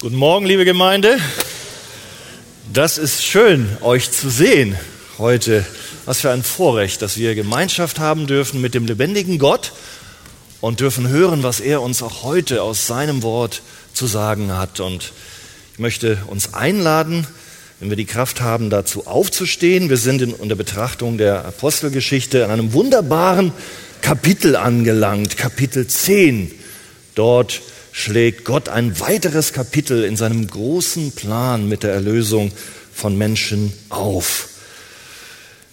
Guten 0.00 0.14
Morgen, 0.14 0.46
liebe 0.46 0.64
Gemeinde. 0.64 1.18
Das 2.72 2.98
ist 2.98 3.24
schön, 3.24 3.68
euch 3.80 4.12
zu 4.12 4.30
sehen 4.30 4.76
heute. 5.18 5.66
Was 6.04 6.20
für 6.20 6.30
ein 6.30 6.44
Vorrecht, 6.44 7.02
dass 7.02 7.16
wir 7.16 7.34
Gemeinschaft 7.34 7.98
haben 7.98 8.28
dürfen 8.28 8.60
mit 8.60 8.74
dem 8.74 8.86
lebendigen 8.86 9.40
Gott 9.40 9.72
und 10.60 10.78
dürfen 10.78 11.08
hören, 11.08 11.42
was 11.42 11.58
er 11.58 11.82
uns 11.82 12.00
auch 12.04 12.22
heute 12.22 12.62
aus 12.62 12.86
seinem 12.86 13.24
Wort 13.24 13.60
zu 13.92 14.06
sagen 14.06 14.56
hat. 14.56 14.78
Und 14.78 15.12
ich 15.72 15.80
möchte 15.80 16.18
uns 16.28 16.54
einladen, 16.54 17.26
wenn 17.80 17.90
wir 17.90 17.96
die 17.96 18.04
Kraft 18.04 18.40
haben, 18.40 18.70
dazu 18.70 19.08
aufzustehen. 19.08 19.90
Wir 19.90 19.96
sind 19.96 20.22
in 20.22 20.48
der 20.48 20.54
Betrachtung 20.54 21.18
der 21.18 21.44
Apostelgeschichte 21.44 22.44
an 22.44 22.52
einem 22.52 22.72
wunderbaren 22.72 23.50
Kapitel 24.00 24.54
angelangt, 24.54 25.36
Kapitel 25.36 25.88
10. 25.88 26.52
Dort 27.16 27.62
schlägt 27.98 28.44
Gott 28.44 28.68
ein 28.68 29.00
weiteres 29.00 29.52
Kapitel 29.52 30.04
in 30.04 30.16
seinem 30.16 30.46
großen 30.46 31.10
Plan 31.12 31.68
mit 31.68 31.82
der 31.82 31.92
Erlösung 31.92 32.52
von 32.94 33.18
Menschen 33.18 33.72
auf. 33.88 34.50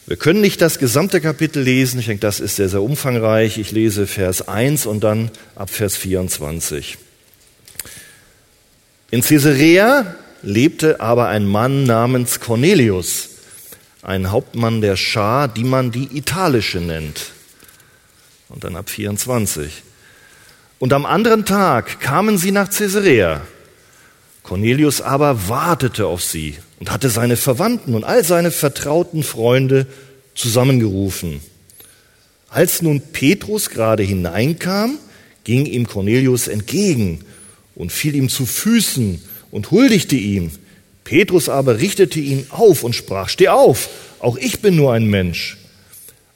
Wir 0.07 0.17
können 0.17 0.41
nicht 0.41 0.59
das 0.59 0.79
gesamte 0.79 1.21
Kapitel 1.21 1.61
lesen, 1.61 1.99
ich 1.99 2.07
denke, 2.07 2.21
das 2.21 2.39
ist 2.39 2.55
sehr, 2.55 2.67
sehr 2.67 2.81
umfangreich. 2.81 3.59
Ich 3.59 3.71
lese 3.71 4.07
Vers 4.07 4.47
1 4.47 4.87
und 4.87 5.03
dann 5.03 5.29
ab 5.55 5.69
Vers 5.69 5.97
24. 5.97 6.97
In 9.11 9.21
Caesarea 9.21 10.15
lebte 10.41 10.99
aber 11.01 11.27
ein 11.27 11.45
Mann 11.45 11.83
namens 11.83 12.39
Cornelius, 12.39 13.29
ein 14.01 14.31
Hauptmann 14.31 14.81
der 14.81 14.95
Schar, 14.95 15.47
die 15.47 15.63
man 15.63 15.91
die 15.91 16.17
italische 16.17 16.79
nennt. 16.79 17.33
Und 18.49 18.63
dann 18.63 18.75
ab 18.75 18.89
24. 18.89 19.84
Und 20.79 20.91
am 20.91 21.05
anderen 21.05 21.45
Tag 21.45 22.01
kamen 22.01 22.37
sie 22.37 22.51
nach 22.51 22.69
Caesarea. 22.69 23.41
Cornelius 24.43 25.01
aber 25.01 25.47
wartete 25.47 26.05
auf 26.05 26.23
sie 26.23 26.55
und 26.79 26.91
hatte 26.91 27.09
seine 27.09 27.37
Verwandten 27.37 27.95
und 27.95 28.03
all 28.03 28.23
seine 28.23 28.51
vertrauten 28.51 29.23
Freunde 29.23 29.87
zusammengerufen. 30.35 31.39
Als 32.49 32.81
nun 32.81 33.01
Petrus 33.01 33.69
gerade 33.69 34.03
hineinkam, 34.03 34.97
ging 35.45 35.65
ihm 35.65 35.87
Cornelius 35.87 36.47
entgegen 36.47 37.21
und 37.75 37.91
fiel 37.91 38.15
ihm 38.15 38.29
zu 38.29 38.45
Füßen 38.45 39.21
und 39.51 39.71
huldigte 39.71 40.15
ihm. 40.15 40.51
Petrus 41.05 41.49
aber 41.49 41.79
richtete 41.79 42.19
ihn 42.19 42.47
auf 42.49 42.83
und 42.83 42.93
sprach, 42.93 43.29
Steh 43.29 43.47
auf, 43.47 43.89
auch 44.19 44.37
ich 44.37 44.59
bin 44.59 44.75
nur 44.75 44.93
ein 44.93 45.05
Mensch. 45.05 45.57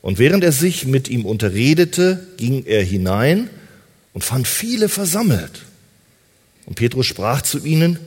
Und 0.02 0.18
während 0.18 0.44
er 0.44 0.52
sich 0.52 0.86
mit 0.86 1.10
ihm 1.10 1.26
unterredete, 1.26 2.26
ging 2.38 2.66
er 2.66 2.84
hinein 2.84 3.50
und 4.14 4.24
fand 4.24 4.48
viele 4.48 4.90
versammelt. 4.90 5.62
Und 6.66 6.76
Petrus 6.76 7.06
sprach 7.06 7.42
zu 7.42 7.64
ihnen, 7.64 8.00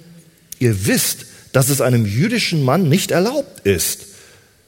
ihr 0.58 0.86
wisst, 0.86 1.26
dass 1.52 1.68
es 1.68 1.80
einem 1.80 2.06
jüdischen 2.06 2.62
Mann 2.62 2.88
nicht 2.88 3.10
erlaubt 3.10 3.66
ist, 3.66 4.06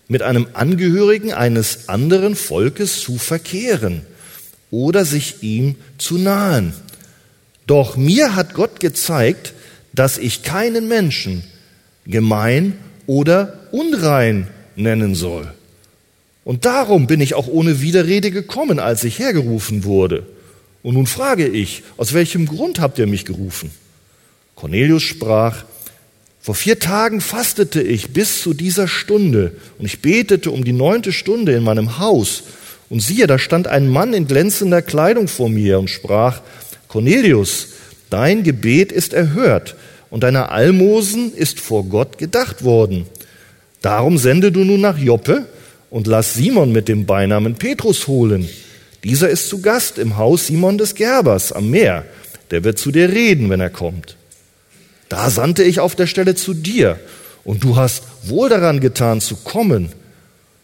mit 0.09 0.23
einem 0.23 0.49
Angehörigen 0.53 1.33
eines 1.33 1.89
anderen 1.89 2.37
Volkes 2.37 3.01
zu 3.01 3.19
verkehren 3.19 4.03
oder 4.71 5.05
sich 5.05 5.43
ihm 5.43 5.77
zu 5.99 6.19
nahen. 6.19 6.75
Doch 7.67 7.97
mir 7.97 8.35
hat 8.35 8.55
Gott 8.55 8.81
gezeigt, 8.81 9.55
dass 9.93 10.19
ich 10.19 10.43
keinen 10.43 10.89
Menschen 10.89 11.45
gemein 12.07 12.77
oder 13.07 13.61
unrein 13.71 14.49
nennen 14.77 15.15
soll. 15.15 15.53
Und 16.45 16.67
darum 16.67 17.07
bin 17.07 17.21
ich 17.21 17.35
auch 17.35 17.47
ohne 17.47 17.81
Widerrede 17.81 18.31
gekommen, 18.31 18.79
als 18.79 19.05
ich 19.05 19.19
hergerufen 19.19 19.85
wurde. 19.85 20.27
Und 20.85 20.95
nun 20.95 21.07
frage 21.07 21.49
ich, 21.49 21.83
aus 21.97 22.13
welchem 22.13 22.45
Grund 22.45 22.79
habt 22.79 22.99
ihr 22.99 23.07
mich 23.07 23.25
gerufen? 23.25 23.71
Cornelius 24.55 25.03
sprach, 25.03 25.65
vor 26.43 26.55
vier 26.55 26.79
Tagen 26.79 27.23
fastete 27.23 27.81
ich 27.81 28.11
bis 28.11 28.43
zu 28.43 28.53
dieser 28.53 28.87
Stunde 28.87 29.53
und 29.79 29.87
ich 29.87 30.03
betete 30.03 30.51
um 30.51 30.63
die 30.63 30.75
neunte 30.75 31.11
Stunde 31.11 31.53
in 31.55 31.65
meinem 31.65 31.99
Haus. 31.99 32.43
Und 32.91 33.01
siehe, 33.01 33.27
da 33.27 33.39
stand 33.39 33.67
ein 33.67 33.89
Mann 33.89 34.13
in 34.13 34.27
glänzender 34.27 34.83
Kleidung 34.83 35.27
vor 35.27 35.49
mir 35.49 35.79
und 35.79 35.89
sprach, 35.89 36.43
Cornelius, 36.87 37.69
dein 38.11 38.43
Gebet 38.43 38.93
ist 38.93 39.15
erhört 39.15 39.77
und 40.11 40.23
deine 40.23 40.51
Almosen 40.51 41.33
ist 41.33 41.61
vor 41.61 41.85
Gott 41.85 42.19
gedacht 42.19 42.63
worden. 42.63 43.07
Darum 43.81 44.19
sende 44.19 44.53
du 44.53 44.65
nun 44.65 44.83
nach 44.83 44.99
Joppe 44.99 45.47
und 45.89 46.07
lass 46.07 46.35
Simon 46.35 46.73
mit 46.73 46.89
dem 46.89 47.07
Beinamen 47.07 47.55
Petrus 47.55 48.07
holen 48.07 48.47
dieser 49.05 49.29
ist 49.29 49.51
zu 49.51 49.61
Gast 49.61 49.99
im 49.99 50.17
Haus 50.17 50.47
Simon 50.47 50.79
des 50.79 50.95
Gerbers 50.95 51.53
am 51.53 51.71
Meer. 51.71 52.05
Der 52.51 52.65
wird 52.65 52.79
zu 52.79 52.91
dir 52.91 53.11
reden, 53.11 53.51
wenn 53.51 53.61
er 53.61 53.71
kommt. 53.71 54.17
Da 55.11 55.29
sandte 55.29 55.63
ich 55.63 55.79
auf 55.79 55.95
der 55.95 56.07
Stelle 56.07 56.35
zu 56.35 56.55
dir, 56.55 56.99
und 57.45 57.63
du 57.63 57.77
hast 57.77 58.05
wohl 58.23 58.49
daran 58.49 58.81
getan 58.81 59.21
zu 59.21 59.37
kommen. 59.37 59.93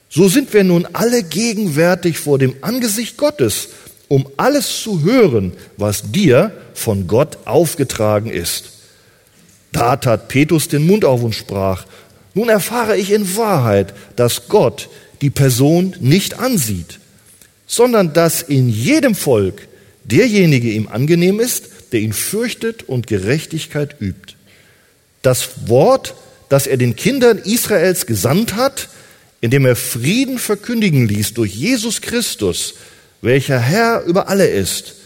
So 0.09 0.29
sind 0.29 0.55
wir 0.55 0.65
nun 0.65 0.89
alle 0.95 1.23
gegenwärtig 1.23 2.19
vor 2.19 2.39
dem 2.39 2.55
Angesicht 2.63 3.19
Gottes, 3.19 3.69
um 4.09 4.27
alles 4.39 4.83
zu 4.83 5.03
hören, 5.03 5.53
was 5.77 6.11
dir 6.11 6.53
von 6.73 7.07
Gott 7.07 7.37
aufgetragen 7.45 8.31
ist. 8.31 8.71
Da 9.73 9.97
tat 9.97 10.29
Petrus 10.29 10.69
den 10.69 10.87
Mund 10.87 11.05
auf 11.05 11.23
und 11.23 11.35
sprach, 11.35 11.85
nun 12.33 12.49
erfahre 12.49 12.97
ich 12.97 13.13
in 13.13 13.37
Wahrheit, 13.37 13.93
dass 14.17 14.49
Gott 14.49 14.89
die 15.21 15.31
Person 15.31 15.95
nicht 16.01 16.41
ansieht 16.41 17.01
sondern 17.71 18.13
dass 18.13 18.43
in 18.43 18.69
jedem 18.69 19.15
Volk 19.15 19.69
derjenige 20.03 20.73
ihm 20.73 20.89
angenehm 20.89 21.39
ist, 21.39 21.69
der 21.93 22.01
ihn 22.01 22.13
fürchtet 22.13 22.83
und 22.83 23.07
Gerechtigkeit 23.07 23.95
übt. 24.01 24.35
Das 25.23 25.69
Wort, 25.69 26.17
das 26.49 26.67
er 26.67 26.79
den 26.79 26.97
Kindern 26.97 27.39
Israels 27.39 28.07
gesandt 28.07 28.57
hat, 28.57 28.89
indem 29.41 29.67
er 29.67 29.77
Frieden 29.77 30.41
verkündigen 30.41 31.07
ließ 31.07 31.35
durch 31.35 31.55
Jesus 31.55 32.01
Christus, 32.01 32.75
welcher 33.23 33.61
Herr 33.61 34.03
über 34.03 34.29
alle 34.29 34.49
ist. 34.49 34.97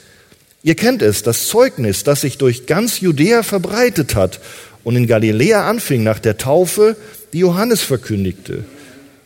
Ihr 0.63 0.75
kennt 0.75 1.03
es, 1.03 1.23
das 1.23 1.49
Zeugnis, 1.49 2.03
das 2.03 2.23
sich 2.23 2.39
durch 2.39 2.65
ganz 2.65 3.01
Judäa 3.01 3.43
verbreitet 3.43 4.15
hat 4.15 4.41
und 4.85 4.97
in 4.97 5.07
Galiläa 5.07 5.69
anfing 5.69 6.03
nach 6.03 6.19
der 6.19 6.39
Taufe, 6.39 6.97
die 7.35 7.41
Johannes 7.41 7.83
verkündigte, 7.83 8.65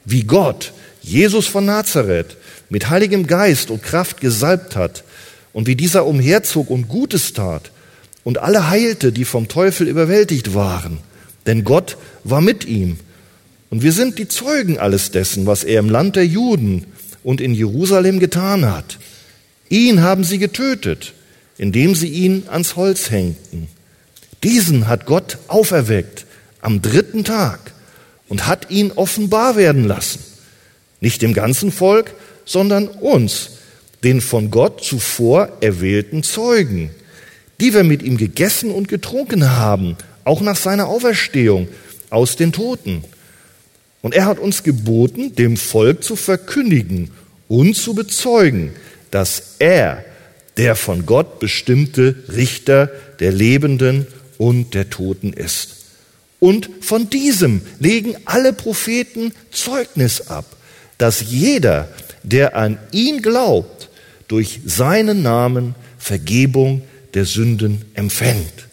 wie 0.04 0.24
Gott 0.24 0.72
Jesus 1.08 1.46
von 1.46 1.64
Nazareth 1.64 2.36
mit 2.68 2.90
heiligem 2.90 3.26
Geist 3.26 3.70
und 3.70 3.82
Kraft 3.82 4.20
gesalbt 4.20 4.76
hat 4.76 5.04
und 5.52 5.66
wie 5.66 5.76
dieser 5.76 6.06
umherzog 6.06 6.70
und 6.70 6.88
Gutes 6.88 7.32
tat 7.32 7.70
und 8.24 8.38
alle 8.38 8.68
heilte, 8.68 9.10
die 9.10 9.24
vom 9.24 9.48
Teufel 9.48 9.88
überwältigt 9.88 10.54
waren. 10.54 10.98
Denn 11.46 11.64
Gott 11.64 11.96
war 12.24 12.40
mit 12.40 12.66
ihm. 12.66 12.98
Und 13.70 13.82
wir 13.82 13.92
sind 13.92 14.18
die 14.18 14.28
Zeugen 14.28 14.78
alles 14.78 15.10
dessen, 15.10 15.46
was 15.46 15.64
er 15.64 15.80
im 15.80 15.88
Land 15.90 16.16
der 16.16 16.26
Juden 16.26 16.84
und 17.22 17.40
in 17.40 17.54
Jerusalem 17.54 18.18
getan 18.18 18.70
hat. 18.70 18.98
Ihn 19.68 20.02
haben 20.02 20.24
sie 20.24 20.38
getötet, 20.38 21.14
indem 21.56 21.94
sie 21.94 22.08
ihn 22.08 22.44
ans 22.48 22.76
Holz 22.76 23.10
hängten. 23.10 23.68
Diesen 24.42 24.88
hat 24.88 25.06
Gott 25.06 25.38
auferweckt 25.48 26.26
am 26.60 26.80
dritten 26.82 27.24
Tag 27.24 27.72
und 28.28 28.46
hat 28.46 28.70
ihn 28.70 28.92
offenbar 28.92 29.56
werden 29.56 29.84
lassen. 29.84 30.20
Nicht 31.00 31.22
dem 31.22 31.34
ganzen 31.34 31.72
Volk, 31.72 32.14
sondern 32.44 32.88
uns, 32.88 33.50
den 34.04 34.20
von 34.20 34.50
Gott 34.50 34.82
zuvor 34.82 35.48
erwählten 35.60 36.22
Zeugen, 36.22 36.90
die 37.60 37.74
wir 37.74 37.84
mit 37.84 38.02
ihm 38.02 38.16
gegessen 38.16 38.70
und 38.70 38.88
getrunken 38.88 39.50
haben, 39.56 39.96
auch 40.24 40.40
nach 40.40 40.56
seiner 40.56 40.86
Auferstehung 40.86 41.68
aus 42.10 42.36
den 42.36 42.52
Toten. 42.52 43.04
Und 44.02 44.14
er 44.14 44.26
hat 44.26 44.38
uns 44.38 44.62
geboten, 44.62 45.34
dem 45.34 45.56
Volk 45.56 46.04
zu 46.04 46.16
verkündigen 46.16 47.10
und 47.48 47.74
zu 47.74 47.94
bezeugen, 47.94 48.72
dass 49.10 49.54
er 49.58 50.04
der 50.56 50.76
von 50.76 51.06
Gott 51.06 51.38
bestimmte 51.40 52.16
Richter 52.34 52.90
der 53.20 53.32
Lebenden 53.32 54.06
und 54.38 54.74
der 54.74 54.90
Toten 54.90 55.32
ist. 55.32 55.76
Und 56.40 56.70
von 56.80 57.10
diesem 57.10 57.62
legen 57.80 58.16
alle 58.24 58.52
Propheten 58.52 59.32
Zeugnis 59.50 60.28
ab, 60.28 60.44
dass 60.98 61.20
jeder, 61.30 61.88
der 62.22 62.56
an 62.56 62.78
ihn 62.92 63.22
glaubt, 63.22 63.88
durch 64.26 64.60
seinen 64.66 65.22
Namen 65.22 65.74
Vergebung 65.98 66.82
der 67.14 67.24
Sünden 67.24 67.84
empfängt. 67.94 68.66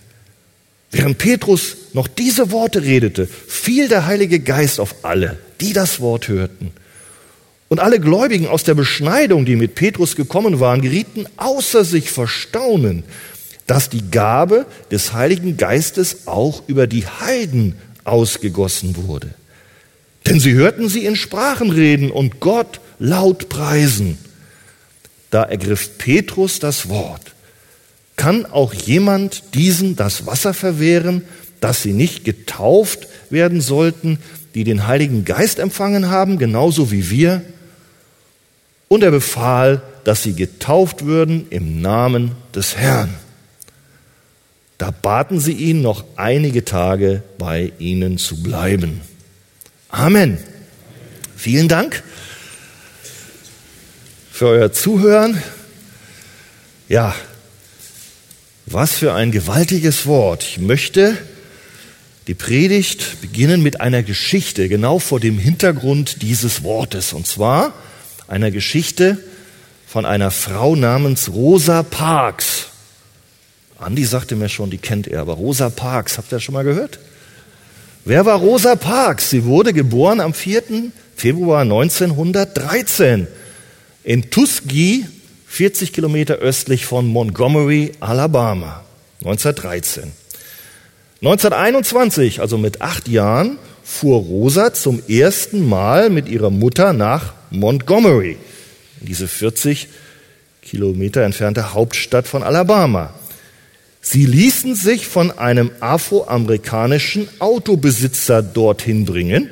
Während 0.92 1.18
Petrus 1.18 1.78
noch 1.94 2.08
diese 2.08 2.52
Worte 2.52 2.84
redete, 2.84 3.28
fiel 3.28 3.88
der 3.88 4.06
Heilige 4.06 4.40
Geist 4.40 4.80
auf 4.80 5.04
alle, 5.04 5.38
die 5.62 5.74
das 5.74 6.00
Wort 6.00 6.28
hörten. 6.28 6.72
Und 7.68 7.80
alle 7.80 8.00
Gläubigen 8.00 8.48
aus 8.48 8.64
der 8.64 8.76
Beschneidung, 8.76 9.46
die 9.46 9.56
mit 9.56 9.76
Petrus 9.76 10.16
gekommen 10.16 10.60
waren, 10.60 10.82
gerieten 10.82 11.26
außer 11.38 11.84
sich 11.84 12.12
vor 12.12 12.28
Staunen, 12.28 13.04
dass 13.68 13.90
die 13.90 14.10
Gabe 14.12 14.66
des 14.92 15.14
Heiligen 15.14 15.58
Geistes 15.58 16.28
auch 16.28 16.64
über 16.68 16.86
die 16.86 17.08
Heiden 17.08 17.76
ausgegossen 18.04 18.96
wurde. 19.08 19.34
Denn 20.28 20.40
sie 20.40 20.54
hörten 20.54 20.90
sie 20.90 21.06
in 21.06 21.16
Sprachen 21.16 21.70
reden 21.70 22.12
und 22.12 22.40
Gott 22.40 22.80
laut 23.00 23.50
preisen. 23.50 24.18
Da 25.30 25.44
ergriff 25.44 25.98
Petrus 25.98 26.60
das 26.60 26.90
Wort. 26.90 27.34
Kann 28.16 28.46
auch 28.46 28.74
jemand 28.74 29.54
diesen 29.54 29.96
das 29.96 30.26
Wasser 30.26 30.54
verwehren, 30.54 31.24
dass 31.60 31.84
sie 31.84 31.94
nicht 31.94 32.24
getauft 32.24 33.08
werden 33.30 33.62
sollten, 33.62 34.20
die 34.56 34.64
den 34.64 34.88
Heiligen 34.88 35.26
Geist 35.26 35.60
empfangen 35.60 36.10
haben, 36.10 36.38
genauso 36.38 36.92
wie 36.92 37.10
wir? 37.10 37.42
Und 38.88 39.04
er 39.04 39.12
befahl, 39.12 39.82
dass 40.06 40.24
sie 40.24 40.34
getauft 40.34 41.06
würden 41.06 41.48
im 41.50 41.82
Namen 41.82 42.32
des 42.54 42.78
Herrn. 42.78 43.14
Da 44.78 44.92
baten 44.92 45.40
sie 45.40 45.54
ihn, 45.54 45.82
noch 45.82 46.04
einige 46.16 46.64
Tage 46.64 47.24
bei 47.38 47.74
ihnen 47.80 48.18
zu 48.18 48.42
bleiben. 48.42 49.02
Amen. 49.96 50.38
Vielen 51.38 51.70
Dank 51.70 52.04
für 54.30 54.48
euer 54.48 54.74
Zuhören. 54.74 55.42
Ja, 56.90 57.16
was 58.66 58.96
für 58.96 59.14
ein 59.14 59.32
gewaltiges 59.32 60.06
Wort. 60.06 60.44
Ich 60.44 60.58
möchte 60.58 61.18
die 62.28 62.34
Predigt 62.34 63.22
beginnen 63.22 63.64
mit 63.64 63.80
einer 63.80 64.04
Geschichte, 64.04 64.68
genau 64.68 65.00
vor 65.00 65.22
dem 65.22 65.40
Hintergrund 65.40 66.22
dieses 66.22 66.62
Wortes. 66.64 67.14
Und 67.14 67.26
zwar 67.26 67.74
einer 68.28 68.52
Geschichte 68.52 69.18
von 69.88 70.06
einer 70.06 70.30
Frau 70.30 70.76
namens 70.76 71.30
Rosa 71.30 71.84
Parks. 71.84 72.66
Andi 73.80 74.04
sagte 74.04 74.36
mir 74.36 74.50
schon, 74.50 74.70
die 74.70 74.78
kennt 74.78 75.08
er, 75.08 75.22
aber 75.22 75.36
Rosa 75.36 75.70
Parks, 75.70 76.18
habt 76.18 76.34
ihr 76.34 76.36
das 76.36 76.44
schon 76.44 76.54
mal 76.54 76.66
gehört? 76.66 77.00
Wer 78.08 78.24
war 78.28 78.38
Rosa 78.38 78.76
Parks? 78.76 79.32
Sie 79.32 79.46
wurde 79.46 79.74
geboren 79.74 80.20
am 80.20 80.36
4. 80.36 80.92
Februar 81.16 81.62
1913 81.62 83.26
in 84.04 84.30
Tuskegee, 84.30 85.06
40 85.48 85.92
Kilometer 85.92 86.36
östlich 86.36 86.86
von 86.86 87.08
Montgomery, 87.08 87.94
Alabama, 88.02 88.84
1913. 89.22 90.12
1921, 91.22 92.42
also 92.42 92.60
mit 92.60 92.80
acht 92.84 93.08
Jahren, 93.08 93.58
fuhr 93.84 94.20
Rosa 94.20 94.72
zum 94.72 95.02
ersten 95.08 95.68
Mal 95.68 96.12
mit 96.12 96.30
ihrer 96.30 96.52
Mutter 96.52 96.94
nach 96.94 97.34
Montgomery, 97.50 98.38
diese 99.02 99.28
40 99.28 99.88
Kilometer 100.62 101.24
entfernte 101.24 101.74
Hauptstadt 101.74 102.28
von 102.28 102.44
Alabama. 102.44 103.16
Sie 104.08 104.28
ließen 104.28 104.76
sich 104.76 105.08
von 105.08 105.32
einem 105.32 105.72
afroamerikanischen 105.80 107.28
Autobesitzer 107.40 108.44
dorthin 108.44 109.04
bringen, 109.04 109.50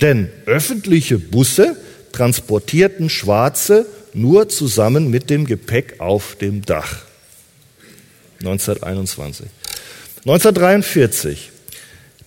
denn 0.00 0.30
öffentliche 0.46 1.18
Busse 1.18 1.76
transportierten 2.12 3.10
Schwarze 3.10 3.86
nur 4.14 4.48
zusammen 4.48 5.10
mit 5.10 5.30
dem 5.30 5.46
Gepäck 5.46 5.96
auf 5.98 6.36
dem 6.40 6.64
Dach. 6.64 6.98
1921. 8.38 9.46
1943. 10.18 11.50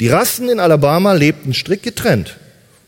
Die 0.02 0.10
Rassen 0.10 0.50
in 0.50 0.60
Alabama 0.60 1.14
lebten 1.14 1.54
strikt 1.54 1.84
getrennt. 1.84 2.36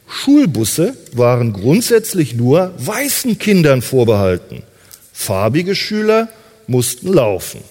Schulbusse 0.09 0.97
waren 1.13 1.53
grundsätzlich 1.53 2.35
nur 2.35 2.73
weißen 2.77 3.39
Kindern 3.39 3.81
vorbehalten. 3.81 4.63
Farbige 5.13 5.73
Schüler 5.73 6.27
mussten 6.67 7.13
laufen. 7.13 7.61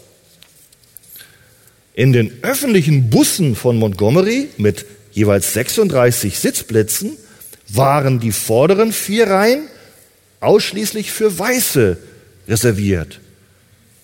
In 1.96 2.12
den 2.12 2.31
öffentlichen 2.43 3.08
Bussen 3.08 3.56
von 3.56 3.78
Montgomery 3.78 4.50
mit 4.58 4.84
jeweils 5.12 5.54
36 5.54 6.38
Sitzplätzen 6.38 7.12
waren 7.69 8.20
die 8.20 8.32
vorderen 8.32 8.93
vier 8.93 9.28
Reihen 9.28 9.62
ausschließlich 10.40 11.10
für 11.10 11.38
Weiße 11.38 11.96
reserviert, 12.48 13.20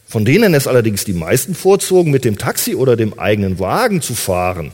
von 0.09 0.25
denen 0.25 0.55
es 0.55 0.67
allerdings 0.67 1.05
die 1.05 1.13
meisten 1.13 1.55
vorzogen, 1.55 2.11
mit 2.11 2.25
dem 2.25 2.39
Taxi 2.39 2.75
oder 2.75 2.97
dem 2.97 3.19
eigenen 3.19 3.59
Wagen 3.59 4.01
zu 4.01 4.15
fahren. 4.15 4.73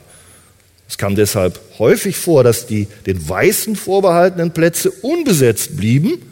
Es 0.89 0.97
kam 0.97 1.17
deshalb 1.17 1.59
häufig 1.81 2.17
vor, 2.17 2.45
dass 2.45 2.69
die 2.69 2.87
den 3.07 3.29
Weißen 3.29 3.75
vorbehaltenen 3.75 4.53
Plätze 4.53 4.93
unbesetzt 4.93 5.77
blieben, 5.77 6.23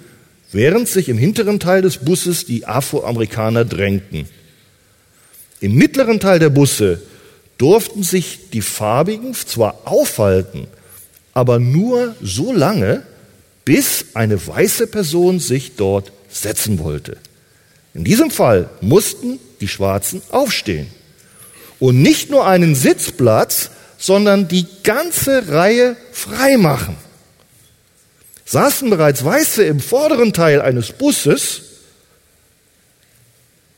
während 0.52 0.86
sich 0.86 1.08
im 1.08 1.18
hinteren 1.18 1.58
Teil 1.58 1.82
des 1.82 1.96
Busses 1.96 2.46
die 2.46 2.64
Afroamerikaner 2.64 3.64
drängten. 3.64 4.28
Im 5.60 5.74
mittleren 5.74 6.20
Teil 6.20 6.38
der 6.38 6.50
Busse 6.50 7.00
durften 7.58 8.02
sich 8.02 8.50
die 8.52 8.62
Farbigen 8.62 9.34
zwar 9.34 9.80
aufhalten, 9.84 10.66
aber 11.32 11.58
nur 11.58 12.14
so 12.22 12.52
lange, 12.52 13.02
bis 13.64 14.06
eine 14.14 14.46
weiße 14.46 14.86
Person 14.86 15.40
sich 15.40 15.76
dort 15.76 16.12
setzen 16.28 16.78
wollte. 16.78 17.16
In 17.94 18.04
diesem 18.04 18.30
Fall 18.30 18.68
mussten 18.80 19.38
die 19.60 19.68
Schwarzen 19.68 20.22
aufstehen 20.30 20.88
und 21.78 22.00
nicht 22.02 22.30
nur 22.30 22.46
einen 22.46 22.74
Sitzplatz, 22.74 23.70
sondern 23.98 24.48
die 24.48 24.66
ganze 24.82 25.48
Reihe 25.48 25.96
freimachen. 26.12 26.96
Saßen 28.44 28.90
bereits 28.90 29.24
Weiße 29.24 29.64
im 29.64 29.80
vorderen 29.80 30.32
Teil 30.32 30.60
eines 30.60 30.92
Busses, 30.92 31.62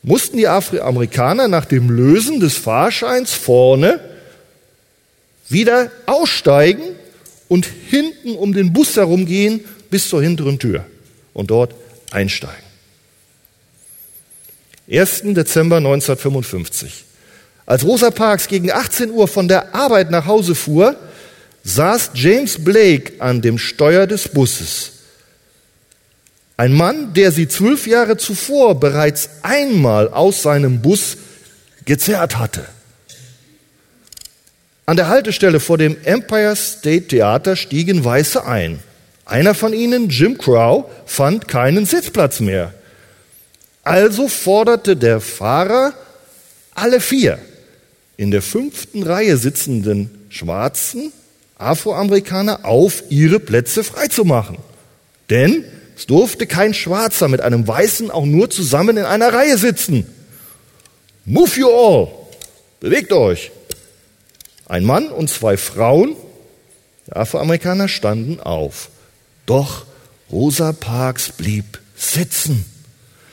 mussten 0.01 0.37
die 0.37 0.47
Afroamerikaner 0.47 1.47
nach 1.47 1.65
dem 1.65 1.89
Lösen 1.89 2.39
des 2.39 2.55
Fahrscheins 2.55 3.33
vorne 3.33 3.99
wieder 5.49 5.91
aussteigen 6.05 6.83
und 7.47 7.67
hinten 7.89 8.35
um 8.35 8.53
den 8.53 8.71
Bus 8.71 8.95
herumgehen 8.95 9.61
bis 9.89 10.07
zur 10.09 10.21
hinteren 10.21 10.59
Tür 10.59 10.85
und 11.33 11.49
dort 11.49 11.73
einsteigen. 12.11 12.69
1. 14.89 15.21
Dezember 15.25 15.77
1955. 15.77 17.05
Als 17.65 17.83
Rosa 17.85 18.09
Parks 18.09 18.47
gegen 18.47 18.71
18 18.71 19.11
Uhr 19.11 19.27
von 19.27 19.47
der 19.47 19.75
Arbeit 19.75 20.09
nach 20.09 20.25
Hause 20.25 20.55
fuhr, 20.55 20.95
saß 21.63 22.11
James 22.15 22.63
Blake 22.63 23.13
an 23.19 23.41
dem 23.41 23.57
Steuer 23.57 24.07
des 24.07 24.27
Busses. 24.27 24.93
Ein 26.59 26.73
Mann, 26.73 27.13
der 27.13 27.31
sie 27.31 27.47
zwölf 27.47 27.87
Jahre 27.87 28.17
zuvor 28.17 28.81
bereits 28.81 29.29
einmal 29.43 30.09
aus 30.09 30.41
seinem 30.41 30.81
Bus 30.81 31.15
gezerrt 31.85 32.37
hatte. 32.37 32.65
An 34.85 34.97
der 34.97 35.07
Haltestelle 35.07 35.61
vor 35.61 35.77
dem 35.77 35.95
Empire 36.03 36.53
State 36.57 37.07
Theater 37.07 37.55
stiegen 37.55 38.03
Weiße 38.03 38.45
ein. 38.45 38.79
Einer 39.23 39.55
von 39.55 39.71
ihnen, 39.71 40.09
Jim 40.09 40.37
Crow, 40.37 40.83
fand 41.05 41.47
keinen 41.47 41.85
Sitzplatz 41.85 42.41
mehr. 42.41 42.73
Also 43.83 44.27
forderte 44.27 44.97
der 44.97 45.21
Fahrer 45.21 45.93
alle 46.75 46.99
vier 46.99 47.39
in 48.17 48.31
der 48.31 48.41
fünften 48.41 49.03
Reihe 49.03 49.37
sitzenden 49.37 50.27
schwarzen 50.27 51.13
Afroamerikaner 51.57 52.65
auf, 52.65 53.03
ihre 53.07 53.39
Plätze 53.39 53.81
freizumachen. 53.85 54.57
Denn 55.29 55.63
es 55.99 56.05
durfte 56.05 56.47
kein 56.47 56.73
Schwarzer 56.73 57.27
mit 57.27 57.41
einem 57.41 57.67
Weißen 57.67 58.09
auch 58.09 58.23
nur 58.23 58.49
zusammen 58.49 58.95
in 58.95 59.03
einer 59.03 59.33
Reihe 59.33 59.57
sitzen. 59.57 60.07
Move 61.25 61.59
you 61.59 61.69
all. 61.69 62.07
Bewegt 62.79 63.11
euch. 63.11 63.51
Ein 64.65 64.85
Mann 64.85 65.09
und 65.09 65.29
zwei 65.29 65.57
Frauen, 65.57 66.15
der 67.05 67.17
Afroamerikaner, 67.17 67.89
standen 67.89 68.39
auf. 68.39 68.87
Doch 69.45 69.87
Rosa 70.31 70.71
Parks 70.71 71.33
blieb 71.33 71.79
sitzen. 71.97 72.63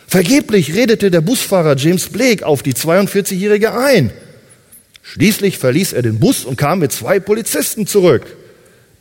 Vergeblich 0.09 0.75
redete 0.75 1.13
der 1.13 1.21
Busfahrer 1.21 1.77
James 1.77 2.09
Blake 2.09 2.45
auf 2.45 2.65
die 2.65 2.75
42-Jährige 2.75 3.79
ein. 3.79 4.11
Schließlich 5.05 5.59
verließ 5.59 5.93
er 5.93 6.03
den 6.03 6.19
Bus 6.19 6.45
und 6.45 6.57
kam 6.57 6.81
mit 6.81 6.91
zwei 6.91 7.21
Polizisten 7.21 7.87
zurück, 7.87 8.27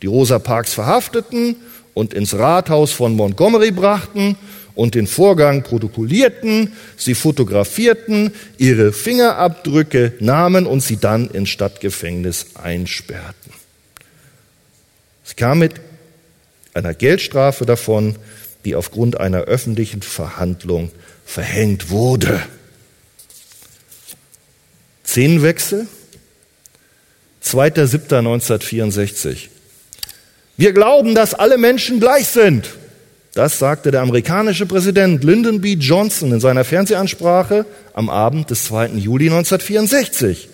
die 0.02 0.06
Rosa 0.06 0.38
Parks 0.38 0.74
verhafteten 0.74 1.56
und 1.94 2.12
ins 2.14 2.34
Rathaus 2.34 2.92
von 2.92 3.14
Montgomery 3.14 3.70
brachten 3.70 4.36
und 4.74 4.94
den 4.94 5.06
Vorgang 5.06 5.62
protokollierten, 5.62 6.74
sie 6.96 7.14
fotografierten, 7.14 8.32
ihre 8.58 8.92
Fingerabdrücke 8.92 10.12
nahmen 10.20 10.66
und 10.66 10.82
sie 10.82 10.98
dann 10.98 11.30
ins 11.30 11.48
Stadtgefängnis 11.48 12.48
einsperrten. 12.54 13.52
Es 15.24 15.34
kam 15.34 15.60
mit 15.60 15.80
einer 16.74 16.92
Geldstrafe 16.94 17.64
davon, 17.64 18.16
die 18.64 18.76
aufgrund 18.76 19.18
einer 19.18 19.40
öffentlichen 19.42 20.02
Verhandlung 20.02 20.90
verhängt 21.24 21.90
wurde. 21.90 22.42
Szenenwechsel, 25.04 25.88
2.7.1964. 27.42 29.48
Wir 30.56 30.72
glauben, 30.72 31.14
dass 31.14 31.34
alle 31.34 31.58
Menschen 31.58 32.00
gleich 32.00 32.28
sind. 32.28 32.70
Das 33.34 33.58
sagte 33.58 33.90
der 33.90 34.00
amerikanische 34.00 34.64
Präsident 34.64 35.22
Lyndon 35.22 35.60
B. 35.60 35.74
Johnson 35.74 36.32
in 36.32 36.40
seiner 36.40 36.64
Fernsehansprache 36.64 37.66
am 37.92 38.08
Abend 38.08 38.48
des 38.48 38.64
2. 38.64 38.92
Juli 38.96 39.26
1964. 39.26 40.48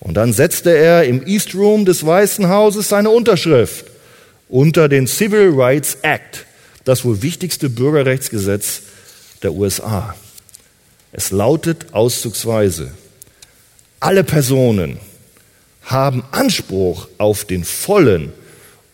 Und 0.00 0.14
dann 0.14 0.32
setzte 0.32 0.70
er 0.76 1.04
im 1.04 1.24
East 1.24 1.54
Room 1.54 1.84
des 1.84 2.04
Weißen 2.04 2.48
Hauses 2.48 2.88
seine 2.88 3.10
Unterschrift 3.10 3.84
unter 4.48 4.88
den 4.88 5.06
Civil 5.06 5.52
Rights 5.54 5.98
Act, 6.02 6.46
das 6.84 7.04
wohl 7.04 7.22
wichtigste 7.22 7.70
Bürgerrechtsgesetz 7.70 8.82
der 9.44 9.52
USA. 9.52 10.16
Es 11.12 11.30
lautet 11.30 11.92
auszugsweise, 11.92 12.90
alle 14.00 14.24
Personen 14.24 14.98
haben 15.84 16.24
Anspruch 16.32 17.08
auf 17.18 17.44
den 17.44 17.62
vollen 17.62 18.32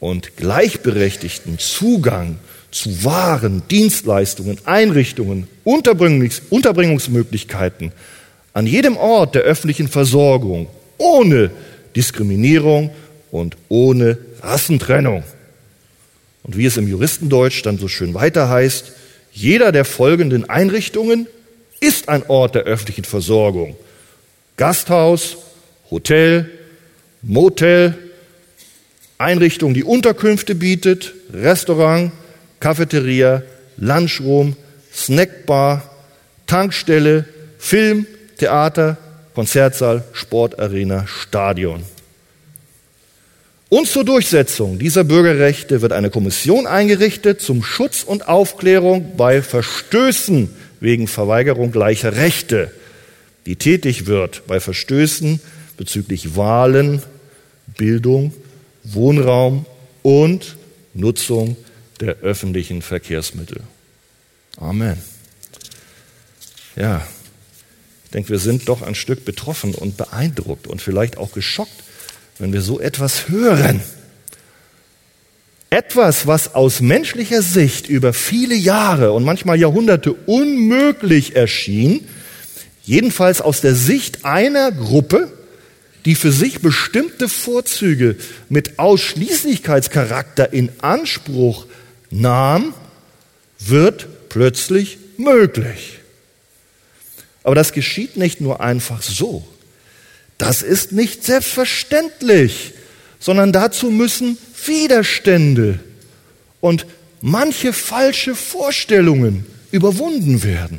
und 0.01 0.37
gleichberechtigten 0.37 1.59
Zugang 1.59 2.39
zu 2.71 3.05
Waren, 3.05 3.63
Dienstleistungen, 3.71 4.59
Einrichtungen, 4.65 5.49
Unterbringungs 5.65 6.43
Unterbringungsmöglichkeiten 6.51 7.93
an 8.53 8.67
jedem 8.67 8.97
Ort 8.97 9.35
der 9.35 9.43
öffentlichen 9.43 9.89
Versorgung, 9.89 10.69
ohne 10.99 11.51
Diskriminierung 11.95 12.91
und 13.31 13.57
ohne 13.69 14.19
Rassentrennung. 14.43 15.25
Und 16.43 16.57
wie 16.57 16.67
es 16.67 16.77
im 16.77 16.89
Juristendeutsch 16.89 17.63
dann 17.63 17.79
so 17.79 17.89
schön 17.89 18.15
weiter 18.15 18.49
heißt, 18.49 18.93
jeder 19.33 19.73
der 19.73 19.85
folgenden 19.85 20.49
Einrichtungen 20.49 21.27
ist 21.81 22.09
ein 22.09 22.23
Ort 22.29 22.55
der 22.55 22.63
öffentlichen 22.63 23.05
Versorgung. 23.05 23.77
Gasthaus, 24.57 25.37
Hotel, 25.91 26.51
Motel, 27.21 28.06
Einrichtung, 29.19 29.75
die 29.75 29.85
Unterkünfte 29.85 30.55
bietet, 30.55 31.15
Restaurant, 31.33 32.13
Cafeteria, 32.61 33.43
Lunchroom, 33.79 34.57
Snackbar, 34.93 35.83
Tankstelle, 36.47 37.25
Film, 37.59 38.07
Theater, 38.39 38.99
Konzertsaal, 39.35 40.05
Sportarena, 40.13 41.07
Stadion. 41.07 41.83
Und 43.69 43.89
zur 43.89 44.05
Durchsetzung 44.05 44.79
dieser 44.79 45.03
Bürgerrechte 45.03 45.83
wird 45.83 45.93
eine 45.93 46.11
Kommission 46.11 46.67
eingerichtet 46.67 47.41
zum 47.41 47.65
Schutz 47.65 48.05
und 48.05 48.29
Aufklärung 48.29 49.17
bei 49.17 49.43
Verstößen 49.43 50.49
wegen 50.81 51.09
Verweigerung 51.09 51.73
gleicher 51.73 52.17
Rechte, 52.17 52.71
die 53.45 53.57
tätig 53.57 54.07
wird 54.07 54.47
bei 54.47 54.61
Verstößen 54.61 55.41
bezüglich 55.77 56.37
Wahlen, 56.37 57.03
Bildung, 57.77 58.33
Wohnraum 58.95 59.67
und 60.03 60.57
Nutzung 60.95 61.57
der 62.01 62.17
öffentlichen 62.19 62.83
Verkehrsmittel. 62.83 63.63
Amen. 64.57 64.97
Ja, 66.77 67.07
ich 68.05 68.11
denke, 68.11 68.31
wir 68.31 68.39
sind 68.39 68.69
doch 68.69 68.83
ein 68.83 68.95
Stück 68.95 69.25
betroffen 69.25 69.75
und 69.75 69.97
beeindruckt 69.97 70.67
und 70.67 70.81
vielleicht 70.81 71.19
auch 71.19 71.33
geschockt, 71.33 71.83
wenn 72.39 72.53
wir 72.53 72.63
so 72.63 72.81
etwas 72.81 73.29
hören. 73.29 73.83
Etwas, 75.71 76.27
was 76.27 76.55
aus 76.55 76.81
menschlicher 76.81 77.43
Sicht 77.43 77.89
über 77.89 78.13
viele 78.13 78.55
Jahre 78.55 79.13
und 79.13 79.25
manchmal 79.25 79.59
Jahrhunderte 79.59 80.13
unmöglich 80.13 81.35
erschien, 81.35 82.07
jedenfalls 82.85 83.41
aus 83.41 83.61
der 83.61 83.75
Sicht 83.75 84.25
einer 84.25 84.71
Gruppe, 84.71 85.36
die 86.07 86.15
für 86.15 86.31
sich 86.31 86.61
bestimmte 86.61 87.29
Vorzüge 87.29 88.17
mit 88.49 88.79
Ausschließlichkeitscharakter 88.79 90.53
in 90.53 90.71
Anspruch 90.81 91.67
nahm, 92.11 92.75
wird 93.59 94.07
plötzlich 94.29 94.99
möglich. 95.19 95.99
Aber 97.43 97.57
das 97.57 97.73
geschieht 97.73 98.17
nicht 98.17 98.41
nur 98.41 98.61
einfach 98.61 99.03
so. 99.03 99.47
Das 100.39 100.63
ist 100.63 100.93
nicht 100.93 101.25
selbstverständlich, 101.25 102.75
sondern 103.19 103.53
dazu 103.53 103.91
müssen 103.91 104.39
Widerstände 104.65 105.81
und 106.61 106.87
manche 107.21 107.73
falsche 107.73 108.37
Vorstellungen 108.37 109.45
überwunden 109.73 110.45
werden 110.45 110.79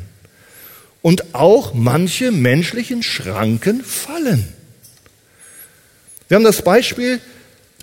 und 1.02 1.34
auch 1.34 1.74
manche 1.74 2.32
menschlichen 2.32 3.02
Schranken 3.02 3.84
fallen. 3.84 4.57
Wir 6.28 6.36
haben 6.36 6.44
das 6.44 6.62
Beispiel 6.62 7.20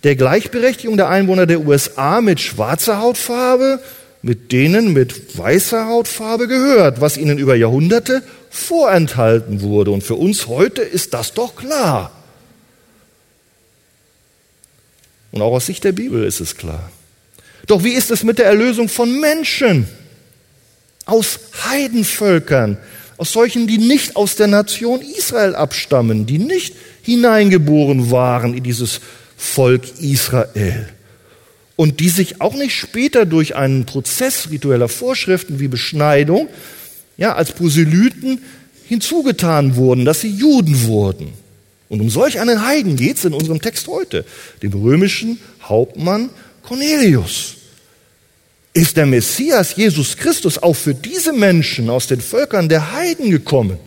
der 0.04 0.16
Gleichberechtigung 0.16 0.98
der 0.98 1.10
Einwohner 1.10 1.46
der 1.46 1.62
USA 1.62 2.22
mit 2.22 2.40
schwarzer 2.40 3.00
Hautfarbe 3.00 3.80
mit 4.26 4.52
denen 4.52 4.92
mit 4.92 5.38
weißer 5.38 5.86
Hautfarbe 5.86 6.48
gehört, 6.48 7.00
was 7.00 7.16
ihnen 7.16 7.38
über 7.38 7.54
Jahrhunderte 7.54 8.24
vorenthalten 8.50 9.62
wurde. 9.62 9.92
Und 9.92 10.04
für 10.04 10.16
uns 10.16 10.48
heute 10.48 10.82
ist 10.82 11.14
das 11.14 11.36
doch 11.36 11.56
klar. 11.56 12.12
Und 15.32 15.44
auch 15.44 15.52
aus 15.52 15.68
Sicht 15.68 15.84
der 15.84 15.92
Bibel 15.92 16.24
ist 16.24 16.40
es 16.40 16.58
klar. 16.58 16.92
Doch 17.68 17.84
wie 17.84 17.92
ist 17.92 18.10
es 18.10 18.24
mit 18.24 18.40
der 18.40 18.48
Erlösung 18.48 18.90
von 18.90 19.20
Menschen 19.20 19.88
aus 21.06 21.40
Heidenvölkern, 21.70 22.80
aus 23.18 23.32
solchen, 23.32 23.68
die 23.68 23.78
nicht 23.78 24.16
aus 24.16 24.36
der 24.36 24.48
Nation 24.48 25.02
Israel 25.02 25.54
abstammen, 25.54 26.26
die 26.26 26.40
nicht 26.40 26.74
hineingeboren 27.06 28.12
waren 28.12 28.54
in 28.56 28.64
dieses 28.64 29.00
Volk 29.38 29.84
Israel 30.02 30.90
und 31.76 32.00
die 32.00 32.10
sich 32.10 32.42
auch 32.42 32.56
nicht 32.56 32.76
später 32.76 33.26
durch 33.26 33.56
einen 33.56 33.86
Prozess 33.86 34.50
ritueller 34.50 34.88
Vorschriften 34.88 35.60
wie 35.60 35.68
Beschneidung 35.68 36.48
ja, 37.18 37.36
als 37.36 37.52
Proselyten 37.52 38.40
hinzugetan 38.88 39.76
wurden, 39.76 40.06
dass 40.06 40.22
sie 40.22 40.30
Juden 40.30 40.86
wurden. 40.86 41.34
Und 41.90 42.02
um 42.02 42.10
solch 42.10 42.40
einen 42.40 42.66
Heiden 42.66 42.96
geht 42.96 43.18
es 43.18 43.26
in 43.26 43.34
unserem 43.34 43.62
Text 43.62 43.88
heute, 43.88 44.26
dem 44.62 44.74
römischen 44.74 45.40
Hauptmann 45.64 46.30
Cornelius. 46.64 47.56
Ist 48.74 48.98
der 48.98 49.06
Messias 49.06 49.76
Jesus 49.76 50.18
Christus 50.18 50.62
auch 50.62 50.76
für 50.76 50.94
diese 50.94 51.32
Menschen 51.32 51.90
aus 51.90 52.08
den 52.08 52.20
Völkern 52.20 52.68
der 52.68 52.92
Heiden 52.92 53.32
gekommen? 53.32 53.78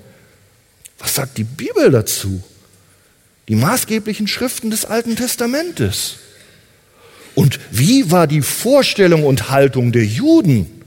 Was 0.99 1.15
sagt 1.15 1.37
die 1.37 1.45
Bibel 1.45 1.91
dazu? 1.91 2.43
Die 3.49 3.57
maßgeblichen 3.57 4.27
Schriften 4.27 4.71
des 4.71 4.85
Alten 4.85 5.17
Testamentes. 5.17 6.17
Und 7.35 7.59
wie 7.71 8.11
war 8.11 8.27
die 8.27 8.43
Vorstellung 8.43 9.25
und 9.25 9.51
Haltung 9.51 9.93
der 9.93 10.05
Juden, 10.05 10.83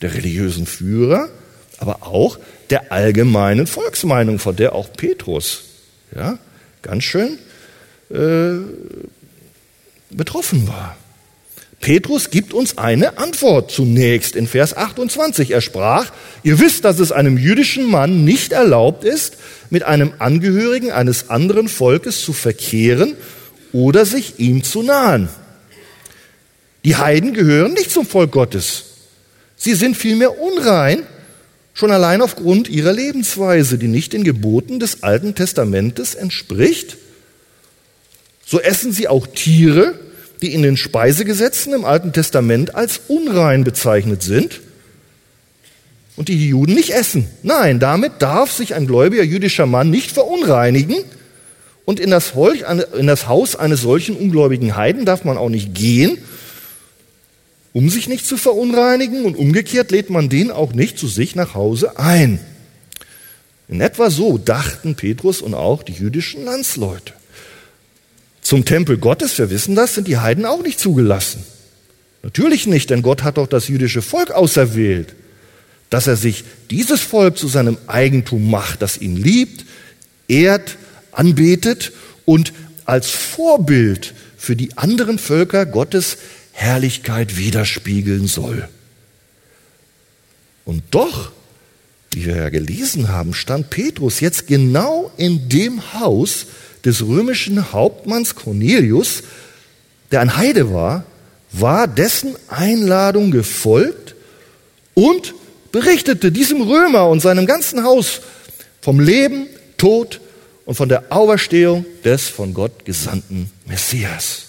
der 0.00 0.14
religiösen 0.14 0.66
Führer, 0.66 1.28
aber 1.78 2.06
auch 2.06 2.38
der 2.70 2.92
allgemeinen 2.92 3.66
Volksmeinung, 3.66 4.38
von 4.38 4.56
der 4.56 4.74
auch 4.74 4.92
Petrus 4.92 5.64
ja, 6.14 6.38
ganz 6.82 7.04
schön 7.04 7.38
äh, 8.10 8.60
betroffen 10.10 10.68
war? 10.68 10.96
Petrus 11.80 12.30
gibt 12.30 12.52
uns 12.54 12.76
eine 12.76 13.18
Antwort 13.18 13.70
zunächst 13.70 14.34
in 14.34 14.48
Vers 14.48 14.76
28. 14.76 15.52
Er 15.52 15.60
sprach, 15.60 16.10
ihr 16.42 16.58
wisst, 16.58 16.84
dass 16.84 16.98
es 16.98 17.12
einem 17.12 17.38
jüdischen 17.38 17.84
Mann 17.88 18.24
nicht 18.24 18.52
erlaubt 18.52 19.04
ist, 19.04 19.36
mit 19.70 19.84
einem 19.84 20.12
Angehörigen 20.18 20.90
eines 20.90 21.30
anderen 21.30 21.68
Volkes 21.68 22.22
zu 22.22 22.32
verkehren 22.32 23.14
oder 23.72 24.04
sich 24.04 24.38
ihm 24.38 24.64
zu 24.64 24.82
nahen. 24.82 25.28
Die 26.84 26.96
Heiden 26.96 27.32
gehören 27.32 27.74
nicht 27.74 27.90
zum 27.92 28.06
Volk 28.06 28.32
Gottes. 28.32 28.84
Sie 29.56 29.74
sind 29.74 29.96
vielmehr 29.96 30.40
unrein, 30.40 31.04
schon 31.74 31.90
allein 31.92 32.22
aufgrund 32.22 32.68
ihrer 32.68 32.92
Lebensweise, 32.92 33.78
die 33.78 33.88
nicht 33.88 34.12
den 34.12 34.24
Geboten 34.24 34.80
des 34.80 35.04
Alten 35.04 35.36
Testamentes 35.36 36.14
entspricht. 36.14 36.96
So 38.44 38.60
essen 38.60 38.92
sie 38.92 39.06
auch 39.06 39.26
Tiere, 39.26 39.94
die 40.42 40.54
in 40.54 40.62
den 40.62 40.76
Speisegesetzen 40.76 41.72
im 41.72 41.84
Alten 41.84 42.12
Testament 42.12 42.74
als 42.74 43.00
unrein 43.08 43.64
bezeichnet 43.64 44.22
sind 44.22 44.60
und 46.16 46.28
die 46.28 46.48
Juden 46.48 46.74
nicht 46.74 46.90
essen. 46.90 47.26
Nein, 47.42 47.80
damit 47.80 48.20
darf 48.20 48.52
sich 48.52 48.74
ein 48.74 48.86
gläubiger 48.86 49.22
jüdischer 49.22 49.66
Mann 49.66 49.90
nicht 49.90 50.10
verunreinigen 50.10 50.96
und 51.84 52.00
in 52.00 52.10
das, 52.10 52.34
in 52.98 53.06
das 53.06 53.28
Haus 53.28 53.56
eines 53.56 53.80
solchen 53.80 54.16
ungläubigen 54.16 54.76
Heiden 54.76 55.04
darf 55.04 55.24
man 55.24 55.38
auch 55.38 55.48
nicht 55.48 55.74
gehen, 55.74 56.18
um 57.72 57.88
sich 57.88 58.08
nicht 58.08 58.26
zu 58.26 58.36
verunreinigen 58.36 59.24
und 59.24 59.36
umgekehrt 59.36 59.90
lädt 59.90 60.10
man 60.10 60.28
den 60.28 60.50
auch 60.50 60.72
nicht 60.72 60.98
zu 60.98 61.06
sich 61.06 61.34
nach 61.34 61.54
Hause 61.54 61.98
ein. 61.98 62.40
In 63.68 63.80
etwa 63.80 64.10
so 64.10 64.38
dachten 64.38 64.96
Petrus 64.96 65.42
und 65.42 65.54
auch 65.54 65.82
die 65.82 65.92
jüdischen 65.92 66.44
Landsleute. 66.44 67.12
Zum 68.48 68.64
Tempel 68.64 68.96
Gottes, 68.96 69.36
wir 69.36 69.50
wissen 69.50 69.74
das, 69.74 69.94
sind 69.94 70.08
die 70.08 70.16
Heiden 70.16 70.46
auch 70.46 70.62
nicht 70.62 70.80
zugelassen. 70.80 71.44
Natürlich 72.22 72.66
nicht, 72.66 72.88
denn 72.88 73.02
Gott 73.02 73.22
hat 73.22 73.36
doch 73.36 73.46
das 73.46 73.68
jüdische 73.68 74.00
Volk 74.00 74.30
auserwählt, 74.30 75.14
dass 75.90 76.06
er 76.06 76.16
sich 76.16 76.44
dieses 76.70 77.02
Volk 77.02 77.36
zu 77.36 77.46
seinem 77.46 77.76
Eigentum 77.88 78.50
macht, 78.50 78.80
das 78.80 78.96
ihn 78.96 79.16
liebt, 79.16 79.66
ehrt, 80.28 80.78
anbetet 81.12 81.92
und 82.24 82.54
als 82.86 83.10
Vorbild 83.10 84.14
für 84.38 84.56
die 84.56 84.78
anderen 84.78 85.18
Völker 85.18 85.66
Gottes 85.66 86.16
Herrlichkeit 86.52 87.36
widerspiegeln 87.36 88.28
soll. 88.28 88.66
Und 90.64 90.82
doch, 90.90 91.32
wie 92.12 92.24
wir 92.24 92.36
ja 92.36 92.48
gelesen 92.48 93.08
haben, 93.08 93.34
stand 93.34 93.68
Petrus 93.68 94.20
jetzt 94.20 94.46
genau 94.46 95.12
in 95.18 95.50
dem 95.50 95.92
Haus, 95.92 96.46
des 96.88 97.06
römischen 97.06 97.74
Hauptmanns 97.74 98.34
Cornelius, 98.34 99.22
der 100.10 100.22
ein 100.22 100.38
Heide 100.38 100.72
war, 100.72 101.04
war 101.52 101.86
dessen 101.86 102.34
Einladung 102.48 103.30
gefolgt 103.30 104.14
und 104.94 105.34
berichtete 105.70 106.32
diesem 106.32 106.62
Römer 106.62 107.10
und 107.10 107.20
seinem 107.20 107.44
ganzen 107.44 107.84
Haus 107.84 108.22
vom 108.80 109.00
Leben, 109.00 109.48
Tod 109.76 110.22
und 110.64 110.76
von 110.76 110.88
der 110.88 111.12
Auferstehung 111.12 111.84
des 112.04 112.26
von 112.28 112.54
Gott 112.54 112.86
gesandten 112.86 113.50
Messias. 113.66 114.46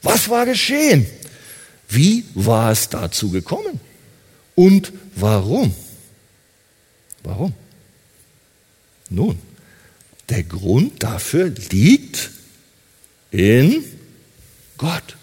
Was 0.00 0.30
war 0.30 0.46
geschehen? 0.46 1.06
Wie 1.90 2.24
war 2.34 2.72
es 2.72 2.88
dazu 2.88 3.30
gekommen? 3.30 3.80
Und 4.54 4.94
warum? 5.14 5.74
Warum? 7.22 7.52
Nun, 9.10 9.38
der 10.30 10.42
Grund 10.42 11.02
dafür 11.02 11.52
liegt 11.70 12.30
in 13.30 13.84
Gott. 14.78 15.16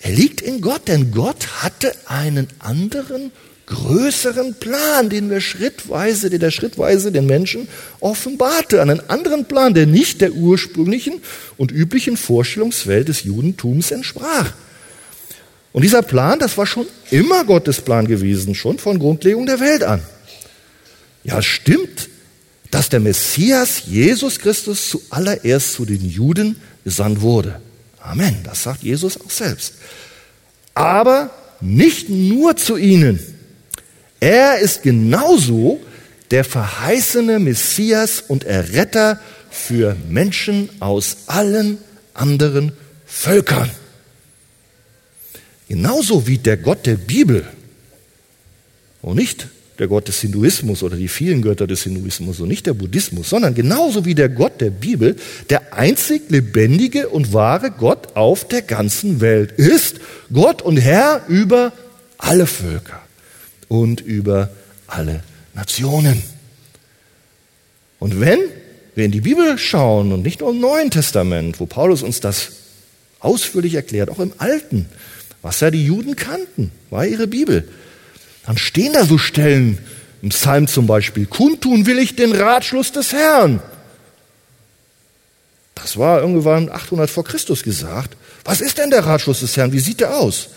Er 0.00 0.12
liegt 0.12 0.40
in 0.40 0.60
Gott, 0.60 0.88
denn 0.88 1.12
Gott 1.12 1.62
hatte 1.62 1.92
einen 2.06 2.48
anderen, 2.58 3.30
größeren 3.66 4.54
Plan, 4.54 5.08
den 5.08 5.30
wir 5.30 5.40
schrittweise, 5.40 6.28
den 6.28 6.42
er 6.42 6.50
schrittweise 6.50 7.12
den 7.12 7.26
Menschen 7.26 7.68
offenbarte. 8.00 8.82
Einen 8.82 9.08
anderen 9.08 9.46
Plan, 9.46 9.74
der 9.74 9.86
nicht 9.86 10.20
der 10.20 10.32
ursprünglichen 10.32 11.20
und 11.56 11.70
üblichen 11.70 12.16
Vorstellungswelt 12.16 13.08
des 13.08 13.22
Judentums 13.22 13.90
entsprach. 13.90 14.52
Und 15.72 15.82
dieser 15.82 16.02
Plan, 16.02 16.38
das 16.38 16.58
war 16.58 16.66
schon 16.66 16.86
immer 17.10 17.44
Gottes 17.44 17.80
Plan 17.80 18.06
gewesen, 18.06 18.54
schon 18.54 18.78
von 18.78 18.98
Grundlegung 18.98 19.46
der 19.46 19.60
Welt 19.60 19.84
an. 19.84 20.02
Ja, 21.24 21.40
stimmt, 21.40 22.08
dass 22.72 22.88
der 22.88 23.00
Messias 23.00 23.82
Jesus 23.86 24.38
Christus 24.38 24.88
zuallererst 24.88 25.74
zu 25.74 25.84
den 25.84 26.08
Juden 26.08 26.56
gesandt 26.84 27.20
wurde. 27.20 27.60
Amen, 28.00 28.40
das 28.44 28.62
sagt 28.62 28.82
Jesus 28.82 29.20
auch 29.20 29.30
selbst. 29.30 29.74
Aber 30.74 31.30
nicht 31.60 32.08
nur 32.08 32.56
zu 32.56 32.78
ihnen. 32.78 33.20
Er 34.20 34.58
ist 34.58 34.82
genauso 34.82 35.80
der 36.30 36.44
verheißene 36.44 37.38
Messias 37.38 38.24
und 38.26 38.44
Erretter 38.44 39.20
für 39.50 39.94
Menschen 40.08 40.70
aus 40.80 41.18
allen 41.26 41.76
anderen 42.14 42.72
Völkern. 43.04 43.70
Genauso 45.68 46.26
wie 46.26 46.38
der 46.38 46.56
Gott 46.56 46.86
der 46.86 46.96
Bibel 46.96 47.46
und 49.02 49.16
nicht 49.16 49.48
der 49.82 49.88
Gott 49.88 50.06
des 50.06 50.20
Hinduismus 50.20 50.84
oder 50.84 50.94
die 50.94 51.08
vielen 51.08 51.42
Götter 51.42 51.66
des 51.66 51.82
Hinduismus 51.82 52.38
und 52.38 52.46
nicht 52.46 52.66
der 52.66 52.72
Buddhismus, 52.72 53.28
sondern 53.28 53.52
genauso 53.52 54.04
wie 54.04 54.14
der 54.14 54.28
Gott 54.28 54.60
der 54.60 54.70
Bibel 54.70 55.16
der 55.50 55.74
einzig 55.74 56.30
lebendige 56.30 57.08
und 57.08 57.32
wahre 57.32 57.72
Gott 57.72 58.14
auf 58.14 58.46
der 58.46 58.62
ganzen 58.62 59.20
Welt 59.20 59.50
ist, 59.50 59.96
Gott 60.32 60.62
und 60.62 60.76
Herr 60.76 61.22
über 61.26 61.72
alle 62.16 62.46
Völker 62.46 63.02
und 63.66 64.00
über 64.00 64.50
alle 64.86 65.24
Nationen. 65.52 66.22
Und 67.98 68.20
wenn 68.20 68.38
wir 68.94 69.04
in 69.04 69.10
die 69.10 69.20
Bibel 69.20 69.58
schauen 69.58 70.12
und 70.12 70.22
nicht 70.22 70.42
nur 70.42 70.50
im 70.50 70.60
Neuen 70.60 70.92
Testament, 70.92 71.58
wo 71.58 71.66
Paulus 71.66 72.04
uns 72.04 72.20
das 72.20 72.52
ausführlich 73.18 73.74
erklärt, 73.74 74.10
auch 74.10 74.20
im 74.20 74.32
Alten, 74.38 74.86
was 75.42 75.58
ja 75.58 75.72
die 75.72 75.84
Juden 75.84 76.14
kannten, 76.14 76.70
war 76.88 77.04
ihre 77.04 77.26
Bibel 77.26 77.66
dann 78.44 78.58
stehen 78.58 78.92
da 78.92 79.04
so 79.04 79.18
Stellen 79.18 79.78
im 80.22 80.28
Psalm 80.30 80.66
zum 80.68 80.86
Beispiel, 80.86 81.26
kundtun 81.26 81.86
will 81.86 81.98
ich 81.98 82.16
den 82.16 82.32
Ratschluss 82.32 82.92
des 82.92 83.12
Herrn. 83.12 83.60
Das 85.74 85.96
war 85.96 86.20
irgendwann 86.20 86.70
800 86.70 87.10
vor 87.10 87.24
Christus 87.24 87.62
gesagt. 87.62 88.16
Was 88.44 88.60
ist 88.60 88.78
denn 88.78 88.90
der 88.90 89.04
Ratschluss 89.04 89.40
des 89.40 89.56
Herrn? 89.56 89.72
Wie 89.72 89.80
sieht 89.80 90.00
der 90.00 90.16
aus? 90.16 90.50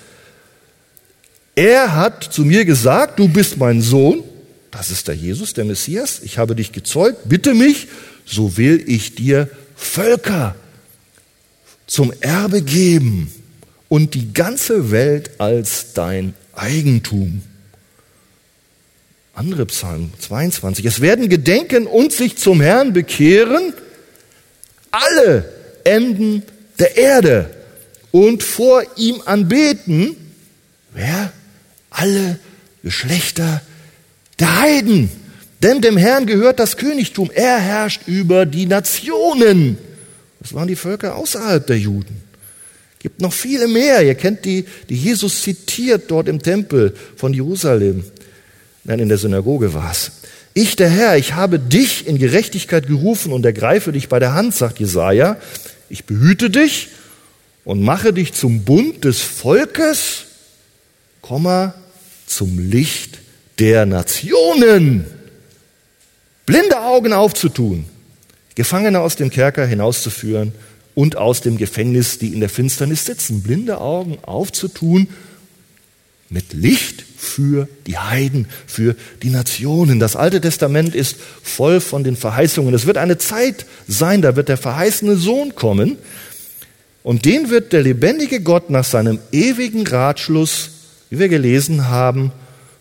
Er 1.56 1.96
hat 1.96 2.24
zu 2.24 2.44
mir 2.44 2.66
gesagt, 2.66 3.18
du 3.18 3.28
bist 3.28 3.58
mein 3.58 3.82
Sohn, 3.82 4.24
das 4.72 4.92
ist 4.92 5.08
der 5.08 5.16
Jesus, 5.16 5.54
der 5.54 5.66
Messias, 5.66 6.20
ich 6.22 6.38
habe 6.38 6.56
dich 6.56 6.74
gezeugt, 6.74 7.30
bitte 7.30 7.54
mich, 7.54 7.88
so 8.26 8.58
will 8.58 8.84
ich 8.88 9.16
dir 9.16 9.50
Völker 9.76 10.56
zum 11.88 12.12
Erbe 12.20 12.62
geben 12.62 13.32
und 13.88 14.16
die 14.16 14.34
ganze 14.34 14.92
Welt 14.92 15.40
als 15.40 15.94
dein 15.94 16.34
Eigentum. 16.56 17.42
Andere 19.36 19.66
Psalm 19.66 20.12
22. 20.18 20.86
Es 20.86 21.02
werden 21.02 21.28
gedenken 21.28 21.88
und 21.88 22.14
sich 22.14 22.38
zum 22.38 22.62
Herrn 22.62 22.94
bekehren 22.94 23.74
alle 24.92 25.54
Enden 25.84 26.42
der 26.80 26.96
Erde 26.96 27.50
und 28.12 28.44
vor 28.44 28.84
ihm 28.96 29.22
anbeten. 29.26 30.16
Wer? 30.94 31.34
Alle 31.90 32.40
Geschlechter 32.82 33.62
der 34.40 34.62
Heiden. 34.62 35.10
Denn 35.62 35.82
dem 35.82 35.98
Herrn 35.98 36.28
gehört 36.28 36.60
das 36.60 36.78
Königtum. 36.78 37.30
Er 37.34 37.60
herrscht 37.60 38.04
über 38.08 38.46
die 38.46 38.66
Nationen. 38.66 39.78
Das 40.40 40.54
waren 40.54 40.70
die 40.70 40.78
Völker 40.78 41.16
außerhalb 41.16 41.68
der 41.68 41.78
Juden. 41.78 42.24
Gibt 43.00 43.20
noch 43.20 43.34
viele 43.34 43.68
mehr. 43.68 44.02
Ihr 44.02 44.16
kennt 44.16 44.46
die, 44.46 44.66
die 44.88 44.96
Jesus 44.96 45.42
zitiert 45.42 46.10
dort 46.10 46.30
im 46.30 46.42
Tempel 46.42 46.96
von 47.18 47.34
Jerusalem. 47.34 48.06
Nein, 48.86 49.00
in 49.00 49.10
der 49.10 49.18
Synagoge 49.18 49.74
war 49.74 49.92
es. 49.92 50.12
Ich, 50.54 50.76
der 50.76 50.90
Herr, 50.90 51.18
ich 51.18 51.34
habe 51.34 51.60
dich 51.60 52.08
in 52.08 52.18
Gerechtigkeit 52.18 52.88
gerufen 52.88 53.34
und 53.34 53.46
ergreife 53.46 53.92
dich 53.92 54.08
bei 54.08 54.20
der 54.20 54.34
Hand, 54.34 54.56
sagt 54.56 54.80
Jesaja. 54.80 55.38
Ich 55.90 56.06
behüte 56.06 56.50
dich 56.50 56.90
und 57.66 57.82
mache 57.82 58.14
dich 58.14 58.34
zum 58.34 58.64
Bund 58.64 59.04
des 59.04 59.22
Volkes, 59.22 60.26
Komma, 61.22 61.74
zum 62.28 62.60
Licht 62.60 63.20
der 63.58 63.88
Nationen. 63.88 65.06
Blinde 66.46 66.80
Augen 66.80 67.12
aufzutun, 67.12 67.86
Gefangene 68.54 69.00
aus 69.00 69.16
dem 69.16 69.32
Kerker 69.32 69.66
hinauszuführen 69.66 70.54
und 70.94 71.18
aus 71.18 71.42
dem 71.42 71.58
Gefängnis, 71.58 72.20
die 72.20 72.34
in 72.34 72.40
der 72.40 72.50
Finsternis 72.50 73.06
sitzen. 73.06 73.42
Blinde 73.42 73.82
Augen 73.82 74.20
aufzutun 74.22 75.08
mit 76.30 76.54
Licht 76.54 77.04
für 77.18 77.68
die 77.88 77.98
Heiden, 77.98 78.48
für 78.66 78.96
die 79.24 79.30
Nationen. 79.30 80.00
Das 80.00 80.16
Alte 80.16 80.42
Testament 80.42 80.96
ist 80.96 81.18
voll 81.44 81.80
von 81.80 82.04
den 82.04 82.16
Verheißungen. 82.16 82.74
Es 82.74 82.86
wird 82.86 82.98
eine 82.98 83.18
Zeit 83.18 83.66
sein, 83.88 84.22
da 84.22 84.36
wird 84.36 84.50
der 84.50 84.58
verheißene 84.58 85.16
Sohn 85.16 85.56
kommen 85.56 85.98
und 87.04 87.26
den 87.26 87.50
wird 87.50 87.74
der 87.74 87.84
lebendige 87.84 88.42
Gott 88.42 88.70
nach 88.70 88.84
seinem 88.84 89.20
ewigen 89.32 89.86
Ratschluss, 89.86 90.70
wie 91.10 91.20
wir 91.20 91.30
gelesen 91.30 91.88
haben, 91.88 92.32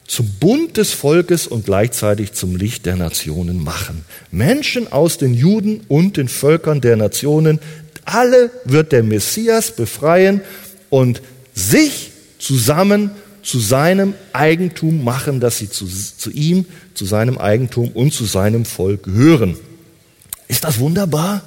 zum 0.07 0.29
Bund 0.41 0.77
des 0.77 0.93
Volkes 0.93 1.47
und 1.47 1.65
gleichzeitig 1.65 2.33
zum 2.33 2.57
Licht 2.57 2.87
der 2.87 2.97
Nationen 2.97 3.63
machen. 3.63 4.05
Menschen 4.31 4.93
aus 4.93 5.19
den 5.19 5.35
Juden 5.35 5.81
und 5.89 6.17
den 6.17 6.29
Völkern 6.29 6.81
der 6.81 6.97
Nationen, 6.97 7.59
alle 8.05 8.51
wird 8.65 8.93
der 8.93 9.03
Messias 9.03 9.71
befreien 9.71 10.43
und 10.91 11.23
sich 11.55 12.11
zusammen 12.39 13.11
zu 13.45 13.61
seinem 13.61 14.15
Eigentum 14.33 15.05
machen, 15.05 15.39
dass 15.39 15.59
sie 15.59 15.69
zu, 15.69 15.87
zu 15.87 16.31
ihm, 16.31 16.65
zu 16.95 17.05
seinem 17.05 17.39
Eigentum 17.39 17.91
und 17.91 18.13
zu 18.13 18.25
seinem 18.25 18.65
Volk 18.65 19.05
gehören. 19.05 19.57
Ist 20.49 20.65
das 20.65 20.79
wunderbar? 20.79 21.43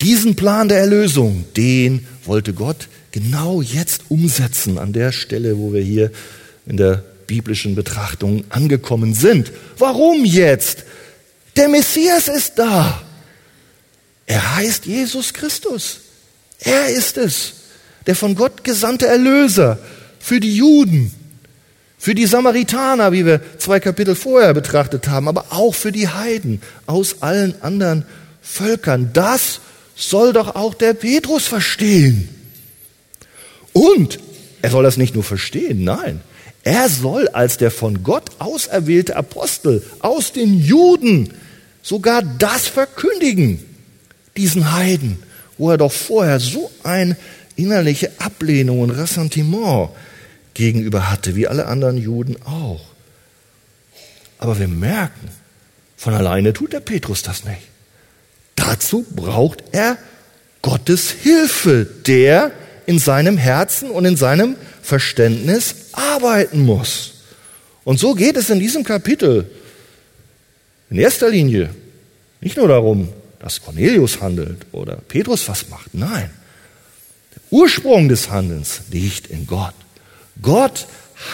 Diesen 0.00 0.36
Plan 0.36 0.68
der 0.68 0.78
Erlösung, 0.78 1.44
den 1.56 2.06
wollte 2.24 2.52
Gott 2.52 2.88
genau 3.10 3.60
jetzt 3.60 4.02
umsetzen, 4.08 4.78
an 4.78 4.92
der 4.92 5.10
Stelle, 5.10 5.58
wo 5.58 5.72
wir 5.72 5.82
hier 5.82 6.12
in 6.66 6.76
der 6.76 7.02
biblischen 7.26 7.74
Betrachtung 7.74 8.44
angekommen 8.50 9.14
sind. 9.14 9.50
Warum 9.78 10.24
jetzt? 10.24 10.84
Der 11.56 11.68
Messias 11.68 12.28
ist 12.28 12.58
da. 12.58 13.02
Er 14.26 14.56
heißt 14.56 14.86
Jesus 14.86 15.32
Christus. 15.32 16.00
Er 16.60 16.88
ist 16.88 17.16
es, 17.16 17.54
der 18.06 18.14
von 18.14 18.34
Gott 18.34 18.64
gesandte 18.64 19.06
Erlöser, 19.06 19.78
für 20.26 20.40
die 20.40 20.56
Juden, 20.56 21.12
für 21.98 22.16
die 22.16 22.26
Samaritaner, 22.26 23.12
wie 23.12 23.24
wir 23.24 23.40
zwei 23.58 23.78
Kapitel 23.78 24.16
vorher 24.16 24.54
betrachtet 24.54 25.06
haben, 25.06 25.28
aber 25.28 25.46
auch 25.50 25.72
für 25.72 25.92
die 25.92 26.08
Heiden 26.08 26.60
aus 26.86 27.22
allen 27.22 27.54
anderen 27.62 28.04
Völkern. 28.42 29.10
Das 29.12 29.60
soll 29.94 30.32
doch 30.32 30.56
auch 30.56 30.74
der 30.74 30.94
Petrus 30.94 31.46
verstehen. 31.46 32.28
Und 33.72 34.18
er 34.62 34.70
soll 34.72 34.82
das 34.82 34.96
nicht 34.96 35.14
nur 35.14 35.22
verstehen, 35.22 35.84
nein, 35.84 36.20
er 36.64 36.88
soll 36.88 37.28
als 37.28 37.56
der 37.56 37.70
von 37.70 38.02
Gott 38.02 38.32
auserwählte 38.40 39.14
Apostel 39.14 39.84
aus 40.00 40.32
den 40.32 40.58
Juden 40.58 41.34
sogar 41.82 42.22
das 42.22 42.66
verkündigen, 42.66 43.64
diesen 44.36 44.72
Heiden, 44.72 45.22
wo 45.56 45.70
er 45.70 45.78
doch 45.78 45.92
vorher 45.92 46.40
so 46.40 46.68
eine 46.82 47.16
innerliche 47.54 48.10
Ablehnung 48.18 48.80
und 48.80 48.90
Ressentiment 48.90 49.90
gegenüber 50.56 51.10
hatte, 51.10 51.36
wie 51.36 51.46
alle 51.46 51.66
anderen 51.66 51.98
Juden 51.98 52.36
auch. 52.44 52.80
Aber 54.38 54.58
wir 54.58 54.68
merken, 54.68 55.28
von 55.96 56.14
alleine 56.14 56.52
tut 56.52 56.72
der 56.72 56.80
Petrus 56.80 57.22
das 57.22 57.44
nicht. 57.44 57.60
Dazu 58.54 59.04
braucht 59.14 59.62
er 59.72 59.98
Gottes 60.62 61.10
Hilfe, 61.10 61.86
der 62.06 62.52
in 62.86 62.98
seinem 62.98 63.36
Herzen 63.36 63.90
und 63.90 64.06
in 64.06 64.16
seinem 64.16 64.56
Verständnis 64.82 65.74
arbeiten 65.92 66.64
muss. 66.64 67.14
Und 67.84 68.00
so 68.00 68.14
geht 68.14 68.36
es 68.36 68.48
in 68.50 68.58
diesem 68.58 68.82
Kapitel 68.82 69.50
in 70.88 70.98
erster 70.98 71.28
Linie 71.28 71.70
nicht 72.40 72.56
nur 72.56 72.68
darum, 72.68 73.08
dass 73.40 73.60
Cornelius 73.60 74.20
handelt 74.20 74.66
oder 74.72 74.96
Petrus 74.96 75.48
was 75.48 75.68
macht. 75.68 75.92
Nein, 75.92 76.30
der 77.34 77.42
Ursprung 77.50 78.08
des 78.08 78.30
Handelns 78.30 78.82
liegt 78.90 79.26
in 79.26 79.46
Gott. 79.46 79.74
Gott 80.42 80.86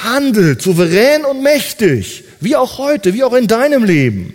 handelt 0.04 0.62
souverän 0.62 1.24
und 1.24 1.42
mächtig, 1.42 2.24
wie 2.40 2.56
auch 2.56 2.78
heute, 2.78 3.14
wie 3.14 3.24
auch 3.24 3.34
in 3.34 3.46
deinem 3.46 3.84
Leben 3.84 4.34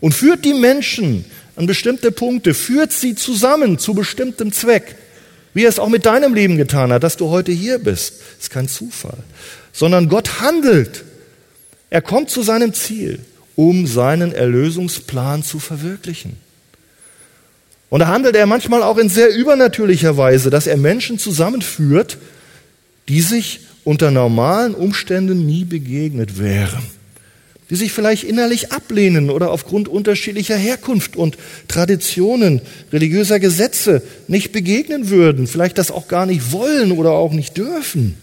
und 0.00 0.12
führt 0.12 0.44
die 0.44 0.54
Menschen 0.54 1.24
an 1.56 1.66
bestimmte 1.66 2.10
Punkte, 2.10 2.54
führt 2.54 2.92
sie 2.92 3.14
zusammen 3.14 3.78
zu 3.78 3.94
bestimmtem 3.94 4.52
Zweck. 4.52 4.96
Wie 5.54 5.64
er 5.64 5.68
es 5.68 5.78
auch 5.78 5.88
mit 5.88 6.06
deinem 6.06 6.34
Leben 6.34 6.56
getan 6.56 6.92
hat, 6.92 7.02
dass 7.02 7.16
du 7.16 7.28
heute 7.28 7.52
hier 7.52 7.78
bist, 7.78 8.14
ist 8.40 8.50
kein 8.50 8.68
Zufall, 8.68 9.18
sondern 9.72 10.08
Gott 10.08 10.40
handelt. 10.40 11.04
Er 11.90 12.00
kommt 12.00 12.30
zu 12.30 12.42
seinem 12.42 12.72
Ziel, 12.72 13.20
um 13.54 13.86
seinen 13.86 14.32
Erlösungsplan 14.32 15.42
zu 15.42 15.58
verwirklichen. 15.58 16.36
Und 17.90 18.00
da 18.00 18.08
handelt 18.08 18.34
er 18.34 18.46
manchmal 18.46 18.82
auch 18.82 18.96
in 18.96 19.10
sehr 19.10 19.34
übernatürlicher 19.34 20.16
Weise, 20.16 20.48
dass 20.48 20.66
er 20.66 20.78
Menschen 20.78 21.18
zusammenführt, 21.18 22.16
die 23.08 23.20
sich 23.20 23.60
unter 23.84 24.10
normalen 24.10 24.74
Umständen 24.74 25.46
nie 25.46 25.64
begegnet 25.64 26.38
wären 26.38 26.82
die 27.72 27.76
sich 27.76 27.92
vielleicht 27.92 28.24
innerlich 28.24 28.70
ablehnen 28.70 29.30
oder 29.30 29.50
aufgrund 29.50 29.88
unterschiedlicher 29.88 30.56
Herkunft 30.56 31.16
und 31.16 31.38
Traditionen, 31.68 32.60
religiöser 32.92 33.40
Gesetze 33.40 34.02
nicht 34.28 34.52
begegnen 34.52 35.08
würden, 35.08 35.46
vielleicht 35.46 35.78
das 35.78 35.90
auch 35.90 36.06
gar 36.06 36.26
nicht 36.26 36.52
wollen 36.52 36.92
oder 36.92 37.12
auch 37.12 37.32
nicht 37.32 37.56
dürfen. 37.56 38.18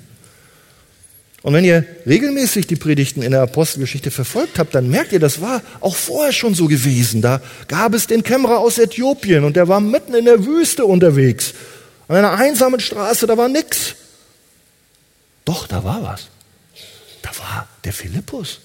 Und 1.41 1.53
wenn 1.53 1.65
ihr 1.65 1.83
regelmäßig 2.05 2.67
die 2.67 2.75
Predigten 2.75 3.23
in 3.23 3.31
der 3.31 3.41
Apostelgeschichte 3.41 4.11
verfolgt 4.11 4.59
habt, 4.59 4.75
dann 4.75 4.87
merkt 4.87 5.13
ihr, 5.13 5.19
das 5.19 5.41
war 5.41 5.63
auch 5.79 5.95
vorher 5.95 6.31
schon 6.31 6.53
so 6.53 6.67
gewesen. 6.67 7.23
Da 7.23 7.41
gab 7.67 7.95
es 7.95 8.05
den 8.05 8.21
Kämmerer 8.21 8.59
aus 8.59 8.77
Äthiopien 8.77 9.43
und 9.43 9.55
der 9.55 9.67
war 9.67 9.79
mitten 9.79 10.13
in 10.13 10.25
der 10.25 10.45
Wüste 10.45 10.85
unterwegs. 10.85 11.55
An 12.07 12.17
einer 12.17 12.33
einsamen 12.33 12.79
Straße, 12.79 13.25
da 13.25 13.35
war 13.35 13.49
nix. 13.49 13.95
Doch, 15.49 15.65
da 15.65 15.83
war 15.83 16.03
was. 16.03 16.27
Da 17.23 17.31
war 17.39 17.67
der 17.83 17.91
Philippus 17.91 18.59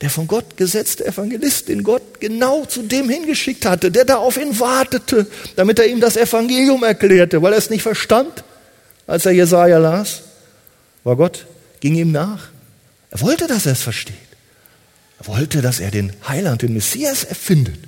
der 0.00 0.10
von 0.10 0.28
Gott 0.28 0.56
gesetzte 0.56 1.04
Evangelist, 1.04 1.66
den 1.66 1.82
Gott 1.82 2.20
genau 2.20 2.64
zu 2.64 2.84
dem 2.84 3.08
hingeschickt 3.08 3.66
hatte, 3.66 3.90
der 3.90 4.04
da 4.04 4.18
auf 4.18 4.36
ihn 4.36 4.60
wartete, 4.60 5.26
damit 5.56 5.80
er 5.80 5.88
ihm 5.88 6.00
das 6.00 6.16
Evangelium 6.16 6.84
erklärte, 6.84 7.42
weil 7.42 7.52
er 7.52 7.58
es 7.58 7.68
nicht 7.68 7.82
verstand, 7.82 8.44
als 9.08 9.26
er 9.26 9.32
Jesaja 9.32 9.78
las. 9.78 10.22
War 11.02 11.16
Gott 11.16 11.46
ging 11.80 11.96
ihm 11.96 12.12
nach. 12.12 12.50
Er 13.10 13.20
wollte, 13.22 13.48
dass 13.48 13.66
er 13.66 13.72
es 13.72 13.82
versteht. 13.82 14.14
Er 15.18 15.26
wollte, 15.26 15.62
dass 15.62 15.80
er 15.80 15.90
den 15.90 16.12
Heiland, 16.28 16.62
den 16.62 16.74
Messias 16.74 17.24
erfindet. 17.24 17.80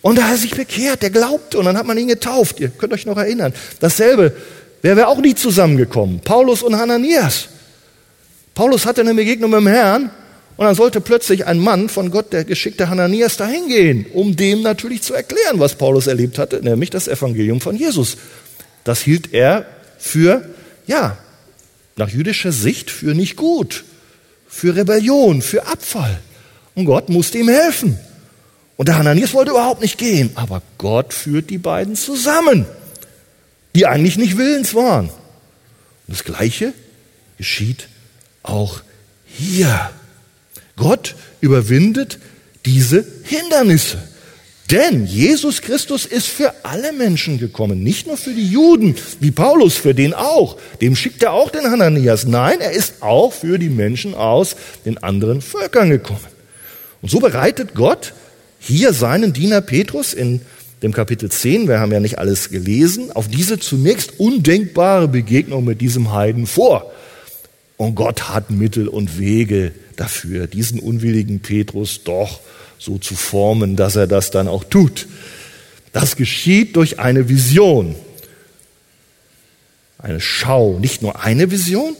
Und 0.00 0.16
da 0.16 0.22
hat 0.22 0.30
er 0.32 0.38
sich 0.38 0.52
bekehrt, 0.52 1.02
der 1.02 1.10
glaubte 1.10 1.58
und 1.58 1.66
dann 1.66 1.76
hat 1.76 1.84
man 1.84 1.98
ihn 1.98 2.08
getauft. 2.08 2.60
Ihr 2.60 2.70
könnt 2.70 2.94
euch 2.94 3.04
noch 3.04 3.18
erinnern. 3.18 3.52
Dasselbe 3.80 4.34
wäre 4.82 4.96
wir 4.96 5.08
auch 5.08 5.18
nie 5.18 5.34
zusammengekommen. 5.34 6.20
Paulus 6.20 6.62
und 6.62 6.76
Hananias. 6.76 7.48
Paulus 8.54 8.86
hatte 8.86 9.02
eine 9.02 9.14
Begegnung 9.14 9.50
mit 9.50 9.60
dem 9.60 9.66
Herrn 9.66 10.10
und 10.56 10.66
dann 10.66 10.74
sollte 10.74 11.00
plötzlich 11.00 11.46
ein 11.46 11.58
Mann 11.58 11.88
von 11.88 12.10
Gott, 12.10 12.32
der 12.32 12.44
geschickte 12.44 12.90
Hananias, 12.90 13.36
dahin 13.36 13.68
gehen, 13.68 14.06
um 14.12 14.36
dem 14.36 14.62
natürlich 14.62 15.02
zu 15.02 15.14
erklären, 15.14 15.58
was 15.58 15.74
Paulus 15.74 16.06
erlebt 16.06 16.38
hatte, 16.38 16.60
nämlich 16.62 16.90
das 16.90 17.08
Evangelium 17.08 17.60
von 17.60 17.76
Jesus. 17.76 18.18
Das 18.84 19.00
hielt 19.00 19.32
er 19.32 19.64
für, 19.98 20.44
ja, 20.86 21.16
nach 21.96 22.08
jüdischer 22.08 22.52
Sicht 22.52 22.90
für 22.90 23.14
nicht 23.14 23.36
gut, 23.36 23.84
für 24.48 24.76
Rebellion, 24.76 25.42
für 25.42 25.66
Abfall. 25.66 26.18
Und 26.74 26.84
Gott 26.84 27.08
musste 27.08 27.38
ihm 27.38 27.48
helfen. 27.48 27.98
Und 28.76 28.88
der 28.88 28.98
Hananias 28.98 29.34
wollte 29.34 29.52
überhaupt 29.52 29.82
nicht 29.82 29.98
gehen, 29.98 30.30
aber 30.34 30.62
Gott 30.78 31.12
führt 31.12 31.50
die 31.50 31.58
beiden 31.58 31.96
zusammen, 31.96 32.66
die 33.74 33.86
eigentlich 33.86 34.16
nicht 34.16 34.36
willens 34.36 34.74
waren. 34.74 35.08
Und 35.08 35.14
das 36.08 36.24
Gleiche 36.24 36.72
geschieht 37.38 37.88
auch 38.42 38.82
hier. 39.26 39.90
Gott 40.76 41.14
überwindet 41.40 42.18
diese 42.64 43.04
Hindernisse. 43.24 43.98
Denn 44.70 45.04
Jesus 45.04 45.62
Christus 45.62 46.06
ist 46.06 46.28
für 46.28 46.54
alle 46.62 46.92
Menschen 46.92 47.38
gekommen, 47.38 47.82
nicht 47.82 48.06
nur 48.06 48.16
für 48.16 48.32
die 48.32 48.48
Juden, 48.48 48.94
wie 49.18 49.32
Paulus, 49.32 49.76
für 49.76 49.94
den 49.94 50.14
auch. 50.14 50.58
Dem 50.80 50.94
schickt 50.94 51.24
er 51.24 51.32
auch 51.32 51.50
den 51.50 51.64
Hananias. 51.64 52.24
Nein, 52.24 52.60
er 52.60 52.70
ist 52.70 53.02
auch 53.02 53.32
für 53.32 53.58
die 53.58 53.68
Menschen 53.68 54.14
aus 54.14 54.54
den 54.84 54.98
anderen 54.98 55.40
Völkern 55.40 55.90
gekommen. 55.90 56.20
Und 57.02 57.10
so 57.10 57.18
bereitet 57.18 57.74
Gott 57.74 58.12
hier 58.60 58.92
seinen 58.92 59.32
Diener 59.32 59.60
Petrus 59.60 60.12
in 60.12 60.40
dem 60.82 60.92
Kapitel 60.92 61.30
10, 61.30 61.68
wir 61.68 61.80
haben 61.80 61.92
ja 61.92 62.00
nicht 62.00 62.18
alles 62.18 62.48
gelesen, 62.50 63.12
auf 63.12 63.28
diese 63.28 63.58
zunächst 63.58 64.18
undenkbare 64.18 65.08
Begegnung 65.08 65.64
mit 65.64 65.80
diesem 65.80 66.12
Heiden 66.12 66.46
vor. 66.46 66.90
Und 67.76 67.94
Gott 67.94 68.28
hat 68.28 68.50
Mittel 68.50 68.88
und 68.88 69.18
Wege 69.18 69.72
dafür, 69.96 70.46
diesen 70.46 70.80
unwilligen 70.80 71.40
Petrus 71.40 72.02
doch 72.04 72.40
so 72.78 72.98
zu 72.98 73.14
formen, 73.14 73.76
dass 73.76 73.96
er 73.96 74.06
das 74.06 74.30
dann 74.30 74.48
auch 74.48 74.64
tut. 74.64 75.06
Das 75.92 76.16
geschieht 76.16 76.76
durch 76.76 76.98
eine 76.98 77.28
Vision. 77.28 77.94
Eine 79.98 80.20
Schau, 80.20 80.78
nicht 80.78 81.02
nur 81.02 81.22
eine 81.22 81.50
Vision, 81.50 81.94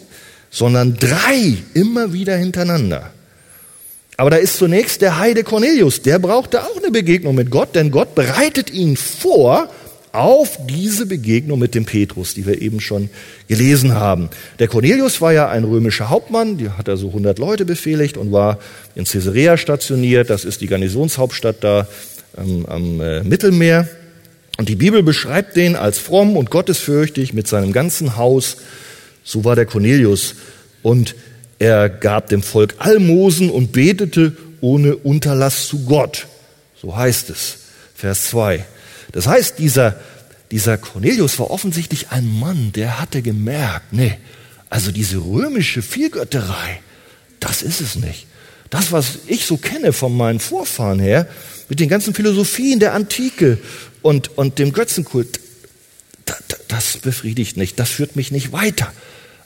sondern 0.51 0.97
drei 0.97 1.57
immer 1.75 2.13
wieder 2.13 2.37
hintereinander. 2.37 3.13
Aber 4.21 4.29
da 4.29 4.37
ist 4.37 4.59
zunächst 4.59 5.01
der 5.01 5.19
Heide 5.19 5.45
Cornelius, 5.45 6.03
der 6.03 6.19
brauchte 6.19 6.63
auch 6.63 6.77
eine 6.77 6.91
Begegnung 6.91 7.35
mit 7.35 7.51
Gott, 7.51 7.75
denn 7.75 7.91
Gott 7.91 8.15
bereitet 8.15 8.71
ihn 8.71 8.99
vor 8.99 9.71
auf 10.13 10.59
diese 10.69 11.07
Begegnung 11.07 11.59
mit 11.59 11.75
dem 11.75 11.87
Petrus, 11.87 12.35
die 12.35 12.45
wir 12.45 12.61
eben 12.61 12.81
schon 12.81 13.09
gelesen 13.49 13.95
haben. 13.95 14.29
Der 14.59 14.69
Cornelius 14.69 15.23
war 15.23 15.33
ja 15.33 15.49
ein 15.49 15.65
römischer 15.65 16.11
Hauptmann, 16.11 16.59
die 16.59 16.69
hat 16.69 16.87
er 16.87 16.99
so 16.99 17.07
100 17.07 17.39
Leute 17.39 17.65
befehligt 17.65 18.19
und 18.19 18.31
war 18.31 18.59
in 18.95 19.07
Caesarea 19.07 19.57
stationiert. 19.57 20.29
Das 20.29 20.45
ist 20.45 20.61
die 20.61 20.67
Garnisonshauptstadt 20.67 21.65
da 21.65 21.89
ähm, 22.37 22.67
am 22.67 23.01
äh, 23.01 23.23
Mittelmeer. 23.23 23.89
Und 24.59 24.69
die 24.69 24.77
Bibel 24.77 25.03
beschreibt 25.03 25.57
den 25.57 25.77
als 25.77 25.99
fromm 25.99 26.37
und 26.37 26.51
gottesfürchtig 26.51 27.33
mit 27.33 27.49
seinem 27.49 27.73
ganzen 27.73 28.19
Haus. 28.19 28.59
So 29.25 29.47
war 29.47 29.57
der 29.57 29.65
Cornelius. 29.65 30.35
Und 30.83 31.15
er 31.61 31.91
gab 31.91 32.31
dem 32.31 32.43
Volk 32.43 32.75
Almosen 32.79 33.51
und 33.51 33.71
betete 33.71 34.35
ohne 34.63 34.97
Unterlass 34.97 35.69
zu 35.69 35.85
Gott. 35.85 36.27
So 36.81 36.97
heißt 36.97 37.29
es. 37.31 37.59
Vers 37.95 38.31
2. 38.31 38.65
Das 39.13 39.27
heißt, 39.27 39.59
dieser, 39.59 40.01
dieser 40.51 40.79
Cornelius 40.79 41.39
war 41.39 41.51
offensichtlich 41.51 42.09
ein 42.11 42.27
Mann, 42.41 42.73
der 42.73 42.99
hatte 42.99 43.21
gemerkt, 43.21 43.93
nee, 43.93 44.17
also 44.71 44.91
diese 44.91 45.19
römische 45.19 45.83
Vielgötterei, 45.83 46.81
das 47.41 47.61
ist 47.61 47.83
es 47.83 47.95
nicht. 47.95 48.27
Das, 48.71 48.91
was 48.91 49.19
ich 49.27 49.45
so 49.45 49.59
kenne 49.59 49.93
von 49.93 50.17
meinen 50.17 50.41
Vorfahren 50.41 50.99
her, 50.99 51.29
mit 51.69 51.79
den 51.79 51.91
ganzen 51.91 52.15
Philosophien 52.15 52.81
der 52.81 52.95
Antike 52.95 53.59
und, 54.01 54.39
und 54.39 54.59
dem 54.59 54.73
Götzenkult, 54.73 55.41
das 56.69 56.99
befriedigt 56.99 57.59
nicht, 57.59 57.79
das 57.79 57.91
führt 57.91 58.17
mich 58.17 58.31
nicht 58.31 58.53
weiter. 58.53 58.91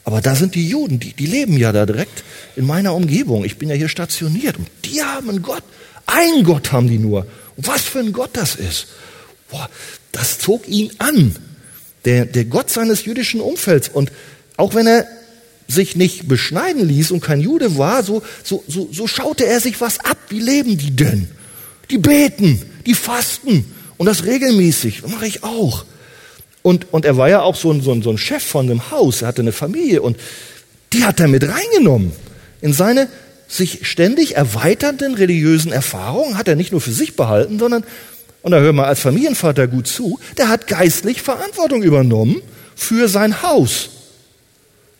Aber 0.05 0.21
da 0.21 0.35
sind 0.35 0.53
die 0.53 0.69
Juden, 0.69 0.99
die, 0.99 1.13
die 1.13 1.25
leben 1.25 1.57
ja 1.57 1.71
da 1.71 1.85
direkt 1.85 2.23
in 2.55 2.65
meiner 2.65 2.93
Umgebung. 2.93 3.43
Ich 3.43 3.57
bin 3.57 3.69
ja 3.69 3.75
hier 3.75 3.89
stationiert 3.89 4.57
und 4.57 4.67
die 4.85 5.01
haben 5.01 5.29
einen 5.29 5.41
Gott. 5.41 5.63
Ein 6.05 6.43
Gott 6.43 6.71
haben 6.71 6.87
die 6.87 6.99
nur. 6.99 7.25
Und 7.57 7.67
was 7.67 7.81
für 7.81 7.99
ein 7.99 8.13
Gott 8.13 8.29
das 8.33 8.55
ist. 8.55 8.87
Boah, 9.49 9.67
das 10.11 10.37
zog 10.37 10.67
ihn 10.67 10.91
an, 10.99 11.35
der, 12.05 12.25
der 12.25 12.45
Gott 12.45 12.69
seines 12.69 13.05
jüdischen 13.05 13.41
Umfelds. 13.41 13.89
Und 13.89 14.11
auch 14.57 14.75
wenn 14.75 14.85
er 14.85 15.07
sich 15.67 15.95
nicht 15.95 16.27
beschneiden 16.27 16.87
ließ 16.87 17.09
und 17.09 17.21
kein 17.21 17.41
Jude 17.41 17.79
war, 17.79 18.03
so, 18.03 18.21
so, 18.43 18.63
so, 18.67 18.87
so 18.91 19.07
schaute 19.07 19.47
er 19.47 19.59
sich 19.59 19.81
was 19.81 19.99
ab. 19.99 20.17
Wie 20.29 20.39
leben 20.39 20.77
die 20.77 20.95
denn? 20.95 21.27
Die 21.89 21.97
beten, 21.97 22.61
die 22.85 22.93
fasten 22.93 23.65
und 23.97 24.05
das 24.05 24.25
regelmäßig. 24.25 25.01
Das 25.01 25.11
mache 25.11 25.25
ich 25.25 25.43
auch. 25.43 25.85
Und, 26.65 26.91
und 26.91 27.05
er 27.05 27.15
war 27.15 27.29
ja 27.29 27.43
auch 27.43 27.53
so 27.53 27.71
ein, 27.71 27.81
so, 27.81 27.91
ein, 27.91 28.01
so 28.01 28.09
ein 28.09 28.17
Chef 28.17 28.41
von 28.43 28.65
einem 28.65 28.89
Haus, 28.89 29.21
er 29.21 29.27
hatte 29.27 29.43
eine 29.43 29.51
Familie 29.51 30.01
und 30.01 30.17
die 30.93 31.03
hat 31.03 31.19
er 31.19 31.27
mit 31.27 31.47
reingenommen 31.47 32.11
in 32.59 32.73
seine 32.73 33.07
sich 33.47 33.87
ständig 33.87 34.35
erweiternden 34.35 35.13
religiösen 35.13 35.71
Erfahrungen, 35.71 36.39
hat 36.39 36.47
er 36.47 36.55
nicht 36.55 36.71
nur 36.71 36.81
für 36.81 36.91
sich 36.91 37.15
behalten, 37.15 37.59
sondern 37.59 37.83
und 38.41 38.51
da 38.51 38.57
hör 38.57 38.73
mal 38.73 38.85
als 38.85 38.99
Familienvater 38.99 39.67
gut 39.67 39.85
zu, 39.85 40.17
der 40.39 40.49
hat 40.49 40.65
geistlich 40.65 41.21
Verantwortung 41.21 41.83
übernommen 41.83 42.41
für 42.75 43.09
sein 43.09 43.43
Haus. 43.43 43.91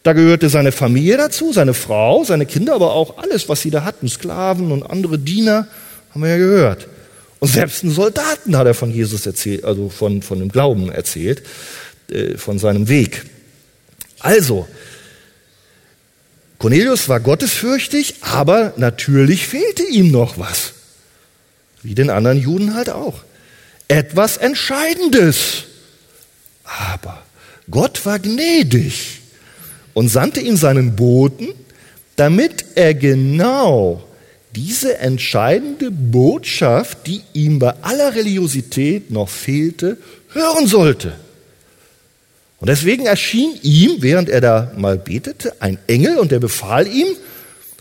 Da 0.03 0.13
gehörte 0.13 0.49
seine 0.49 0.71
Familie 0.71 1.17
dazu, 1.17 1.51
seine 1.51 1.73
Frau, 1.73 2.23
seine 2.23 2.45
Kinder, 2.45 2.75
aber 2.75 2.93
auch 2.93 3.17
alles, 3.17 3.49
was 3.49 3.61
sie 3.61 3.71
da 3.71 3.83
hatten, 3.83 4.07
Sklaven 4.07 4.71
und 4.71 4.83
andere 4.83 5.17
Diener, 5.17 5.67
haben 6.11 6.21
wir 6.21 6.29
ja 6.29 6.37
gehört. 6.37 6.87
Und 7.39 7.49
selbst 7.49 7.83
einen 7.83 7.93
Soldaten 7.93 8.55
hat 8.57 8.65
er 8.65 8.73
von 8.73 8.91
Jesus 8.91 9.25
erzählt, 9.25 9.65
also 9.65 9.89
von, 9.89 10.21
von 10.21 10.39
dem 10.39 10.49
Glauben 10.49 10.91
erzählt, 10.91 11.43
äh, 12.09 12.37
von 12.37 12.59
seinem 12.59 12.87
Weg. 12.87 13.25
Also, 14.19 14.67
Cornelius 16.57 17.09
war 17.09 17.19
gottesfürchtig, 17.19 18.15
aber 18.21 18.73
natürlich 18.77 19.47
fehlte 19.47 19.83
ihm 19.83 20.11
noch 20.11 20.37
was. 20.37 20.73
Wie 21.83 21.93
den 21.93 22.09
anderen 22.09 22.39
Juden 22.39 22.73
halt 22.73 22.89
auch. 22.89 23.23
Etwas 23.87 24.37
Entscheidendes. 24.37 25.65
Aber 26.63 27.23
Gott 27.69 28.05
war 28.05 28.19
gnädig 28.19 29.21
und 29.93 30.09
sandte 30.09 30.39
ihm 30.39 30.57
seinen 30.57 30.95
Boten, 30.95 31.49
damit 32.15 32.65
er 32.75 32.93
genau 32.93 34.03
diese 34.55 34.97
entscheidende 34.97 35.91
Botschaft, 35.91 37.07
die 37.07 37.21
ihm 37.33 37.59
bei 37.59 37.73
aller 37.81 38.15
Religiosität 38.15 39.11
noch 39.11 39.29
fehlte, 39.29 39.97
hören 40.31 40.67
sollte. 40.67 41.13
Und 42.59 42.69
deswegen 42.69 43.05
erschien 43.05 43.51
ihm, 43.61 43.97
während 43.99 44.29
er 44.29 44.41
da 44.41 44.71
mal 44.77 44.97
betete, 44.97 45.53
ein 45.59 45.77
Engel 45.87 46.17
und 46.17 46.31
der 46.31 46.39
befahl 46.39 46.87
ihm, 46.87 47.07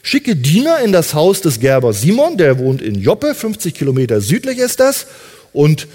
schicke 0.03 0.37
Diener 0.37 0.81
in 0.81 0.93
das 0.93 1.15
Haus 1.15 1.41
des 1.41 1.61
Gerbers 1.61 2.03
Simon, 2.03 2.37
der 2.37 2.59
wohnt 2.59 2.83
in 2.83 3.01
Joppe, 3.01 3.35
50 3.35 3.75
Kilometer 3.75 4.21
südlich 4.21 4.59
ist 4.59 4.81
das, 4.81 5.07
und 5.53 5.87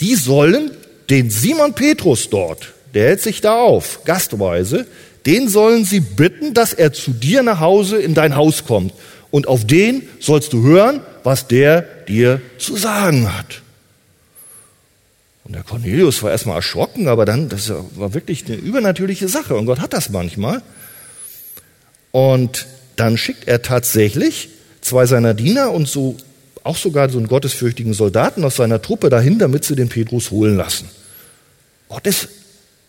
die 0.00 0.14
sollen 0.14 0.70
den 1.10 1.30
Simon 1.30 1.74
Petrus 1.74 2.30
dort, 2.30 2.72
der 2.94 3.08
hält 3.08 3.20
sich 3.20 3.40
da 3.40 3.56
auf, 3.56 4.04
gastweise, 4.04 4.86
den 5.26 5.48
sollen 5.48 5.84
sie 5.84 6.00
bitten, 6.00 6.54
dass 6.54 6.72
er 6.72 6.92
zu 6.92 7.10
dir 7.10 7.42
nach 7.42 7.60
Hause 7.60 7.98
in 7.98 8.14
dein 8.14 8.36
Haus 8.36 8.64
kommt. 8.64 8.92
Und 9.32 9.48
auf 9.48 9.66
den 9.66 10.06
sollst 10.20 10.52
du 10.52 10.62
hören, 10.62 11.00
was 11.24 11.48
der 11.48 11.82
dir 11.82 12.40
zu 12.58 12.76
sagen 12.76 13.36
hat. 13.36 13.62
Und 15.44 15.54
der 15.54 15.62
Cornelius 15.64 16.22
war 16.22 16.30
erstmal 16.30 16.56
erschrocken, 16.56 17.08
aber 17.08 17.24
dann, 17.24 17.48
das 17.48 17.72
war 17.96 18.14
wirklich 18.14 18.46
eine 18.46 18.56
übernatürliche 18.56 19.28
Sache. 19.28 19.56
Und 19.56 19.66
Gott 19.66 19.80
hat 19.80 19.94
das 19.94 20.10
manchmal. 20.10 20.62
Und 22.12 22.66
dann 22.96 23.16
schickt 23.16 23.48
er 23.48 23.62
tatsächlich 23.62 24.50
zwei 24.82 25.06
seiner 25.06 25.32
Diener 25.32 25.72
und 25.72 25.88
so 25.88 26.16
auch 26.62 26.76
sogar 26.76 27.08
so 27.08 27.18
einen 27.18 27.26
gottesfürchtigen 27.26 27.94
Soldaten 27.94 28.44
aus 28.44 28.56
seiner 28.56 28.82
Truppe 28.82 29.08
dahin, 29.08 29.38
damit 29.38 29.64
sie 29.64 29.74
den 29.74 29.88
Petrus 29.88 30.30
holen 30.30 30.56
lassen. 30.56 30.88
Gott 31.88 32.06
ist 32.06 32.28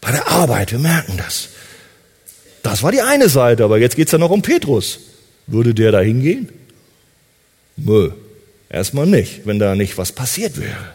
bei 0.02 0.12
der 0.12 0.28
Arbeit, 0.28 0.74
wir 0.74 0.80
merken 0.80 1.18
das. 1.18 1.48
Das 2.64 2.84
war 2.84 2.92
die 2.92 3.02
eine 3.02 3.30
Seite, 3.30 3.64
aber 3.64 3.80
jetzt 3.80 3.96
geht 3.96 4.10
es 4.10 4.12
ja 4.12 4.18
noch 4.18 4.30
um 4.30 4.42
Petrus. 4.42 5.00
Würde 5.48 5.74
der 5.74 5.92
da 5.92 6.00
hingehen? 6.00 6.50
Nö, 7.76 8.12
erstmal 8.70 9.06
nicht, 9.06 9.46
wenn 9.46 9.60
da 9.60 9.76
nicht 9.76 9.98
was 9.98 10.12
passiert 10.12 10.60
wäre. 10.60 10.94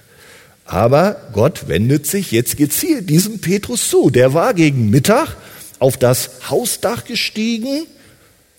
Aber 0.65 1.17
Gott 1.33 1.69
wendet 1.69 2.07
sich 2.07 2.31
jetzt 2.31 2.57
gezielt 2.57 3.09
diesem 3.09 3.41
Petrus 3.41 3.89
zu. 3.89 4.11
Der 4.11 4.35
war 4.35 4.53
gegen 4.55 4.91
Mittag 4.91 5.37
auf 5.79 5.97
das 5.97 6.51
Hausdach 6.51 7.05
gestiegen, 7.05 7.87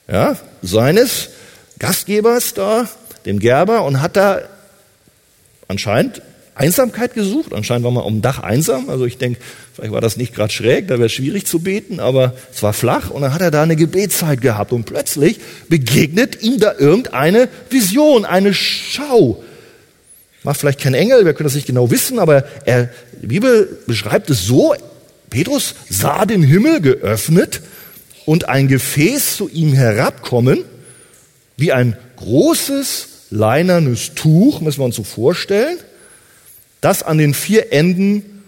ja, 0.08 0.38
seines 0.62 1.30
Gastgebers 1.78 2.54
da, 2.54 2.90
dem 3.26 3.40
Gerber, 3.40 3.84
und 3.84 4.02
hat 4.02 4.16
da 4.16 4.42
anscheinend 5.68 6.22
Einsamkeit 6.60 7.14
gesucht. 7.14 7.54
Anscheinend 7.54 7.86
war 7.86 7.92
man 7.92 8.04
um 8.04 8.22
Dach 8.22 8.40
einsam. 8.40 8.90
Also 8.90 9.06
ich 9.06 9.18
denke, 9.18 9.40
vielleicht 9.74 9.94
war 9.94 10.02
das 10.02 10.18
nicht 10.18 10.36
gerade 10.36 10.52
schräg, 10.52 10.90
da 10.90 10.96
wäre 10.96 11.06
es 11.06 11.14
schwierig 11.14 11.46
zu 11.46 11.60
beten, 11.60 12.02
aber 12.02 12.34
es 12.54 12.62
war 12.62 12.74
flach 12.74 13.10
und 13.10 13.22
dann 13.22 13.34
hat 13.34 13.42
er 13.42 13.50
da 13.50 13.64
eine 13.64 13.78
Gebetszeit 13.78 14.42
gehabt 14.42 14.74
und 14.74 14.84
plötzlich 14.84 15.40
begegnet 15.70 16.44
ihm 16.44 16.60
da 16.60 16.74
irgendeine 16.78 17.48
Vision, 17.70 18.26
eine 18.26 18.54
Schau. 18.54 19.42
War 20.44 20.54
vielleicht 20.54 20.82
kein 20.82 20.94
Engel, 20.94 21.24
wir 21.24 21.34
können 21.34 21.46
das 21.46 21.56
nicht 21.56 21.68
genau 21.68 21.92
wissen, 21.92 22.20
aber 22.20 22.44
er, 22.66 22.90
die 23.22 23.28
Bibel 23.28 23.80
beschreibt 23.88 24.30
es 24.30 24.46
so, 24.46 24.76
Petrus 25.30 25.76
sah 25.90 26.26
den 26.26 26.44
Himmel 26.44 26.82
geöffnet 26.82 27.62
und 28.26 28.50
ein 28.50 28.68
Gefäß 28.68 29.38
zu 29.38 29.48
ihm 29.48 29.72
herabkommen, 29.72 30.66
wie 31.56 31.72
ein 31.72 31.96
großes 32.18 33.08
leinernes 33.30 34.14
Tuch, 34.16 34.60
müssen 34.60 34.80
wir 34.80 34.86
uns 34.86 34.98
so 34.98 35.04
vorstellen, 35.04 35.78
das 36.82 37.04
an 37.04 37.18
den 37.18 37.34
vier 37.34 37.72
Enden 37.74 38.44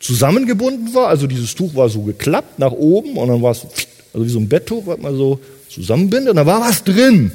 zusammengebunden 0.00 0.94
war. 0.94 1.08
Also 1.08 1.26
dieses 1.26 1.54
Tuch 1.54 1.74
war 1.74 1.88
so 1.88 2.02
geklappt 2.02 2.58
nach 2.58 2.72
oben 2.72 3.16
und 3.16 3.28
dann 3.28 3.42
war 3.42 3.52
es 3.52 3.66
also 4.12 4.26
wie 4.26 4.30
so 4.30 4.40
ein 4.40 4.48
Betttuch, 4.48 4.86
was 4.86 4.98
man 4.98 5.16
so 5.16 5.40
zusammenbindet 5.68 6.30
und 6.30 6.36
da 6.36 6.46
war 6.46 6.60
was 6.60 6.82
drin. 6.82 7.32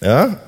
Ja, 0.00 0.40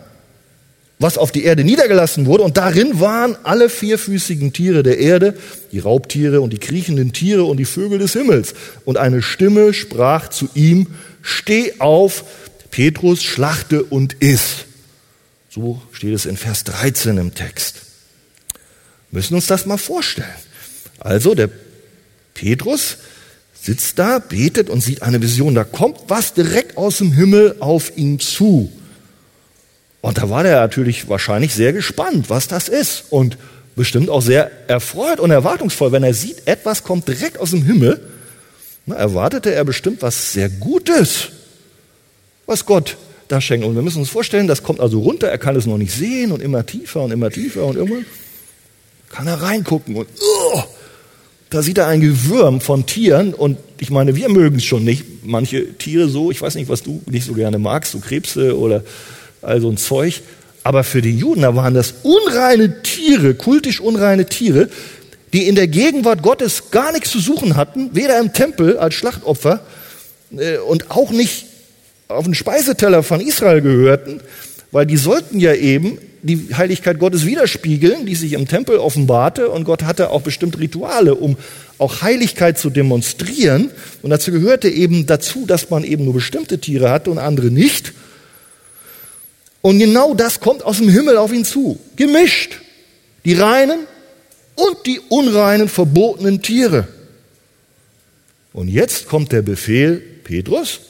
was 1.01 1.16
auf 1.16 1.33
die 1.33 1.44
Erde 1.44 1.64
niedergelassen 1.64 2.27
wurde. 2.27 2.44
Und 2.44 2.59
darin 2.59 3.01
waren 3.01 3.37
alle 3.42 3.70
vierfüßigen 3.70 4.53
Tiere 4.53 4.83
der 4.83 4.99
Erde, 4.99 5.35
die 5.73 5.79
Raubtiere 5.79 6.42
und 6.42 6.53
die 6.53 6.59
kriechenden 6.59 7.12
Tiere 7.12 7.44
und 7.44 7.57
die 7.57 7.64
Vögel 7.64 7.99
des 7.99 8.12
Himmels. 8.12 8.55
Und 8.85 8.99
eine 8.99 9.23
Stimme 9.23 9.73
sprach 9.73 10.29
zu 10.29 10.49
ihm, 10.55 10.88
steh 11.23 11.73
auf, 11.79 12.25
Petrus, 12.70 13.23
schlachte 13.23 13.83
und 13.83 14.23
iss. 14.23 14.66
So 15.49 15.81
steht 15.90 16.14
es 16.14 16.27
in 16.27 16.37
Vers 16.37 16.64
13 16.64 17.16
im 17.16 17.35
Text. 17.35 17.89
Müssen 19.11 19.35
uns 19.35 19.46
das 19.46 19.66
mal 19.66 19.79
vorstellen. 19.79 20.29
Also 20.99 21.35
der 21.35 21.51
Petrus 22.35 22.99
sitzt 23.61 23.99
da, 23.99 24.18
betet 24.18 24.70
und 24.70 24.81
sieht 24.81 25.03
eine 25.03 25.20
Vision. 25.20 25.55
Da 25.55 25.64
kommt 25.64 25.99
was 26.09 26.35
direkt 26.35 26.77
aus 26.77 26.99
dem 26.99 27.12
Himmel 27.12 27.57
auf 27.61 27.96
ihn 27.96 28.20
zu. 28.20 28.73
Und 30.01 30.18
da 30.18 30.31
war 30.31 30.42
der 30.42 30.61
natürlich 30.61 31.09
wahrscheinlich 31.09 31.55
sehr 31.55 31.73
gespannt, 31.73 32.31
was 32.31 32.49
das 32.49 32.68
ist. 32.68 33.05
Und 33.11 33.37
bestimmt 33.77 34.09
auch 34.09 34.23
sehr 34.23 34.51
erfreut 34.68 35.20
und 35.20 35.31
erwartungsvoll, 35.31 35.92
wenn 35.92 36.03
er 36.03 36.14
sieht, 36.14 36.46
etwas 36.46 36.85
kommt 36.85 37.09
direkt 37.09 37.38
aus 37.38 37.51
dem 37.51 37.62
Himmel. 37.64 38.01
Na, 38.87 38.96
erwartete 38.96 39.53
er 39.53 39.64
bestimmt 39.64 40.03
was 40.03 40.33
sehr 40.33 40.49
Gutes, 40.49 41.29
was 42.46 42.64
Gott 42.64 42.96
da 43.29 43.40
schenkt. 43.40 43.66
Und 43.66 43.75
wir 43.75 43.83
müssen 43.83 44.01
uns 44.01 44.11
vorstellen, 44.11 44.46
das 44.46 44.62
kommt 44.62 44.81
also 44.81 45.01
runter, 45.01 45.29
er 45.29 45.38
kann 45.38 45.57
es 45.57 45.66
noch 45.66 45.79
nicht 45.79 45.92
sehen 45.92 46.33
und 46.33 46.42
immer 46.42 46.64
tiefer 46.64 47.03
und 47.03 47.12
immer 47.12 47.31
tiefer 47.31 47.64
und 47.64 47.77
irgendwann 47.77 48.07
kann 49.11 49.27
er 49.27 49.42
reingucken 49.42 49.96
und 49.96 50.09
oh, 50.23 50.62
da 51.51 51.62
sieht 51.62 51.79
er 51.79 51.88
ein 51.88 52.01
Gewürm 52.01 52.61
von 52.61 52.87
Tieren 52.87 53.35
und 53.35 53.59
ich 53.79 53.90
meine, 53.90 54.14
wir 54.14 54.29
mögen 54.29 54.57
es 54.57 54.64
schon 54.64 54.85
nicht, 54.85 55.05
manche 55.25 55.75
Tiere 55.75 56.09
so, 56.09 56.31
ich 56.31 56.40
weiß 56.40 56.55
nicht, 56.55 56.68
was 56.68 56.83
du 56.83 57.03
nicht 57.07 57.27
so 57.27 57.35
gerne 57.35 57.59
magst, 57.59 57.92
so 57.92 57.99
Krebse 57.99 58.59
oder 58.59 58.83
also 59.42 59.68
ein 59.68 59.77
Zeug. 59.77 60.23
Aber 60.62 60.85
für 60.85 61.01
die 61.01 61.16
Juden, 61.16 61.42
da 61.42 61.57
waren 61.57 61.75
das 61.75 61.94
unreine 62.03 62.83
Tiere, 62.83 63.35
kultisch 63.35 63.81
unreine 63.81 64.27
Tiere, 64.27 64.68
die 65.33 65.49
in 65.49 65.55
der 65.55 65.68
Gegenwart 65.68 66.23
Gottes 66.23 66.70
gar 66.70 66.92
nichts 66.92 67.11
zu 67.11 67.18
suchen 67.18 67.57
hatten, 67.57 67.90
weder 67.94 68.18
im 68.20 68.33
Tempel 68.33 68.79
als 68.79 68.94
Schlachtopfer 68.94 69.61
äh, 70.37 70.59
und 70.59 70.90
auch 70.90 71.11
nicht 71.11 71.46
auf 72.09 72.25
den 72.25 72.35
Speiseteller 72.35 73.03
von 73.03 73.20
Israel 73.20 73.61
gehörten, 73.62 74.20
weil 74.73 74.87
die 74.87 74.96
sollten 74.96 75.40
ja 75.40 75.55
eben 75.55 75.99
die 76.23 76.55
Heiligkeit 76.55 76.99
Gottes 76.99 77.25
widerspiegeln, 77.25 78.07
die 78.07 78.15
sich 78.15 78.35
im 78.35 78.47
Tempel 78.47 78.79
offenbarte 78.79 79.49
und 79.51 79.65
Gott 79.65 79.83
hatte 79.83 80.11
auch 80.11 80.23
bestimmte 80.23 80.59
Rituale, 80.59 81.15
um 81.15 81.37
auch 81.79 82.03
Heiligkeit 82.03 82.59
zu 82.59 82.71
demonstrieren 82.71 83.71
und 84.03 84.11
dazu 84.11 84.31
gehörte 84.31 84.69
eben 84.69 85.07
dazu, 85.07 85.47
dass 85.47 85.71
man 85.71 85.85
eben 85.85 86.05
nur 86.05 86.15
bestimmte 86.15 86.59
Tiere 86.59 86.91
hatte 86.91 87.11
und 87.11 87.19
andere 87.19 87.47
nicht. 87.47 87.93
Und 89.63 89.79
genau 89.79 90.15
das 90.15 90.41
kommt 90.41 90.63
aus 90.63 90.79
dem 90.79 90.89
Himmel 90.89 91.17
auf 91.17 91.33
ihn 91.33 91.45
zu. 91.45 91.79
Gemischt. 91.97 92.61
Die 93.25 93.35
reinen 93.35 93.81
und 94.55 94.87
die 94.87 95.01
unreinen, 95.09 95.69
verbotenen 95.69 96.41
Tiere. 96.41 96.89
Und 98.53 98.69
jetzt 98.69 99.07
kommt 99.07 99.33
der 99.33 99.43
Befehl, 99.43 100.03
Petrus, 100.25 100.81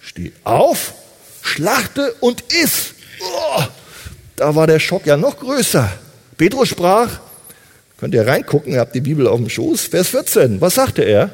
steh 0.00 0.32
auf, 0.42 0.94
schlachte 1.42 2.14
und 2.20 2.42
iss. 2.52 2.94
Oh, 3.20 3.62
da 4.36 4.54
war 4.54 4.66
der 4.66 4.80
Schock 4.80 5.06
ja 5.06 5.16
noch 5.16 5.38
größer. 5.38 5.90
Petrus 6.36 6.68
sprach, 6.68 7.20
könnt 7.98 8.14
ihr 8.14 8.26
reingucken, 8.26 8.72
ihr 8.72 8.80
habt 8.80 8.94
die 8.94 9.00
Bibel 9.00 9.26
auf 9.26 9.38
dem 9.38 9.48
Schoß, 9.48 9.82
Vers 9.82 10.08
14. 10.08 10.60
Was 10.60 10.74
sagte 10.74 11.02
er? 11.02 11.30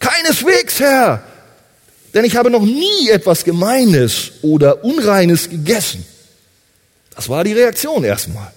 Keineswegs, 0.00 0.80
Herr, 0.80 1.22
denn 2.14 2.24
ich 2.24 2.36
habe 2.36 2.50
noch 2.50 2.62
nie 2.62 3.10
etwas 3.10 3.44
Gemeines 3.44 4.32
oder 4.42 4.84
Unreines 4.84 5.48
gegessen. 5.48 6.04
Das 7.14 7.28
war 7.28 7.44
die 7.44 7.52
Reaktion 7.52 8.02
erstmal. 8.02 8.50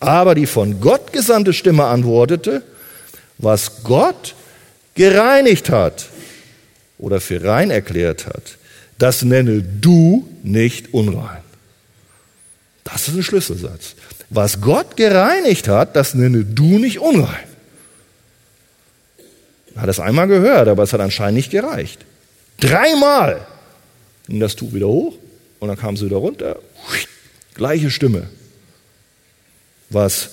Aber 0.00 0.34
die 0.34 0.46
von 0.46 0.80
Gott 0.80 1.12
gesandte 1.12 1.52
Stimme 1.52 1.84
antwortete, 1.84 2.62
was 3.38 3.82
Gott 3.84 4.34
gereinigt 4.94 5.70
hat 5.70 6.06
oder 6.98 7.20
für 7.20 7.44
rein 7.44 7.70
erklärt 7.70 8.26
hat, 8.26 8.58
das 8.98 9.22
nenne 9.22 9.62
du 9.62 10.28
nicht 10.42 10.94
unrein. 10.94 11.41
Das 12.84 13.08
ist 13.08 13.14
ein 13.14 13.22
Schlüsselsatz. 13.22 13.94
Was 14.30 14.60
Gott 14.60 14.96
gereinigt 14.96 15.68
hat, 15.68 15.94
das 15.94 16.14
nenne 16.14 16.44
du 16.44 16.78
nicht 16.78 16.98
unrein. 16.98 17.46
Hat 19.76 19.88
es 19.88 20.00
einmal 20.00 20.26
gehört, 20.26 20.68
aber 20.68 20.82
es 20.82 20.92
hat 20.92 21.00
anscheinend 21.00 21.36
nicht 21.36 21.50
gereicht. 21.50 22.04
Dreimal 22.60 23.46
ging 24.26 24.40
das 24.40 24.56
Tuch 24.56 24.72
wieder 24.72 24.88
hoch 24.88 25.14
und 25.60 25.68
dann 25.68 25.78
kam 25.78 25.96
sie 25.96 26.06
wieder 26.06 26.16
runter. 26.16 26.58
Gleiche 27.54 27.90
Stimme. 27.90 28.28
Was 29.90 30.30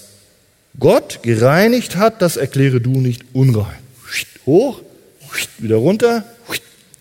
Gott 0.80 1.22
gereinigt 1.24 1.96
hat, 1.96 2.22
das 2.22 2.38
erkläre 2.38 2.80
du 2.80 2.92
nicht 2.92 3.24
unrein. 3.34 3.80
Hoch, 4.46 4.82
wieder 5.58 5.78
runter, 5.78 6.24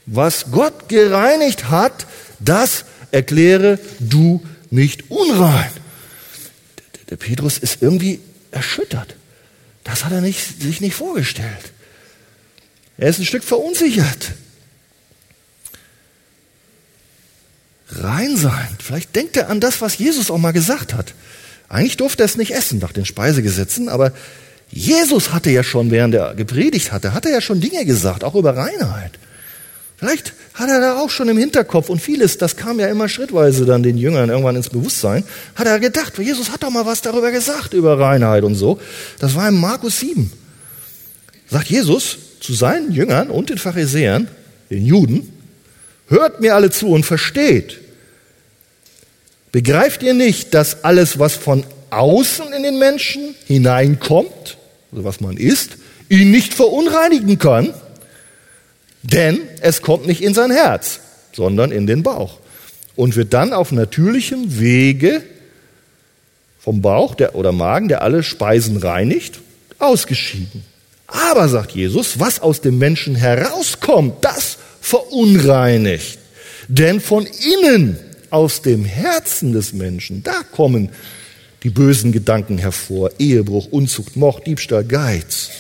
Was 0.07 0.51
Gott 0.51 0.89
gereinigt 0.89 1.69
hat, 1.71 2.07
das 2.41 2.85
erkläre 3.11 3.79
du 4.01 4.43
nicht 4.71 5.11
unrein. 5.11 5.71
Der 7.11 7.17
Petrus 7.17 7.59
ist 7.59 7.83
irgendwie 7.83 8.21
erschüttert. 8.51 9.15
Das 9.85 10.05
hat 10.05 10.13
er 10.13 10.21
nicht, 10.21 10.61
sich 10.61 10.81
nicht 10.81 10.95
vorgestellt. 10.95 11.73
Er 12.99 13.09
ist 13.09 13.19
ein 13.19 13.25
Stück 13.25 13.45
verunsichert. 13.45 14.33
Rein 17.91 18.37
sein. 18.37 18.77
Vielleicht 18.79 19.17
denkt 19.17 19.37
er 19.37 19.49
an 19.49 19.61
das, 19.61 19.81
was 19.81 19.97
Jesus 19.97 20.31
auch 20.31 20.39
mal 20.39 20.53
gesagt 20.53 20.93
hat. 20.93 21.15
Eigentlich 21.69 21.97
durfte 21.97 22.23
er 22.23 22.27
es 22.27 22.37
nicht 22.37 22.51
essen 22.51 22.79
nach 22.79 22.93
den 22.93 23.07
Speisegesetzen, 23.07 23.89
aber 23.89 24.13
Jesus 24.71 25.33
hatte 25.33 25.51
ja 25.51 25.63
schon, 25.63 25.91
während 25.91 26.15
er 26.15 26.35
gepredigt 26.35 26.93
hatte, 26.93 27.15
hatte 27.15 27.29
er 27.29 27.37
ja 27.37 27.41
schon 27.41 27.61
Dinge 27.61 27.85
gesagt, 27.87 28.25
auch 28.25 28.35
über 28.35 28.57
Reinheit. 28.57 29.13
Vielleicht 29.97 30.35
hat 30.59 30.69
er 30.69 30.81
da 30.81 30.99
auch 30.99 31.09
schon 31.09 31.29
im 31.29 31.39
Hinterkopf 31.39 31.89
und 31.89 32.01
vieles, 32.01 32.37
das 32.37 32.57
kam 32.57 32.81
ja 32.81 32.89
immer 32.89 33.09
schrittweise 33.09 33.65
dann 33.65 33.85
den 33.85 33.97
Jüngern 33.97 34.29
irgendwann 34.29 34.57
ins 34.57 34.69
Bewusstsein, 34.69 35.23
hat 35.55 35.69
er 35.69 35.79
gedacht, 35.79 36.19
Jesus 36.19 36.51
hat 36.51 36.65
doch 36.65 36.71
mal 36.71 36.85
was 36.85 37.01
darüber 37.01 37.31
gesagt, 37.31 37.75
über 37.75 37.99
Reinheit 37.99 38.43
und 38.43 38.57
so. 38.57 38.81
Das 39.21 39.37
war 39.37 39.49
in 39.49 39.55
Markus 39.55 40.01
7. 40.01 40.33
Sagt 41.49 41.69
Jesus 41.69 42.19
zu 42.41 42.55
seinen 42.55 42.91
Jüngern 42.91 43.31
und 43.31 43.51
den 43.51 43.59
Pharisäern, 43.59 44.27
den 44.69 44.85
Juden, 44.85 45.33
hört 46.09 46.41
mir 46.41 46.57
alle 46.57 46.71
zu 46.71 46.89
und 46.89 47.07
versteht. 47.07 47.79
Begreift 49.53 50.03
ihr 50.03 50.15
nicht, 50.15 50.55
dass 50.55 50.83
alles, 50.83 51.21
was 51.21 51.35
von 51.35 51.65
außen 51.91 52.53
in 52.53 52.65
den 52.65 52.79
Menschen 52.79 53.35
hineinkommt, 53.47 54.59
also 54.91 55.05
was 55.05 55.21
man 55.21 55.37
isst, 55.37 55.79
ihn 56.09 56.33
nicht 56.33 56.53
verunreinigen 56.53 57.39
kann? 57.39 57.73
Denn 59.03 59.41
es 59.61 59.83
kommt 59.83 60.07
nicht 60.07 60.23
in 60.23 60.35
sein 60.35 60.51
Herz, 60.51 61.01
sondern 61.33 61.71
in 61.71 61.87
den 61.87 62.03
Bauch 62.03 62.39
und 62.97 63.17
wird 63.17 63.33
dann 63.33 63.53
auf 63.53 63.71
natürlichem 63.71 64.59
Wege 64.59 65.23
vom 66.59 66.83
Bauch 66.83 67.15
der, 67.15 67.35
oder 67.35 67.53
Magen, 67.53 67.89
der 67.89 68.03
alle 68.03 68.23
Speisen 68.23 68.77
reinigt, 68.77 69.41
ausgeschieden. 69.79 70.65
Aber, 71.07 71.49
sagt 71.49 71.73
Jesus, 71.73 72.19
was 72.19 72.41
aus 72.41 72.61
dem 72.61 72.79
Menschen 72.79 73.15
herauskommt, 73.15 74.25
das 74.25 74.59
verunreinigt. 74.81 76.19
Denn 76.67 77.01
von 77.01 77.27
innen, 77.27 77.99
aus 78.31 78.61
dem 78.61 78.85
Herzen 78.85 79.53
des 79.53 79.73
Menschen, 79.73 80.23
da 80.23 80.43
kommen 80.53 80.91
die 81.63 81.71
bösen 81.71 82.13
Gedanken 82.13 82.59
hervor. 82.59 83.11
Ehebruch, 83.19 83.69
Unzucht, 83.71 84.17
Mord, 84.17 84.47
Diebstahl, 84.47 84.85
Geiz 84.85 85.51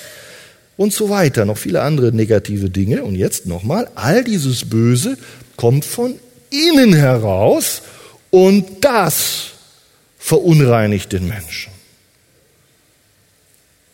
und 0.78 0.94
so 0.94 1.10
weiter, 1.10 1.44
noch 1.44 1.58
viele 1.58 1.82
andere 1.82 2.12
negative 2.12 2.70
Dinge. 2.70 3.02
Und 3.02 3.16
jetzt 3.16 3.44
nochmal, 3.46 3.90
all 3.96 4.24
dieses 4.24 4.70
Böse 4.70 5.18
kommt 5.56 5.84
von 5.84 6.14
innen 6.50 6.94
heraus 6.94 7.82
und 8.30 8.64
das 8.84 9.48
verunreinigt 10.18 11.12
den 11.12 11.26
Menschen. 11.26 11.72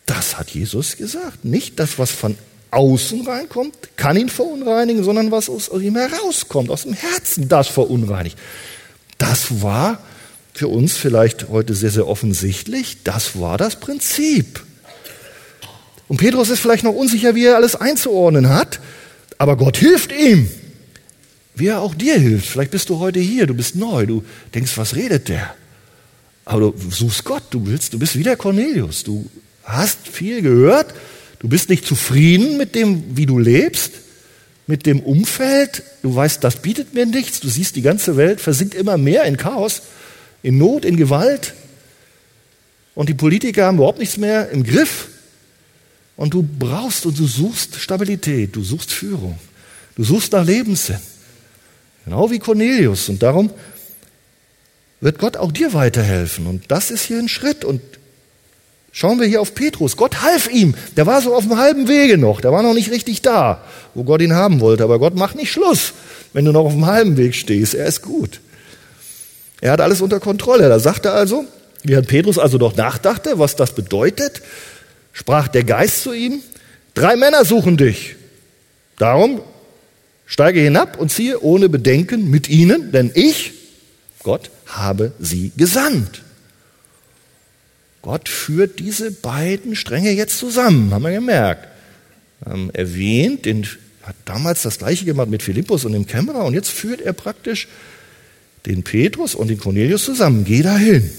Das 0.05 0.37
hat 0.37 0.51
Jesus 0.51 0.95
gesagt. 0.95 1.43
Nicht 1.43 1.79
das, 1.79 1.97
was 1.97 2.11
von 2.11 2.37
außen 2.69 3.25
reinkommt, 3.25 3.75
kann 3.95 4.15
ihn 4.15 4.29
verunreinigen, 4.29 5.03
sondern 5.03 5.31
was 5.31 5.49
aus 5.49 5.69
ihm 5.81 5.95
herauskommt, 5.95 6.69
aus 6.69 6.83
dem 6.83 6.93
Herzen, 6.93 7.49
das 7.49 7.67
verunreinigt. 7.67 8.37
Das 9.17 9.63
war 9.63 10.03
für 10.53 10.67
uns 10.67 10.93
vielleicht 10.93 11.49
heute 11.49 11.73
sehr, 11.73 11.89
sehr 11.89 12.07
offensichtlich. 12.07 12.97
Das 13.03 13.39
war 13.39 13.57
das 13.57 13.79
Prinzip. 13.79 14.63
Und 16.07 16.17
Petrus 16.17 16.49
ist 16.49 16.59
vielleicht 16.59 16.83
noch 16.83 16.93
unsicher, 16.93 17.35
wie 17.35 17.45
er 17.45 17.55
alles 17.55 17.75
einzuordnen 17.75 18.49
hat, 18.49 18.79
aber 19.37 19.57
Gott 19.57 19.77
hilft 19.77 20.11
ihm. 20.11 20.49
Wie 21.55 21.67
er 21.67 21.79
auch 21.79 21.95
dir 21.95 22.19
hilft. 22.19 22.47
Vielleicht 22.47 22.71
bist 22.71 22.89
du 22.89 22.99
heute 22.99 23.19
hier, 23.19 23.47
du 23.47 23.53
bist 23.53 23.75
neu, 23.75 24.05
du 24.05 24.23
denkst, 24.53 24.77
was 24.77 24.95
redet 24.95 25.29
der? 25.29 25.55
Aber 26.43 26.59
du 26.59 26.73
suchst 26.91 27.23
Gott, 27.23 27.43
du 27.49 27.65
willst, 27.65 27.93
du 27.93 27.99
bist 27.99 28.17
wie 28.17 28.23
der 28.23 28.35
Cornelius. 28.35 29.03
Du 29.03 29.29
hast 29.63 30.07
viel 30.07 30.41
gehört, 30.41 30.93
du 31.39 31.47
bist 31.47 31.69
nicht 31.69 31.85
zufrieden 31.85 32.57
mit 32.57 32.75
dem, 32.75 33.17
wie 33.17 33.25
du 33.25 33.39
lebst, 33.39 33.93
mit 34.67 34.85
dem 34.85 34.99
Umfeld. 34.99 35.81
Du 36.03 36.13
weißt, 36.13 36.43
das 36.43 36.57
bietet 36.57 36.93
mir 36.93 37.05
nichts. 37.05 37.39
Du 37.39 37.49
siehst, 37.49 37.75
die 37.75 37.81
ganze 37.81 38.15
Welt 38.17 38.41
versinkt 38.41 38.75
immer 38.75 38.97
mehr 38.97 39.23
in 39.23 39.37
Chaos, 39.37 39.81
in 40.43 40.57
Not, 40.57 40.85
in 40.85 40.97
Gewalt. 40.97 41.53
Und 42.93 43.09
die 43.09 43.13
Politiker 43.15 43.65
haben 43.65 43.77
überhaupt 43.77 43.99
nichts 43.99 44.17
mehr 44.17 44.49
im 44.51 44.63
Griff. 44.63 45.07
Und 46.17 46.33
du 46.33 46.43
brauchst 46.43 47.05
und 47.05 47.17
du 47.19 47.27
suchst 47.27 47.75
Stabilität, 47.75 48.55
du 48.55 48.63
suchst 48.63 48.91
Führung, 48.91 49.37
du 49.95 50.03
suchst 50.03 50.31
nach 50.31 50.45
Lebenssinn. 50.45 50.99
Genau 52.05 52.29
wie 52.29 52.39
Cornelius. 52.39 53.09
Und 53.09 53.21
darum 53.21 53.49
wird 55.01 55.19
Gott 55.19 55.37
auch 55.37 55.51
dir 55.51 55.73
weiterhelfen. 55.73 56.47
Und 56.47 56.63
das 56.69 56.91
ist 56.91 57.03
hier 57.03 57.17
ein 57.17 57.27
Schritt. 57.27 57.65
Und 57.65 57.81
schauen 58.91 59.19
wir 59.19 59.27
hier 59.27 59.41
auf 59.41 59.55
Petrus. 59.55 59.97
Gott 59.97 60.21
half 60.21 60.47
ihm. 60.47 60.75
Der 60.95 61.07
war 61.07 61.21
so 61.21 61.35
auf 61.35 61.43
dem 61.47 61.57
halben 61.57 61.87
Wege 61.87 62.17
noch. 62.17 62.41
Der 62.41 62.51
war 62.51 62.61
noch 62.61 62.75
nicht 62.75 62.91
richtig 62.91 63.21
da, 63.21 63.63
wo 63.95 64.03
Gott 64.03 64.21
ihn 64.21 64.33
haben 64.33 64.59
wollte. 64.61 64.83
Aber 64.83 64.99
Gott 64.99 65.15
macht 65.15 65.35
nicht 65.35 65.51
Schluss, 65.51 65.93
wenn 66.33 66.45
du 66.45 66.51
noch 66.51 66.65
auf 66.65 66.73
dem 66.73 66.85
halben 66.85 67.17
Weg 67.17 67.35
stehst. 67.35 67.73
Er 67.73 67.87
ist 67.87 68.03
gut. 68.03 68.39
Er 69.61 69.71
hat 69.71 69.81
alles 69.81 70.01
unter 70.01 70.19
Kontrolle. 70.19 70.69
Da 70.69 70.79
sagt 70.79 71.05
er 71.05 71.13
also, 71.13 71.45
während 71.83 72.07
Petrus 72.07 72.37
also 72.37 72.59
doch 72.59 72.75
nachdachte, 72.75 73.39
was 73.39 73.55
das 73.55 73.73
bedeutet, 73.73 74.43
sprach 75.15 75.47
der 75.47 75.63
Geist 75.63 76.03
zu 76.03 76.13
ihm, 76.13 76.41
drei 76.93 77.15
Männer 77.15 77.45
suchen 77.45 77.77
dich. 77.77 78.15
Darum 78.97 79.41
steige 80.27 80.59
hinab 80.59 80.99
und 80.99 81.11
ziehe 81.11 81.41
ohne 81.41 81.69
Bedenken 81.69 82.29
mit 82.29 82.49
ihnen, 82.49 82.91
denn 82.91 83.11
ich, 83.15 83.53
Gott, 84.21 84.51
habe 84.67 85.13
sie 85.19 85.51
gesandt. 85.55 86.21
Gott 88.01 88.29
führt 88.29 88.79
diese 88.79 89.09
beiden 89.09 89.75
Stränge 89.75 90.11
jetzt 90.11 90.37
zusammen, 90.37 90.93
haben 90.93 91.03
wir 91.03 91.11
gemerkt. 91.11 91.69
Ähm, 92.45 92.69
erwähnt, 92.73 93.45
den, 93.45 93.65
hat 94.03 94.15
damals 94.25 94.61
das 94.61 94.77
gleiche 94.77 95.05
gemacht 95.05 95.29
mit 95.29 95.41
Philippus 95.41 95.85
und 95.85 95.93
dem 95.93 96.05
Kämmerer 96.05 96.43
und 96.45 96.53
jetzt 96.53 96.69
führt 96.69 97.01
er 97.01 97.13
praktisch 97.13 97.67
den 98.65 98.83
Petrus 98.83 99.33
und 99.33 99.47
den 99.47 99.57
Cornelius 99.57 100.03
zusammen. 100.03 100.43
Geh 100.43 100.61
dahin. 100.61 101.09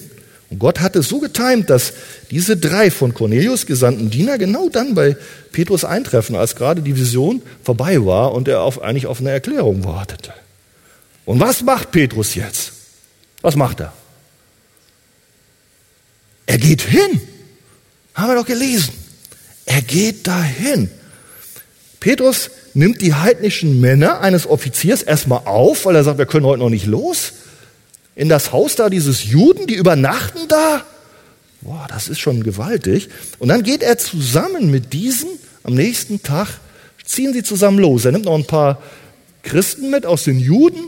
Und 0.51 0.61
Gott 0.61 0.81
hat 0.81 0.95
es 0.95 1.09
so 1.09 1.19
getimt, 1.19 1.71
dass 1.71 1.93
diese 2.31 2.57
drei 2.57 2.91
von 2.91 3.15
Cornelius 3.15 3.67
gesandten 3.67 4.11
Diener 4.11 4.39
genau 4.39 4.69
dann 4.69 4.95
bei 4.95 5.17
Petrus 5.53 5.85
eintreffen, 5.85 6.37
als 6.37 6.55
gerade 6.55 6.83
die 6.83 6.97
Vision 6.97 7.43
vorbei 7.65 8.05
war 8.05 8.33
und 8.33 8.47
er 8.47 8.63
auf, 8.63 8.81
eigentlich 8.81 9.07
auf 9.07 9.21
eine 9.21 9.31
Erklärung 9.31 9.85
wartete. 9.85 10.33
Und 11.25 11.41
was 11.41 11.63
macht 11.63 11.91
Petrus 11.91 12.37
jetzt? 12.37 12.73
Was 13.43 13.57
macht 13.57 13.81
er? 13.81 13.93
Er 16.47 16.59
geht 16.59 16.83
hin. 16.83 17.21
Haben 18.15 18.31
wir 18.31 18.37
doch 18.37 18.47
gelesen. 18.47 18.95
Er 19.67 19.83
geht 19.83 20.29
dahin. 20.29 20.91
Petrus 21.99 22.51
nimmt 22.73 23.01
die 23.01 23.15
heidnischen 23.15 23.81
Männer 23.81 24.21
eines 24.21 24.47
Offiziers 24.47 25.03
erstmal 25.03 25.41
auf, 25.45 25.87
weil 25.87 25.97
er 25.97 26.05
sagt, 26.05 26.19
wir 26.19 26.27
können 26.27 26.47
heute 26.47 26.61
noch 26.61 26.71
nicht 26.71 26.87
los 26.87 27.33
in 28.17 28.29
das 28.29 28.51
Haus 28.51 28.75
da 28.75 28.91
dieses 28.91 29.25
Juden, 29.25 29.67
die 29.67 29.75
übernachten 29.75 30.49
da. 30.49 30.83
Boah, 31.61 31.87
das 31.89 32.09
ist 32.09 32.19
schon 32.19 32.43
gewaltig. 32.43 33.09
Und 33.39 33.49
dann 33.49 33.63
geht 33.63 33.83
er 33.83 33.99
zusammen 33.99 34.71
mit 34.71 34.93
diesen 34.93 35.29
am 35.63 35.75
nächsten 35.75 36.23
Tag, 36.23 36.49
ziehen 37.05 37.33
sie 37.33 37.43
zusammen 37.43 37.79
los. 37.79 38.05
Er 38.05 38.13
nimmt 38.13 38.25
noch 38.25 38.35
ein 38.35 38.47
paar 38.47 38.83
Christen 39.43 39.91
mit 39.91 40.07
aus 40.07 40.25
den 40.25 40.39
Juden, 40.39 40.81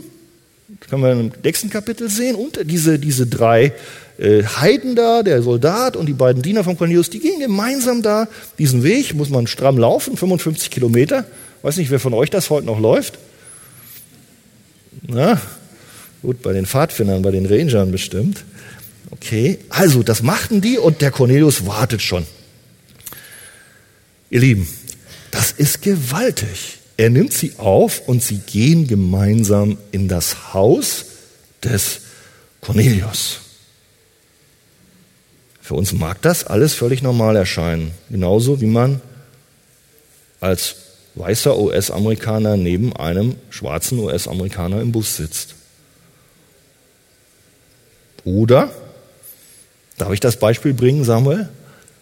das 0.79 0.89
können 0.89 1.03
wir 1.03 1.11
im 1.11 1.31
nächsten 1.43 1.69
Kapitel 1.69 2.09
sehen, 2.09 2.35
und 2.35 2.59
diese, 2.65 2.99
diese 2.99 3.27
drei 3.27 3.73
äh, 4.17 4.43
Heiden 4.43 4.95
da, 4.95 5.23
der 5.23 5.41
Soldat 5.41 5.95
und 5.95 6.05
die 6.05 6.13
beiden 6.13 6.41
Diener 6.41 6.63
von 6.63 6.77
Cornelius, 6.77 7.09
die 7.09 7.19
gehen 7.19 7.39
gemeinsam 7.39 8.01
da 8.01 8.27
diesen 8.57 8.83
Weg, 8.83 9.13
muss 9.13 9.29
man 9.29 9.47
stramm 9.47 9.77
laufen, 9.77 10.17
55 10.17 10.71
Kilometer. 10.71 11.25
Weiß 11.61 11.77
nicht, 11.77 11.91
wer 11.91 11.99
von 11.99 12.13
euch 12.13 12.29
das 12.29 12.49
heute 12.49 12.65
noch 12.65 12.79
läuft. 12.79 13.19
Na, 15.07 15.39
Gut, 16.21 16.41
bei 16.41 16.53
den 16.53 16.65
Pfadfindern, 16.65 17.21
bei 17.21 17.31
den 17.31 17.45
Rangern 17.45 17.91
bestimmt. 17.91 18.43
Okay, 19.11 19.59
also 19.69 20.03
das 20.03 20.21
machten 20.21 20.61
die 20.61 20.77
und 20.77 21.01
der 21.01 21.11
Cornelius 21.11 21.65
wartet 21.65 22.01
schon. 22.01 22.25
Ihr 24.29 24.41
Lieben, 24.41 24.67
das 25.31 25.51
ist 25.51 25.81
gewaltig. 25.81 26.77
Er 26.97 27.09
nimmt 27.09 27.33
sie 27.33 27.53
auf 27.57 28.07
und 28.07 28.21
sie 28.21 28.39
gehen 28.39 28.85
gemeinsam 28.87 29.77
in 29.91 30.07
das 30.07 30.53
Haus 30.53 31.05
des 31.63 32.01
Cornelius. 32.61 33.39
Für 35.61 35.75
uns 35.75 35.93
mag 35.93 36.21
das 36.21 36.45
alles 36.45 36.73
völlig 36.73 37.01
normal 37.01 37.35
erscheinen. 37.35 37.91
Genauso 38.09 38.59
wie 38.59 38.65
man 38.65 39.01
als 40.39 40.75
weißer 41.15 41.57
US-Amerikaner 41.57 42.57
neben 42.57 42.95
einem 42.95 43.35
schwarzen 43.49 43.99
US-Amerikaner 43.99 44.81
im 44.81 44.91
Bus 44.91 45.15
sitzt. 45.15 45.55
Oder, 48.25 48.71
darf 49.97 50.11
ich 50.11 50.19
das 50.19 50.37
Beispiel 50.37 50.73
bringen, 50.73 51.03
Samuel? 51.03 51.49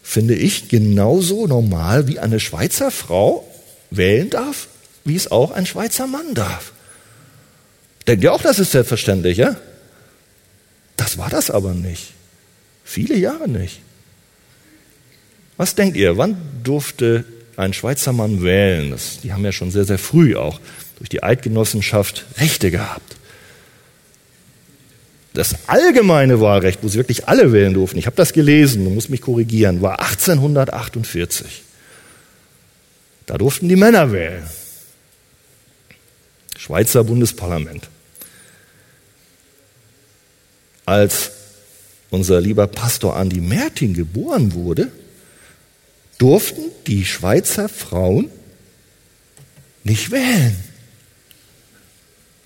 Finde 0.03 0.35
ich 0.35 0.69
genauso 0.69 1.47
normal, 1.47 2.07
wie 2.07 2.19
eine 2.19 2.39
Schweizer 2.39 2.91
Frau 2.91 3.45
wählen 3.89 4.29
darf, 4.29 4.67
wie 5.03 5.15
es 5.15 5.31
auch 5.31 5.51
ein 5.51 5.65
Schweizer 5.65 6.07
Mann 6.07 6.33
darf. 6.33 6.71
Denkt 8.07 8.23
ihr 8.23 8.33
auch, 8.33 8.41
das 8.41 8.59
ist 8.59 8.71
selbstverständlich, 8.71 9.37
ja? 9.37 9.57
Das 10.95 11.17
war 11.17 11.29
das 11.29 11.51
aber 11.51 11.73
nicht. 11.73 12.13
Viele 12.83 13.17
Jahre 13.17 13.49
nicht. 13.49 13.81
Was 15.57 15.75
denkt 15.75 15.97
ihr, 15.97 16.17
wann 16.17 16.37
durfte 16.63 17.25
ein 17.57 17.73
Schweizer 17.73 18.13
Mann 18.13 18.43
wählen? 18.43 18.91
Das, 18.91 19.19
die 19.21 19.33
haben 19.33 19.43
ja 19.43 19.51
schon 19.51 19.71
sehr, 19.71 19.85
sehr 19.85 19.97
früh 19.97 20.35
auch 20.35 20.59
durch 20.97 21.09
die 21.09 21.21
Eidgenossenschaft 21.21 22.25
Rechte 22.37 22.71
gehabt. 22.71 23.17
Das 25.37 25.53
allgemeine 25.67 26.41
Wahlrecht, 26.41 26.79
wo 26.81 26.87
sie 26.87 26.97
wirklich 26.97 27.27
alle 27.27 27.51
wählen 27.51 27.75
durften, 27.75 27.99
ich 27.99 28.07
habe 28.07 28.15
das 28.15 28.33
gelesen, 28.33 28.85
du 28.85 28.89
musst 28.89 29.11
mich 29.11 29.21
korrigieren, 29.21 29.83
war 29.83 29.99
1848. 29.99 31.61
Da 33.27 33.37
durften 33.37 33.69
die 33.69 33.75
Männer 33.75 34.11
wählen. 34.11 34.49
Schweizer 36.57 37.03
Bundesparlament. 37.03 37.87
Als 40.87 41.29
unser 42.09 42.41
lieber 42.41 42.65
Pastor 42.65 43.15
Andi 43.15 43.39
Mertin 43.39 43.93
geboren 43.93 44.55
wurde, 44.55 44.91
durften 46.17 46.63
die 46.87 47.05
Schweizer 47.05 47.69
Frauen 47.69 48.31
nicht 49.83 50.09
wählen. 50.09 50.57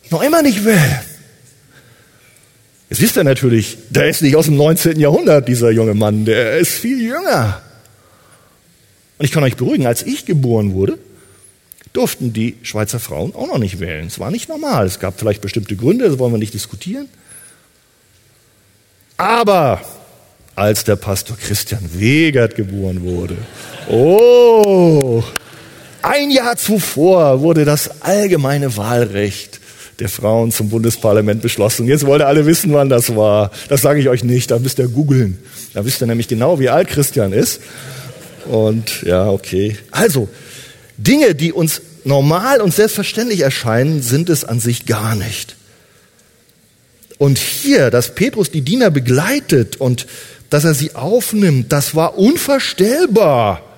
Noch 0.10 0.24
immer 0.24 0.42
nicht 0.42 0.66
wählen. 0.66 1.11
Jetzt 2.92 3.02
wisst 3.02 3.16
ihr 3.16 3.24
natürlich, 3.24 3.78
der 3.90 4.10
ist 4.10 4.22
nicht 4.22 4.36
aus 4.36 4.48
dem 4.48 4.58
19. 4.58 5.00
Jahrhundert, 5.00 5.48
dieser 5.48 5.72
junge 5.72 5.94
Mann, 5.94 6.26
der 6.26 6.58
ist 6.58 6.74
viel 6.74 7.02
jünger. 7.02 7.62
Und 9.18 9.24
ich 9.24 9.32
kann 9.32 9.46
euch 9.46 9.56
beruhigen, 9.56 9.88
als 9.88 10.04
ich 10.04 10.26
geboren 10.26 10.74
wurde, 10.74 10.98
durften 11.94 12.34
die 12.34 12.58
Schweizer 12.64 13.00
Frauen 13.00 13.34
auch 13.34 13.48
noch 13.48 13.60
nicht 13.60 13.80
wählen. 13.80 14.08
Es 14.08 14.20
war 14.20 14.30
nicht 14.30 14.50
normal. 14.50 14.88
Es 14.88 15.00
gab 15.00 15.18
vielleicht 15.18 15.40
bestimmte 15.40 15.78
Gründe, 15.78 16.10
das 16.10 16.20
wollen 16.20 16.34
wir 16.34 16.38
nicht 16.38 16.54
diskutieren. 16.54 17.08
Aber 19.16 19.80
als 20.56 20.84
der 20.84 20.98
Pastor 20.98 21.38
Christian 21.38 21.98
Wegert 21.98 22.56
geboren 22.56 23.04
wurde, 23.04 23.38
oh, 23.90 25.24
ein 26.02 26.30
Jahr 26.30 26.58
zuvor 26.58 27.40
wurde 27.40 27.64
das 27.64 28.02
allgemeine 28.02 28.76
Wahlrecht 28.76 29.62
der 30.02 30.10
Frauen 30.10 30.52
zum 30.52 30.70
Bundesparlament 30.70 31.42
beschlossen. 31.42 31.88
Jetzt 31.88 32.06
wollen 32.06 32.24
alle 32.24 32.46
wissen, 32.48 32.74
wann 32.74 32.90
das 32.90 33.16
war. 33.16 33.52
Das 33.70 33.82
sage 33.82 34.00
ich 34.00 34.10
euch 34.10 34.24
nicht, 34.24 34.50
da 34.50 34.58
müsst 34.58 34.80
ihr 34.80 34.88
googeln. 34.88 35.38
Da 35.74 35.86
wisst 35.86 36.02
ihr 36.02 36.08
nämlich 36.08 36.28
genau, 36.28 36.60
wie 36.60 36.70
alt 36.70 36.88
Christian 36.88 37.32
ist. 37.32 37.62
Und 38.46 39.04
ja, 39.04 39.30
okay. 39.30 39.78
Also, 39.92 40.28
Dinge, 40.98 41.36
die 41.36 41.54
uns 41.54 41.82
normal 42.04 42.62
und 42.62 42.74
selbstverständlich 42.74 43.42
erscheinen, 43.42 44.02
sind 44.02 44.30
es 44.30 44.44
an 44.44 44.60
sich 44.60 44.88
gar 44.88 45.16
nicht. 45.16 45.56
Und 47.20 47.38
hier, 47.38 47.92
dass 47.92 48.16
Petrus 48.16 48.50
die 48.50 48.62
Diener 48.62 48.90
begleitet 48.90 49.80
und 49.80 50.08
dass 50.50 50.66
er 50.66 50.74
sie 50.74 50.96
aufnimmt, 50.96 51.72
das 51.72 51.94
war 51.94 52.18
unvorstellbar 52.18 53.71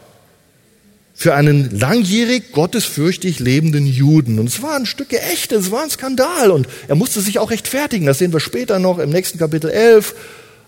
für 1.13 1.35
einen 1.35 1.77
langjährig 1.77 2.51
gottesfürchtig 2.51 3.39
lebenden 3.39 3.85
Juden. 3.85 4.39
Und 4.39 4.47
es 4.47 4.61
war 4.61 4.75
ein 4.75 4.85
Stück 4.85 5.13
Echte, 5.13 5.55
es 5.55 5.71
war 5.71 5.83
ein 5.83 5.89
Skandal. 5.89 6.51
Und 6.51 6.67
er 6.87 6.95
musste 6.95 7.21
sich 7.21 7.39
auch 7.39 7.51
rechtfertigen. 7.51 8.05
Das 8.05 8.17
sehen 8.17 8.33
wir 8.33 8.39
später 8.39 8.79
noch 8.79 8.99
im 8.99 9.09
nächsten 9.09 9.37
Kapitel 9.37 9.69
11, 9.69 10.15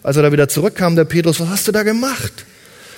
als 0.03 0.17
er 0.17 0.23
da 0.23 0.31
wieder 0.31 0.47
zurückkam, 0.47 0.95
der 0.95 1.05
Petrus, 1.05 1.39
was 1.39 1.49
hast 1.49 1.67
du 1.67 1.71
da 1.71 1.83
gemacht? 1.83 2.45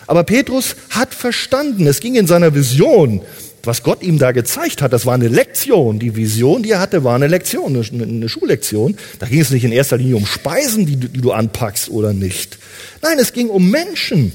Aber 0.08 0.24
Petrus 0.24 0.76
hat 0.90 1.14
verstanden, 1.14 1.88
es 1.88 2.00
ging 2.00 2.16
in 2.16 2.28
seiner 2.28 2.54
Vision, 2.54 3.22
was 3.64 3.84
Gott 3.84 4.02
ihm 4.02 4.18
da 4.18 4.32
gezeigt 4.32 4.82
hat, 4.82 4.94
das 4.94 5.06
war 5.06 5.14
eine 5.14 5.28
Lektion. 5.28 6.00
Die 6.00 6.16
Vision, 6.16 6.64
die 6.64 6.72
er 6.72 6.80
hatte, 6.80 7.04
war 7.04 7.16
eine 7.16 7.28
Lektion, 7.28 7.76
eine, 7.76 8.30
Schullektion. 8.30 8.96
Da 9.20 9.28
ging 9.28 9.42
es 9.42 9.50
nicht 9.50 9.66
in 9.66 9.74
erster 9.74 9.98
Linie 9.98 10.16
um 10.16 10.26
Speisen, 10.26 10.86
die 10.86 10.98
du 10.98 11.32
anpackst 11.32 11.90
oder 11.90 12.14
nicht. 12.14 12.58
Nein, 13.02 13.20
es 13.20 13.34
ging 13.34 13.50
um 13.50 13.70
Menschen. 13.70 14.32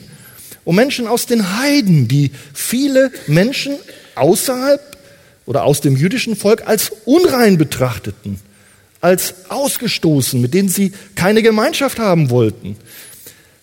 Um 0.64 0.76
Menschen 0.76 1.06
aus 1.06 1.26
den 1.26 1.58
Heiden, 1.58 2.08
die 2.08 2.30
viele 2.54 3.10
Menschen 3.26 3.74
außerhalb 4.14 4.80
oder 5.46 5.64
aus 5.64 5.80
dem 5.80 5.96
jüdischen 5.96 6.36
Volk 6.36 6.66
als 6.66 6.92
unrein 7.04 7.58
betrachteten, 7.58 8.38
als 9.00 9.34
ausgestoßen, 9.48 10.40
mit 10.40 10.54
denen 10.54 10.68
sie 10.68 10.92
keine 11.16 11.42
Gemeinschaft 11.42 11.98
haben 11.98 12.30
wollten. 12.30 12.76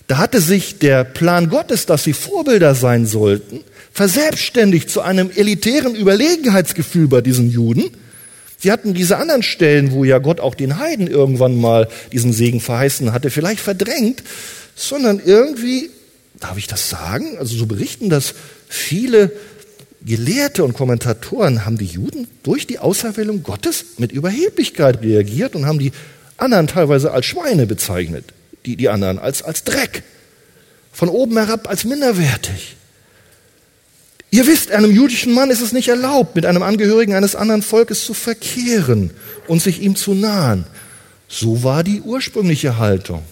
Da 0.08 0.18
hatte 0.18 0.42
sich 0.42 0.80
der 0.80 1.04
Plan 1.04 1.50
Gottes, 1.50 1.86
dass 1.86 2.04
sie 2.04 2.14
Vorbilder 2.14 2.76
sein 2.76 3.06
sollten, 3.06 3.62
verselbstständigt 3.94 4.90
zu 4.90 5.02
einem 5.02 5.30
elitären 5.34 5.96
Überlegenheitsgefühl 5.96 7.08
bei 7.08 7.22
diesen 7.22 7.50
Juden. 7.50 7.92
Sie 8.58 8.72
hatten 8.72 8.94
diese 8.94 9.18
anderen 9.18 9.44
Stellen, 9.44 9.92
wo 9.92 10.04
ja 10.04 10.18
Gott 10.18 10.40
auch 10.40 10.56
den 10.56 10.80
Heiden 10.80 11.08
irgendwann 11.08 11.62
mal 11.62 11.88
diesen 12.12 12.34
Segen 12.34 12.60
verheißen 12.60 13.14
hatte, 13.14 13.30
vielleicht 13.30 13.62
verdrängt, 13.62 14.24
sondern 14.76 15.22
irgendwie, 15.24 15.92
darf 16.40 16.58
ich 16.58 16.68
das 16.68 16.90
sagen, 16.90 17.38
also 17.38 17.58
so 17.58 17.66
berichten 17.66 18.10
das 18.10 18.34
viele 18.68 19.32
Gelehrte 20.02 20.64
und 20.64 20.74
Kommentatoren, 20.74 21.66
haben 21.66 21.78
die 21.78 21.86
Juden 21.86 22.28
durch 22.44 22.66
die 22.66 22.80
Auserwählung 22.80 23.44
Gottes 23.44 23.86
mit 23.98 24.12
Überheblichkeit 24.12 25.02
reagiert 25.02 25.56
und 25.56 25.66
haben 25.66 25.80
die 25.80 25.92
anderen 26.38 26.68
teilweise 26.68 27.12
als 27.12 27.26
Schweine 27.26 27.68
bezeichnet 27.68 28.34
die, 28.66 28.76
die 28.76 28.90
anderen 28.90 29.20
als, 29.20 29.42
als 29.42 29.64
Dreck. 29.64 30.04
Von 30.92 31.10
oben 31.10 31.38
herab 31.38 31.70
als 31.70 31.86
minderwertig. 31.86 32.76
Ihr 34.32 34.46
wisst, 34.46 34.72
einem 34.72 34.92
jüdischen 34.92 35.34
Mann 35.34 35.50
ist 35.50 35.62
es 35.62 35.72
nicht 35.72 35.88
erlaubt, 35.88 36.36
mit 36.36 36.46
einem 36.46 36.62
Angehörigen 36.62 37.16
eines 37.16 37.36
anderen 37.36 37.62
Volkes 37.62 38.06
zu 38.06 38.14
verkehren 38.14 39.12
und 39.48 39.62
sich 39.62 39.82
ihm 39.82 39.96
zu 39.96 40.14
nahen. 40.14 40.66
So 41.28 41.64
war 41.64 41.84
die 41.84 42.02
ursprüngliche 42.02 42.78
Haltung. 42.78 43.24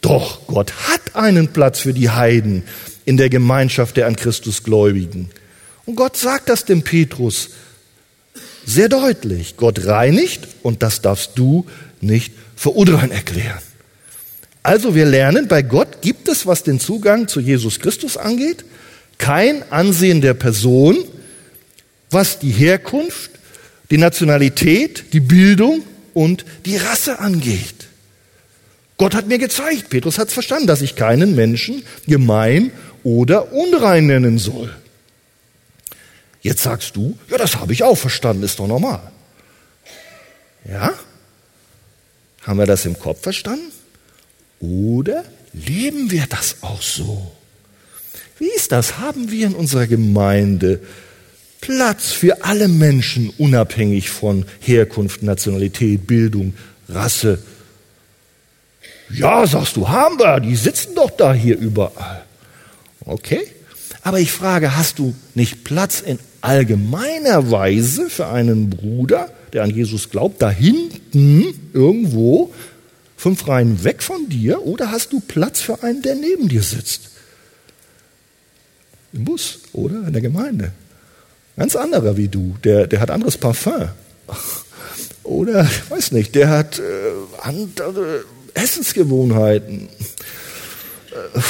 Doch 0.00 0.46
Gott 0.46 0.72
hat 0.88 1.16
einen 1.16 1.48
Platz 1.48 1.80
für 1.80 1.92
die 1.92 2.10
Heiden 2.10 2.62
in 3.04 3.16
der 3.16 3.28
Gemeinschaft 3.28 3.96
der 3.96 4.06
an 4.06 4.16
Christus 4.16 4.62
Gläubigen. 4.62 5.30
Und 5.86 5.96
Gott 5.96 6.16
sagt 6.16 6.48
das 6.48 6.64
dem 6.64 6.82
Petrus 6.82 7.50
sehr 8.64 8.88
deutlich. 8.88 9.56
Gott 9.56 9.86
reinigt 9.86 10.46
und 10.62 10.82
das 10.82 11.00
darfst 11.00 11.32
du 11.36 11.66
nicht 12.00 12.32
für 12.54 12.70
unrein 12.70 13.10
erklären. 13.10 13.62
Also 14.62 14.94
wir 14.94 15.06
lernen, 15.06 15.48
bei 15.48 15.62
Gott 15.62 16.02
gibt 16.02 16.28
es, 16.28 16.46
was 16.46 16.62
den 16.62 16.78
Zugang 16.78 17.28
zu 17.28 17.40
Jesus 17.40 17.80
Christus 17.80 18.16
angeht, 18.18 18.64
kein 19.16 19.62
Ansehen 19.72 20.20
der 20.20 20.34
Person, 20.34 20.96
was 22.10 22.38
die 22.38 22.50
Herkunft, 22.50 23.30
die 23.90 23.98
Nationalität, 23.98 25.12
die 25.12 25.20
Bildung 25.20 25.82
und 26.12 26.44
die 26.66 26.76
Rasse 26.76 27.18
angeht. 27.18 27.87
Gott 28.98 29.14
hat 29.14 29.28
mir 29.28 29.38
gezeigt, 29.38 29.90
Petrus 29.90 30.18
hat 30.18 30.28
es 30.28 30.34
verstanden, 30.34 30.66
dass 30.66 30.82
ich 30.82 30.96
keinen 30.96 31.34
Menschen 31.36 31.84
gemein 32.06 32.72
oder 33.04 33.52
unrein 33.52 34.06
nennen 34.06 34.38
soll. 34.38 34.74
Jetzt 36.42 36.64
sagst 36.64 36.96
du, 36.96 37.16
ja, 37.30 37.38
das 37.38 37.56
habe 37.56 37.72
ich 37.72 37.84
auch 37.84 37.96
verstanden, 37.96 38.42
ist 38.42 38.58
doch 38.58 38.66
normal. 38.66 39.00
Ja? 40.68 40.92
Haben 42.42 42.58
wir 42.58 42.66
das 42.66 42.86
im 42.86 42.98
Kopf 42.98 43.22
verstanden? 43.22 43.70
Oder 44.60 45.24
leben 45.52 46.10
wir 46.10 46.26
das 46.28 46.56
auch 46.62 46.82
so? 46.82 47.32
Wie 48.38 48.50
ist 48.56 48.72
das? 48.72 48.98
Haben 48.98 49.30
wir 49.30 49.46
in 49.46 49.54
unserer 49.54 49.86
Gemeinde 49.86 50.80
Platz 51.60 52.10
für 52.10 52.44
alle 52.44 52.66
Menschen, 52.66 53.30
unabhängig 53.38 54.10
von 54.10 54.44
Herkunft, 54.60 55.22
Nationalität, 55.22 56.06
Bildung, 56.06 56.54
Rasse? 56.88 57.38
Ja, 59.10 59.46
sagst 59.46 59.76
du, 59.76 59.88
haben 59.88 60.18
wir, 60.18 60.40
die 60.40 60.56
sitzen 60.56 60.94
doch 60.94 61.10
da 61.10 61.32
hier 61.32 61.58
überall. 61.58 62.24
Okay, 63.04 63.46
aber 64.02 64.20
ich 64.20 64.32
frage, 64.32 64.76
hast 64.76 64.98
du 64.98 65.14
nicht 65.34 65.64
Platz 65.64 66.00
in 66.00 66.18
allgemeiner 66.40 67.50
Weise 67.50 68.10
für 68.10 68.26
einen 68.28 68.70
Bruder, 68.70 69.30
der 69.52 69.64
an 69.64 69.70
Jesus 69.70 70.10
glaubt, 70.10 70.42
da 70.42 70.50
hinten 70.50 71.70
irgendwo 71.72 72.52
fünf 73.16 73.48
Reihen 73.48 73.82
weg 73.82 74.02
von 74.02 74.28
dir 74.28 74.64
oder 74.66 74.90
hast 74.90 75.12
du 75.12 75.20
Platz 75.20 75.60
für 75.60 75.82
einen, 75.82 76.02
der 76.02 76.14
neben 76.14 76.48
dir 76.48 76.62
sitzt? 76.62 77.10
Im 79.12 79.24
Bus 79.24 79.60
oder 79.72 80.06
in 80.06 80.12
der 80.12 80.22
Gemeinde. 80.22 80.72
Ganz 81.56 81.74
anderer 81.74 82.16
wie 82.16 82.28
du, 82.28 82.56
der, 82.62 82.86
der 82.86 83.00
hat 83.00 83.10
anderes 83.10 83.36
Parfum. 83.36 83.88
Oder, 85.24 85.64
ich 85.64 85.90
weiß 85.90 86.12
nicht, 86.12 86.34
der 86.36 86.48
hat 86.48 86.78
äh, 86.78 86.82
andere 87.42 88.24
Essensgewohnheiten. 88.58 89.88
Äh, 91.10 91.40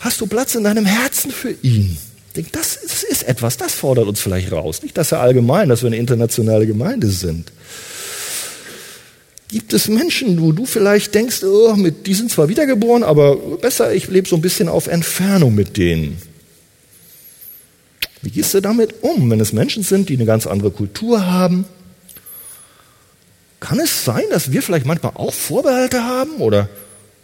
hast 0.00 0.20
du 0.20 0.26
Platz 0.26 0.54
in 0.54 0.64
deinem 0.64 0.86
Herzen 0.86 1.30
für 1.30 1.54
ihn? 1.62 1.96
Das, 2.52 2.78
das 2.82 3.02
ist 3.02 3.26
etwas, 3.26 3.56
das 3.56 3.74
fordert 3.74 4.06
uns 4.06 4.20
vielleicht 4.20 4.52
raus. 4.52 4.82
Nicht, 4.82 4.96
dass 4.96 5.12
er 5.12 5.20
allgemein, 5.20 5.68
dass 5.68 5.82
wir 5.82 5.88
eine 5.88 5.96
internationale 5.96 6.66
Gemeinde 6.66 7.08
sind. 7.08 7.50
Gibt 9.48 9.72
es 9.72 9.88
Menschen, 9.88 10.42
wo 10.42 10.52
du 10.52 10.66
vielleicht 10.66 11.14
denkst, 11.14 11.42
oh, 11.42 11.74
mit, 11.74 12.06
die 12.06 12.14
sind 12.14 12.30
zwar 12.30 12.48
wiedergeboren, 12.48 13.02
aber 13.02 13.36
besser, 13.56 13.94
ich 13.94 14.08
lebe 14.08 14.28
so 14.28 14.36
ein 14.36 14.42
bisschen 14.42 14.68
auf 14.68 14.86
Entfernung 14.86 15.54
mit 15.54 15.76
denen. 15.76 16.18
Wie 18.20 18.30
gehst 18.30 18.52
du 18.52 18.60
damit 18.60 19.02
um, 19.02 19.30
wenn 19.30 19.40
es 19.40 19.52
Menschen 19.52 19.82
sind, 19.82 20.10
die 20.10 20.14
eine 20.14 20.26
ganz 20.26 20.46
andere 20.46 20.70
Kultur 20.70 21.26
haben? 21.26 21.64
Kann 23.60 23.80
es 23.80 24.04
sein, 24.04 24.22
dass 24.30 24.52
wir 24.52 24.62
vielleicht 24.62 24.86
manchmal 24.86 25.12
auch 25.14 25.34
Vorbehalte 25.34 26.04
haben 26.04 26.36
oder 26.36 26.68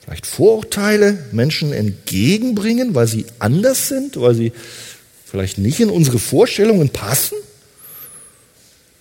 vielleicht 0.04 0.26
Vorurteile 0.26 1.18
Menschen 1.32 1.72
entgegenbringen, 1.72 2.94
weil 2.94 3.06
sie 3.06 3.26
anders 3.38 3.88
sind, 3.88 4.20
weil 4.20 4.34
sie 4.34 4.52
vielleicht 5.24 5.58
nicht 5.58 5.80
in 5.80 5.90
unsere 5.90 6.18
Vorstellungen 6.18 6.88
passen? 6.88 7.36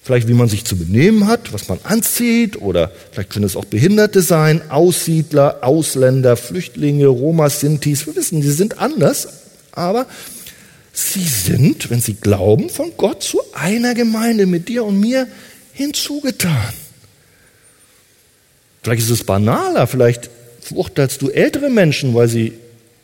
Vielleicht 0.03 0.27
wie 0.27 0.33
man 0.33 0.49
sich 0.49 0.65
zu 0.65 0.77
benehmen 0.77 1.27
hat, 1.27 1.53
was 1.53 1.69
man 1.69 1.79
anzieht 1.83 2.61
oder 2.61 2.91
vielleicht 3.11 3.29
können 3.29 3.45
es 3.45 3.55
auch 3.55 3.65
Behinderte 3.65 4.21
sein, 4.21 4.69
Aussiedler, 4.69 5.59
Ausländer, 5.63 6.35
Flüchtlinge, 6.35 7.07
Roma, 7.07 7.49
Sintis. 7.49 8.05
Wir 8.05 8.15
wissen, 8.15 8.41
sie 8.41 8.51
sind 8.51 8.79
anders, 8.79 9.29
aber 9.71 10.05
sie 10.91 11.23
sind, 11.23 11.89
wenn 11.89 12.01
sie 12.01 12.15
glauben, 12.15 12.69
von 12.69 12.91
Gott 12.97 13.23
zu 13.23 13.39
einer 13.53 13.93
Gemeinde 13.93 14.45
mit 14.45 14.67
dir 14.67 14.83
und 14.83 14.99
mir 14.99 15.25
hinzugetan. 15.71 16.73
Vielleicht 18.83 19.03
ist 19.03 19.09
es 19.09 19.23
banaler, 19.23 19.87
vielleicht 19.87 20.29
verurteilst 20.59 21.21
du 21.21 21.29
ältere 21.29 21.69
Menschen, 21.69 22.13
weil 22.13 22.27
sie 22.27 22.53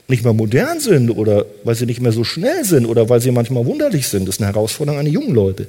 nicht 0.10 0.24
mehr 0.24 0.34
modern 0.34 0.80
sind 0.80 1.12
oder 1.12 1.46
weil 1.64 1.76
sie 1.76 1.86
nicht 1.86 2.02
mehr 2.02 2.12
so 2.12 2.24
schnell 2.24 2.66
sind 2.66 2.86
oder 2.86 3.10
weil 3.10 3.22
sie 3.22 3.32
manchmal 3.32 3.66
wunderlich 3.66 4.08
sind. 4.08 4.28
Das 4.28 4.36
ist 4.36 4.42
eine 4.42 4.52
Herausforderung 4.52 5.00
an 5.00 5.06
die 5.06 5.12
jungen 5.12 5.34
Leute. 5.34 5.68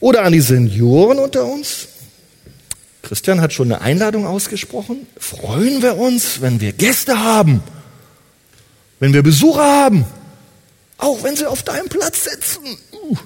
Oder 0.00 0.22
an 0.22 0.32
die 0.32 0.40
Senioren 0.40 1.18
unter 1.18 1.44
uns. 1.44 1.88
Christian 3.02 3.40
hat 3.40 3.52
schon 3.52 3.70
eine 3.70 3.82
Einladung 3.82 4.26
ausgesprochen. 4.26 5.06
Freuen 5.18 5.82
wir 5.82 5.96
uns, 5.96 6.40
wenn 6.40 6.60
wir 6.60 6.72
Gäste 6.72 7.18
haben, 7.22 7.62
wenn 8.98 9.12
wir 9.12 9.22
Besucher 9.22 9.64
haben, 9.64 10.06
auch 10.96 11.22
wenn 11.22 11.36
sie 11.36 11.46
auf 11.46 11.62
deinem 11.62 11.88
Platz 11.88 12.24
sitzen. 12.24 12.64
Uh. 12.92 13.16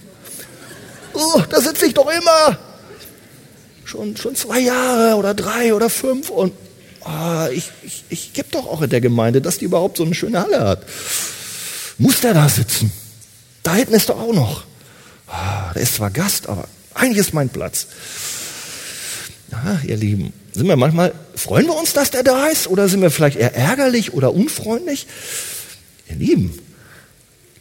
Uh, 1.15 1.43
da 1.49 1.61
sitze 1.61 1.87
ich 1.87 1.95
doch 1.95 2.11
immer. 2.11 2.59
Schon, 3.85 4.17
schon 4.17 4.35
zwei 4.35 4.61
Jahre 4.61 5.17
oder 5.17 5.35
drei 5.35 5.75
oder 5.75 5.91
fünf 5.91 6.31
und 6.31 6.53
oh, 7.05 7.47
ich, 7.53 7.71
ich, 7.83 8.05
ich 8.09 8.33
gebe 8.33 8.49
doch 8.51 8.67
auch 8.67 8.83
in 8.83 8.91
der 8.91 9.01
Gemeinde, 9.01 9.41
dass 9.41 9.59
die 9.59 9.67
überhaupt 9.67 9.99
so 9.99 10.05
eine 10.05 10.15
schöne 10.15 10.41
Halle 10.41 10.61
hat. 10.61 10.83
Muss 11.99 12.21
der 12.21 12.35
da 12.35 12.49
sitzen? 12.49 12.91
Da 13.63 13.75
hinten 13.75 13.95
ist 13.95 14.09
doch 14.09 14.19
auch 14.19 14.35
noch. 14.35 14.65
Ah, 15.27 15.73
der 15.75 15.83
ist 15.83 15.95
zwar 15.97 16.11
Gast, 16.11 16.49
aber 16.49 16.69
eigentlich 16.95 17.19
ist 17.19 17.35
mein 17.35 17.49
Platz. 17.49 17.87
Ja, 19.51 19.81
ihr 19.87 19.97
Lieben, 19.97 20.33
sind 20.53 20.67
wir 20.67 20.77
manchmal, 20.77 21.13
freuen 21.35 21.67
wir 21.67 21.77
uns, 21.77 21.93
dass 21.93 22.11
der 22.11 22.23
da 22.23 22.47
ist? 22.47 22.67
Oder 22.69 22.89
sind 22.89 23.03
wir 23.03 23.11
vielleicht 23.11 23.39
eher 23.39 23.55
ärgerlich 23.55 24.13
oder 24.13 24.33
unfreundlich? 24.35 25.07
Ihr 26.09 26.17
Lieben, 26.17 26.59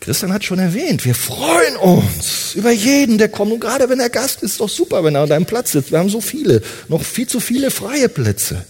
Christian 0.03 0.33
hat 0.33 0.43
schon 0.43 0.59
erwähnt, 0.59 1.05
wir 1.05 1.15
freuen 1.15 1.77
uns 1.77 2.55
über 2.55 2.71
jeden, 2.71 3.17
der 3.17 3.29
kommt. 3.29 3.53
Und 3.53 3.61
gerade 3.61 3.87
wenn 3.87 4.01
er 4.01 4.09
Gast 4.09 4.43
ist, 4.43 4.51
ist 4.51 4.59
doch 4.59 4.67
super, 4.67 5.01
wenn 5.05 5.15
er 5.15 5.21
an 5.21 5.29
deinem 5.29 5.45
Platz 5.45 5.71
sitzt. 5.71 5.91
Wir 5.91 5.99
haben 5.99 6.09
so 6.09 6.19
viele, 6.19 6.61
noch 6.89 7.01
viel 7.03 7.25
zu 7.25 7.39
viele 7.39 7.71
freie 7.71 8.09
Plätze. 8.09 8.65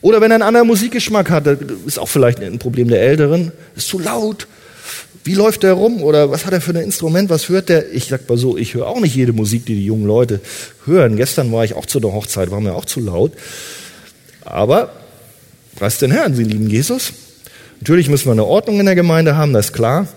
Oder 0.00 0.22
wenn 0.22 0.30
er 0.30 0.36
einen 0.36 0.42
anderen 0.42 0.68
Musikgeschmack 0.68 1.28
hat, 1.28 1.46
ist 1.86 1.98
auch 1.98 2.08
vielleicht 2.08 2.40
ein 2.40 2.58
Problem 2.58 2.88
der 2.88 3.02
Älteren, 3.02 3.52
ist 3.76 3.88
zu 3.88 3.98
laut, 3.98 4.48
wie 5.22 5.34
läuft 5.34 5.64
der 5.64 5.74
rum 5.74 6.02
oder 6.02 6.30
was 6.30 6.46
hat 6.46 6.54
er 6.54 6.62
für 6.62 6.72
ein 6.72 6.82
Instrument, 6.82 7.28
was 7.28 7.50
hört 7.50 7.68
der? 7.68 7.92
Ich 7.92 8.06
sag 8.06 8.26
mal 8.26 8.38
so, 8.38 8.56
ich 8.56 8.72
höre 8.72 8.86
auch 8.86 9.00
nicht 9.00 9.14
jede 9.14 9.34
Musik, 9.34 9.66
die 9.66 9.74
die 9.74 9.84
jungen 9.84 10.06
Leute 10.06 10.40
hören. 10.86 11.16
Gestern 11.16 11.52
war 11.52 11.62
ich 11.62 11.74
auch 11.74 11.84
zu 11.84 12.00
der 12.00 12.14
Hochzeit, 12.14 12.50
war 12.50 12.60
mir 12.62 12.74
auch 12.74 12.86
zu 12.86 13.00
laut. 13.00 13.32
Aber, 14.46 14.92
preis 15.76 15.98
den 15.98 16.10
Herrn, 16.10 16.34
sie 16.34 16.44
lieben 16.44 16.70
Jesus. 16.70 17.12
Natürlich 17.80 18.08
müssen 18.08 18.24
wir 18.24 18.32
eine 18.32 18.46
Ordnung 18.46 18.80
in 18.80 18.86
der 18.86 18.94
Gemeinde 18.94 19.36
haben, 19.36 19.52
das 19.52 19.66
ist 19.66 19.72
klar. 19.74 20.08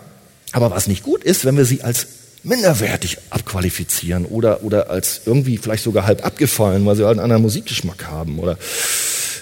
Aber 0.56 0.72
was 0.72 0.88
nicht 0.88 1.04
gut 1.04 1.22
ist, 1.22 1.44
wenn 1.44 1.58
wir 1.58 1.66
sie 1.66 1.82
als 1.82 2.08
minderwertig 2.44 3.18
abqualifizieren 3.30 4.26
oder, 4.26 4.64
oder 4.64 4.90
als 4.90 5.20
irgendwie 5.26 5.58
vielleicht 5.58 5.84
sogar 5.84 6.08
halb 6.08 6.26
abgefallen, 6.26 6.86
weil 6.86 6.96
sie 6.96 7.04
halt 7.04 7.18
einen 7.18 7.26
anderen 7.26 7.42
Musikgeschmack 7.42 8.08
haben 8.08 8.40
oder 8.40 8.58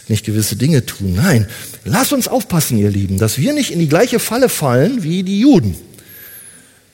nicht 0.08 0.26
gewisse 0.26 0.56
Dinge 0.56 0.88
tun. 0.88 1.14
Nein, 1.14 1.48
lass 1.86 2.14
uns 2.14 2.28
aufpassen, 2.28 2.80
ihr 2.80 2.90
Lieben, 2.90 3.20
dass 3.20 3.38
wir 3.38 3.54
nicht 3.54 3.70
in 3.70 3.78
die 3.78 3.88
gleiche 3.88 4.18
Falle 4.18 4.50
fallen 4.50 5.04
wie 5.04 5.22
die 5.22 5.40
Juden. 5.40 5.76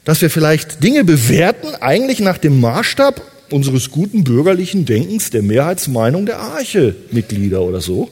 Dass 0.03 0.21
wir 0.21 0.29
vielleicht 0.29 0.83
Dinge 0.83 1.05
bewerten, 1.05 1.69
eigentlich 1.79 2.19
nach 2.19 2.39
dem 2.39 2.59
Maßstab 2.59 3.21
unseres 3.51 3.89
guten 3.89 4.25
bürgerlichen 4.25 4.83
Denkens, 4.85 5.29
der 5.29 5.43
Mehrheitsmeinung 5.43 6.25
der 6.25 6.39
Arche-Mitglieder 6.39 7.61
oder 7.61 7.79
so, 7.79 8.09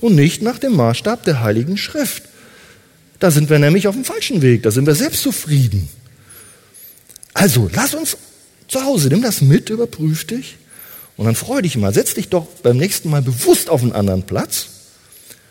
und 0.00 0.14
nicht 0.14 0.40
nach 0.40 0.60
dem 0.60 0.76
Maßstab 0.76 1.24
der 1.24 1.42
Heiligen 1.42 1.76
Schrift. 1.76 2.22
Da 3.18 3.30
sind 3.30 3.50
wir 3.50 3.58
nämlich 3.58 3.88
auf 3.88 3.94
dem 3.94 4.04
falschen 4.04 4.42
Weg, 4.42 4.62
da 4.62 4.70
sind 4.70 4.86
wir 4.86 4.94
selbstzufrieden. 4.94 5.88
Also, 7.34 7.68
lass 7.72 7.94
uns 7.94 8.16
zu 8.68 8.84
Hause, 8.84 9.08
nimm 9.08 9.22
das 9.22 9.40
mit, 9.40 9.70
überprüf 9.70 10.26
dich. 10.26 10.56
Und 11.16 11.26
dann 11.26 11.34
freu 11.34 11.62
dich 11.62 11.76
mal, 11.76 11.92
setz 11.92 12.14
dich 12.14 12.28
doch 12.28 12.46
beim 12.62 12.76
nächsten 12.76 13.10
Mal 13.10 13.22
bewusst 13.22 13.70
auf 13.70 13.82
einen 13.82 13.92
anderen 13.92 14.22
Platz. 14.22 14.66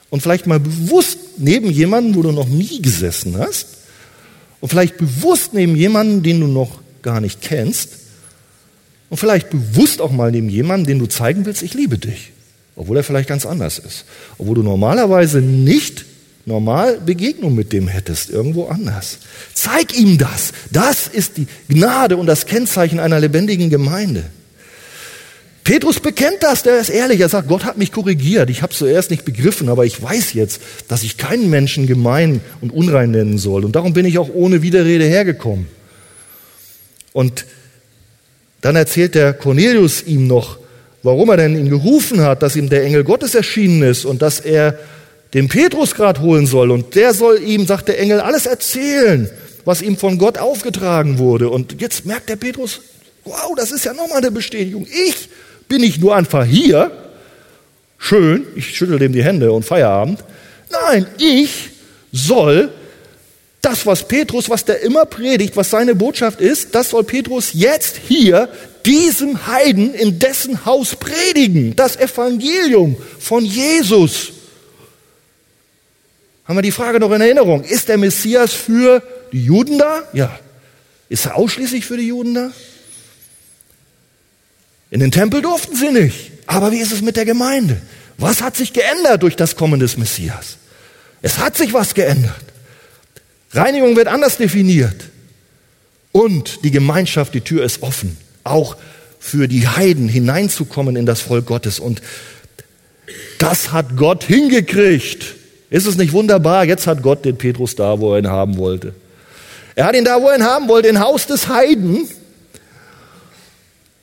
Und 0.09 0.21
vielleicht 0.21 0.47
mal 0.47 0.59
bewusst 0.59 1.17
neben 1.37 1.69
jemanden, 1.69 2.15
wo 2.15 2.21
du 2.21 2.31
noch 2.31 2.47
nie 2.47 2.81
gesessen 2.81 3.37
hast. 3.37 3.67
Und 4.61 4.69
vielleicht 4.69 4.97
bewusst 4.97 5.53
neben 5.53 5.75
jemanden, 5.75 6.23
den 6.23 6.39
du 6.39 6.47
noch 6.47 6.79
gar 7.01 7.19
nicht 7.19 7.41
kennst. 7.41 7.89
Und 9.09 9.17
vielleicht 9.17 9.49
bewusst 9.49 9.99
auch 9.99 10.11
mal 10.11 10.31
neben 10.31 10.49
jemanden, 10.49 10.87
den 10.87 10.99
du 10.99 11.07
zeigen 11.07 11.45
willst, 11.45 11.61
ich 11.61 11.73
liebe 11.73 11.97
dich, 11.97 12.31
obwohl 12.75 12.97
er 12.97 13.03
vielleicht 13.03 13.29
ganz 13.29 13.45
anders 13.45 13.79
ist, 13.79 14.05
obwohl 14.37 14.55
du 14.55 14.63
normalerweise 14.63 15.41
nicht 15.41 16.05
normal 16.47 16.99
Begegnung 17.05 17.53
mit 17.53 17.73
dem 17.73 17.87
hättest, 17.89 18.29
irgendwo 18.29 18.67
anders. 18.67 19.19
Zeig 19.53 19.97
ihm 19.97 20.17
das. 20.17 20.53
Das 20.71 21.07
ist 21.07 21.37
die 21.37 21.45
Gnade 21.67 22.15
und 22.15 22.25
das 22.25 22.45
Kennzeichen 22.45 22.99
einer 22.99 23.19
lebendigen 23.19 23.69
Gemeinde. 23.69 24.23
Petrus 25.65 25.99
bekennt 25.99 26.37
das, 26.39 26.63
der 26.63 26.79
ist 26.79 26.87
ehrlich. 26.87 27.19
Er 27.19 27.27
sagt, 27.27 27.49
Gott 27.49 27.65
hat 27.65 27.77
mich 27.77 27.91
korrigiert. 27.91 28.49
Ich 28.49 28.61
habe 28.61 28.71
es 28.71 28.79
zuerst 28.79 29.11
nicht 29.11 29.25
begriffen, 29.25 29.67
aber 29.67 29.85
ich 29.85 30.01
weiß 30.01 30.31
jetzt, 30.33 30.61
dass 30.87 31.03
ich 31.03 31.17
keinen 31.17 31.49
Menschen 31.49 31.85
gemein 31.85 32.39
und 32.61 32.71
unrein 32.71 33.11
nennen 33.11 33.37
soll. 33.37 33.65
Und 33.65 33.75
darum 33.75 33.91
bin 33.91 34.05
ich 34.05 34.17
auch 34.17 34.29
ohne 34.33 34.61
Widerrede 34.61 35.03
hergekommen. 35.03 35.67
Und 37.11 37.45
dann 38.61 38.77
erzählt 38.77 39.15
der 39.15 39.33
Cornelius 39.33 40.01
ihm 40.03 40.27
noch, 40.27 40.59
warum 41.03 41.29
er 41.29 41.35
denn 41.35 41.57
ihn 41.57 41.69
gerufen 41.69 42.21
hat, 42.21 42.41
dass 42.41 42.55
ihm 42.55 42.69
der 42.69 42.85
Engel 42.85 43.03
Gottes 43.03 43.35
erschienen 43.35 43.83
ist 43.83 44.05
und 44.05 44.21
dass 44.21 44.39
er 44.39 44.79
den 45.33 45.47
Petrus 45.47 45.95
gerade 45.95 46.21
holen 46.21 46.47
soll. 46.47 46.71
Und 46.71 46.95
der 46.95 47.13
soll 47.13 47.41
ihm, 47.41 47.65
sagt 47.65 47.87
der 47.87 47.99
Engel, 47.99 48.19
alles 48.19 48.45
erzählen, 48.45 49.29
was 49.65 49.81
ihm 49.81 49.97
von 49.97 50.17
Gott 50.17 50.37
aufgetragen 50.37 51.17
wurde. 51.19 51.49
Und 51.49 51.81
jetzt 51.81 52.05
merkt 52.05 52.29
der 52.29 52.37
Petrus, 52.37 52.81
wow, 53.25 53.53
das 53.55 53.71
ist 53.71 53.85
ja 53.85 53.93
nochmal 53.93 54.19
eine 54.19 54.31
Bestätigung. 54.31 54.85
Ich 54.85 55.29
bin 55.67 55.83
ich 55.83 55.99
nur 55.99 56.15
einfach 56.15 56.45
hier, 56.45 56.91
schön, 57.97 58.47
ich 58.55 58.75
schüttel 58.75 58.99
dem 58.99 59.11
die 59.11 59.23
Hände 59.23 59.51
und 59.51 59.63
Feierabend. 59.63 60.23
Nein, 60.69 61.05
ich 61.17 61.69
soll 62.11 62.69
das, 63.61 63.85
was 63.85 64.07
Petrus, 64.07 64.49
was 64.49 64.63
der 64.63 64.81
immer 64.81 65.05
predigt, 65.05 65.57
was 65.57 65.69
seine 65.69 65.95
Botschaft 65.95 66.39
ist, 66.39 66.73
das 66.73 66.91
soll 66.91 67.03
Petrus 67.03 67.49
jetzt 67.53 67.97
hier 68.07 68.47
diesem 68.85 69.47
Heiden 69.47 69.93
in 69.93 70.19
dessen 70.19 70.65
Haus 70.65 70.95
predigen. 70.95 71.75
Das 71.75 71.97
Evangelium 71.97 72.95
von 73.19 73.43
Jesus. 73.43 74.31
Haben 76.47 76.57
wir 76.57 76.61
die 76.61 76.71
Frage 76.71 76.99
noch 76.99 77.11
in 77.11 77.19
Erinnerung? 77.19 77.63
Ist 77.63 77.89
der 77.89 77.97
Messias 77.97 78.53
für 78.53 79.03
die 79.33 79.43
Juden 79.43 79.77
da? 79.77 80.03
Ja. 80.13 80.39
Ist 81.09 81.25
er 81.25 81.35
ausschließlich 81.35 81.85
für 81.85 81.97
die 81.97 82.07
Juden 82.07 82.33
da? 82.33 82.51
In 84.89 85.01
den 85.01 85.11
Tempel 85.11 85.41
durften 85.41 85.75
sie 85.75 85.91
nicht. 85.91 86.31
Aber 86.45 86.71
wie 86.71 86.79
ist 86.79 86.93
es 86.93 87.01
mit 87.01 87.17
der 87.17 87.25
Gemeinde? 87.25 87.81
Was 88.17 88.41
hat 88.41 88.55
sich 88.55 88.71
geändert 88.71 89.23
durch 89.23 89.35
das 89.35 89.57
Kommen 89.57 89.81
des 89.81 89.97
Messias? 89.97 90.57
Es 91.21 91.37
hat 91.39 91.57
sich 91.57 91.73
was 91.73 91.93
geändert. 91.93 92.33
Reinigung 93.51 93.95
wird 93.97 94.07
anders 94.07 94.37
definiert. 94.37 95.09
Und 96.13 96.63
die 96.63 96.71
Gemeinschaft, 96.71 97.33
die 97.33 97.41
Tür 97.41 97.65
ist 97.65 97.83
offen. 97.83 98.17
Auch 98.45 98.77
für 99.19 99.49
die 99.49 99.67
Heiden 99.67 100.07
hineinzukommen 100.07 100.95
in 100.95 101.05
das 101.05 101.19
Volk 101.19 101.45
Gottes. 101.45 101.79
Und 101.79 102.01
das 103.39 103.73
hat 103.73 103.97
Gott 103.97 104.23
hingekriegt. 104.23 105.36
Ist 105.69 105.85
es 105.85 105.97
nicht 105.97 106.13
wunderbar? 106.13 106.65
Jetzt 106.65 106.87
hat 106.87 107.01
Gott 107.01 107.25
den 107.25 107.37
Petrus 107.37 107.75
da, 107.75 107.99
wo 107.99 108.13
er 108.13 108.19
ihn 108.19 108.27
haben 108.27 108.57
wollte. 108.57 108.93
Er 109.75 109.85
hat 109.85 109.95
ihn 109.95 110.05
da, 110.05 110.21
wo 110.21 110.29
er 110.29 110.37
ihn 110.37 110.43
haben 110.43 110.67
wollte, 110.67 110.87
im 110.87 110.99
Haus 110.99 111.27
des 111.27 111.47
Heiden 111.47 112.07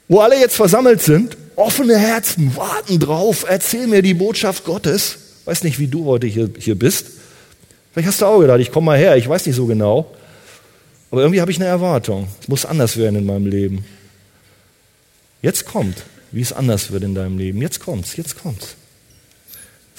wo 0.09 0.21
alle 0.21 0.39
jetzt 0.39 0.57
versammelt 0.57 1.03
sind, 1.03 1.37
offene 1.57 1.99
Herzen, 1.99 2.57
warten 2.57 2.99
drauf, 2.99 3.47
erzähl 3.49 3.87
mir 3.87 4.03
die 4.03 4.15
Botschaft 4.15 4.65
Gottes. 4.65 5.19
Weiß 5.45 5.65
nicht, 5.65 5.79
wie 5.79 5.87
du 5.87 6.05
heute 6.07 6.27
hier, 6.27 6.51
hier 6.59 6.79
bist. 6.79 7.07
Vielleicht 7.93 8.09
hast 8.09 8.21
du 8.21 8.27
auch 8.27 8.41
gedacht, 8.41 8.61
ich 8.61 8.73
komme 8.73 8.87
mal 8.87 8.99
her, 8.99 9.17
ich 9.17 9.29
weiß 9.29 9.47
nicht 9.47 9.57
so 9.57 9.67
genau. 9.67 10.15
Aber 11.11 11.23
irgendwie 11.23 11.41
habe 11.41 11.51
ich 11.51 11.59
eine 11.59 11.67
Erwartung. 11.67 12.29
Es 12.41 12.49
muss 12.49 12.67
anders 12.67 12.97
werden 12.97 13.17
in 13.17 13.27
meinem 13.27 13.47
Leben. 13.47 13.85
Jetzt 15.43 15.65
kommt, 15.65 16.03
wie 16.33 16.41
es 16.41 16.53
anders 16.53 16.91
wird 16.91 17.05
in 17.05 17.15
deinem 17.15 17.39
Leben. 17.39 17.61
Jetzt 17.61 17.81
kommt's, 17.81 18.17
jetzt 18.17 18.41
kommt's. 18.43 18.77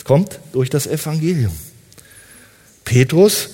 Kommt 0.05 0.39
durch 0.53 0.69
das 0.69 0.87
Evangelium. 0.87 1.51
Petrus 2.85 3.49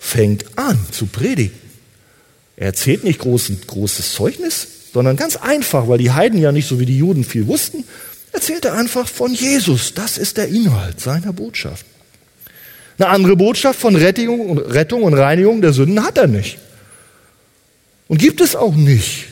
fängt 0.00 0.58
an 0.58 0.78
zu 0.90 1.06
predigen. 1.06 1.56
Er 2.56 2.66
erzählt 2.66 3.04
nicht 3.04 3.20
groß, 3.20 3.52
großes 3.66 4.12
Zeugnis, 4.14 4.66
sondern 4.92 5.16
ganz 5.16 5.36
einfach, 5.36 5.86
weil 5.88 5.98
die 5.98 6.10
Heiden 6.10 6.40
ja 6.40 6.50
nicht 6.50 6.66
so 6.66 6.80
wie 6.80 6.86
die 6.86 6.98
Juden 6.98 7.22
viel 7.22 7.46
wussten, 7.46 7.84
erzählt 8.32 8.64
er 8.64 8.74
einfach 8.74 9.06
von 9.06 9.32
Jesus. 9.32 9.94
Das 9.94 10.18
ist 10.18 10.36
der 10.36 10.48
Inhalt 10.48 11.00
seiner 11.00 11.32
Botschaft. 11.32 11.86
Eine 12.98 13.08
andere 13.08 13.36
Botschaft 13.36 13.78
von 13.78 13.96
Rettung 13.96 15.04
und 15.04 15.14
Reinigung 15.14 15.62
der 15.62 15.72
Sünden 15.72 16.04
hat 16.04 16.18
er 16.18 16.26
nicht. 16.26 16.58
Und 18.08 18.18
gibt 18.18 18.40
es 18.40 18.56
auch 18.56 18.74
nicht. 18.74 19.29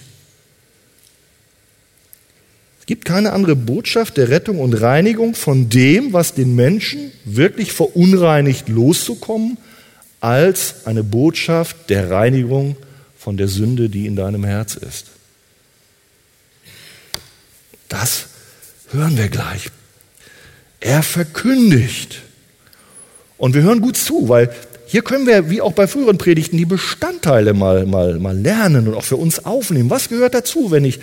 Gibt 2.88 3.04
keine 3.04 3.34
andere 3.34 3.54
Botschaft 3.54 4.16
der 4.16 4.30
Rettung 4.30 4.60
und 4.60 4.72
Reinigung 4.72 5.34
von 5.34 5.68
dem, 5.68 6.14
was 6.14 6.32
den 6.32 6.54
Menschen 6.54 7.12
wirklich 7.26 7.74
verunreinigt 7.74 8.70
loszukommen, 8.70 9.58
als 10.20 10.86
eine 10.86 11.04
Botschaft 11.04 11.90
der 11.90 12.10
Reinigung 12.10 12.76
von 13.18 13.36
der 13.36 13.46
Sünde, 13.46 13.90
die 13.90 14.06
in 14.06 14.16
deinem 14.16 14.42
Herz 14.42 14.74
ist. 14.74 15.08
Das 17.90 18.28
hören 18.90 19.18
wir 19.18 19.28
gleich. 19.28 19.68
Er 20.80 21.02
verkündigt. 21.02 22.22
Und 23.36 23.54
wir 23.54 23.60
hören 23.60 23.82
gut 23.82 23.98
zu, 23.98 24.30
weil 24.30 24.50
hier 24.86 25.02
können 25.02 25.26
wir, 25.26 25.50
wie 25.50 25.60
auch 25.60 25.72
bei 25.72 25.86
früheren 25.86 26.16
Predigten, 26.16 26.56
die 26.56 26.64
Bestandteile 26.64 27.52
mal, 27.52 27.84
mal, 27.84 28.18
mal 28.18 28.38
lernen 28.38 28.88
und 28.88 28.94
auch 28.94 29.04
für 29.04 29.16
uns 29.16 29.44
aufnehmen. 29.44 29.90
Was 29.90 30.08
gehört 30.08 30.32
dazu, 30.32 30.70
wenn 30.70 30.86
ich 30.86 31.00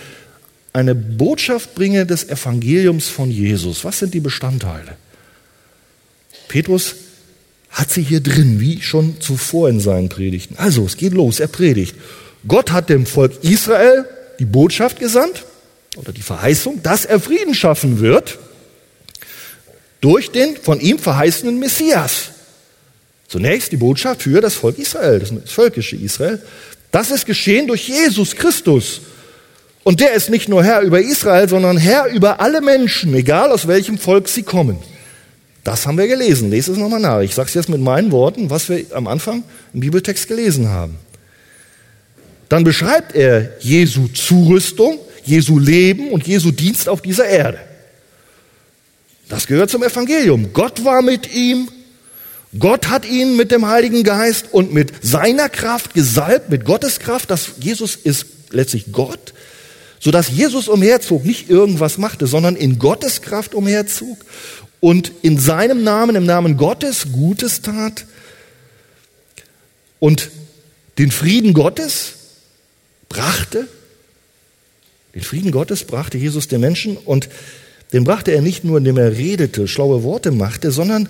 eine 0.76 0.93
Botschaft 0.93 1.73
bringe 1.73 2.05
des 2.05 2.28
Evangeliums 2.28 3.07
von 3.07 3.32
Jesus? 3.32 3.86
Was 3.86 3.99
sind 3.99 4.13
die 4.13 4.19
Bestandteile? 4.19 4.97
Petrus 6.49 6.95
hat 7.69 7.91
sie 7.91 8.03
hier 8.03 8.19
drin, 8.19 8.59
wie 8.59 8.82
schon 8.82 9.21
zuvor 9.21 9.69
in 9.69 9.80
seinen 9.80 10.09
Predigten. 10.09 10.55
Also, 10.57 10.86
es 10.86 10.97
geht 10.97 11.13
los, 11.13 11.39
er 11.39 11.47
predigt. 11.47 11.95
Gott 12.45 12.71
hat 12.71 12.89
dem 12.89 13.05
Volk 13.05 13.41
Israel 13.41 14.05
die 14.38 14.45
Botschaft 14.45 14.99
gesandt 14.99 15.45
oder 15.95 16.11
die 16.11 16.21
Verheißung, 16.21 16.84
dass 16.84 17.05
er 17.05 17.21
Frieden 17.21 17.55
schaffen 17.55 18.01
wird 18.01 18.38
durch 20.01 20.32
den 20.32 20.57
von 20.57 20.82
ihm 20.82 20.99
verheißenen 20.99 21.57
Messias. 21.57 22.32
Zunächst 23.30 23.71
die 23.71 23.78
Botschaft 23.78 24.23
für 24.23 24.41
das 24.41 24.55
Volk 24.55 24.78
Israel, 24.78 25.19
das 25.19 25.32
völkische 25.51 25.95
Israel. 25.95 26.41
Das 26.91 27.11
ist 27.11 27.26
geschehen 27.26 27.67
durch 27.67 27.88
Jesus 27.88 28.36
Christus. 28.36 28.99
Und 29.88 29.99
der 29.99 30.13
ist 30.13 30.31
nicht 30.31 30.49
nur 30.49 30.63
Herr 30.63 30.81
über 30.81 30.99
Israel, 30.99 31.47
sondern 31.47 31.77
Herr 31.77 32.07
über 32.07 32.39
alle 32.39 32.59
Menschen, 32.59 33.13
egal 33.13 33.51
aus 33.51 33.67
welchem 33.67 33.99
Volk 33.99 34.27
sie 34.27 34.41
kommen. 34.41 34.79
Das 35.63 35.86
haben 35.86 35.99
wir 35.99 36.07
gelesen. 36.07 36.49
Lese 36.49 36.71
es 36.71 36.79
nochmal 36.79 36.99
nach. 36.99 37.21
Ich 37.21 37.36
sage 37.36 37.49
es 37.49 37.53
jetzt 37.53 37.69
mit 37.69 37.79
meinen 37.79 38.11
Worten, 38.11 38.49
was 38.49 38.67
wir 38.67 38.83
am 38.95 39.05
Anfang 39.05 39.43
im 39.75 39.81
Bibeltext 39.81 40.27
gelesen 40.27 40.69
haben. 40.69 40.97
Dann 42.49 42.63
beschreibt 42.63 43.13
er 43.13 43.51
Jesu 43.59 44.07
Zurüstung, 44.07 44.97
Jesu 45.23 45.59
Leben 45.59 46.09
und 46.09 46.25
Jesu 46.25 46.49
Dienst 46.49 46.89
auf 46.89 47.03
dieser 47.03 47.27
Erde. 47.27 47.59
Das 49.29 49.45
gehört 49.45 49.69
zum 49.69 49.83
Evangelium. 49.83 50.51
Gott 50.51 50.83
war 50.83 51.03
mit 51.03 51.31
ihm. 51.31 51.69
Gott 52.57 52.89
hat 52.89 53.05
ihn 53.05 53.36
mit 53.36 53.51
dem 53.51 53.67
Heiligen 53.67 54.03
Geist 54.03 54.47
und 54.51 54.73
mit 54.73 54.93
seiner 55.03 55.47
Kraft 55.47 55.93
gesalbt, 55.93 56.49
mit 56.49 56.65
Gottes 56.65 56.97
Kraft. 56.97 57.29
dass 57.29 57.51
Jesus 57.59 57.95
ist 57.95 58.25
letztlich 58.49 58.91
Gott, 58.91 59.36
sodass 60.06 60.30
Jesus 60.30 60.68
umherzog, 60.68 61.26
nicht 61.26 61.49
irgendwas 61.49 61.97
machte, 61.97 62.28
sondern 62.28 62.56
in 62.56 62.78
Gottes 62.78 63.24
Kraft 63.24 63.56
umherzog 63.56 64.24
und 64.80 65.12
in 65.24 65.39
seinem 65.39 65.84
Namen, 65.84 66.16
im 66.16 66.28
Namen 66.28 66.58
Gottes, 66.58 67.08
Gutes 67.12 67.64
tat 67.64 68.06
und 69.97 70.30
den 70.99 71.10
Frieden 71.10 71.56
Gottes 71.56 72.14
brachte. 73.10 73.68
Den 75.16 75.24
Frieden 75.24 75.49
Gottes 75.49 75.86
brachte 75.86 76.20
Jesus 76.20 76.47
den 76.47 76.62
Menschen 76.62 76.97
und 76.97 77.28
den 77.91 78.03
brachte 78.03 78.30
er 78.30 78.43
nicht 78.43 78.64
nur, 78.64 78.78
indem 78.78 78.99
er 78.99 79.18
redete, 79.18 79.68
schlaue 79.68 80.03
Worte 80.03 80.30
machte, 80.30 80.70
sondern 80.70 81.10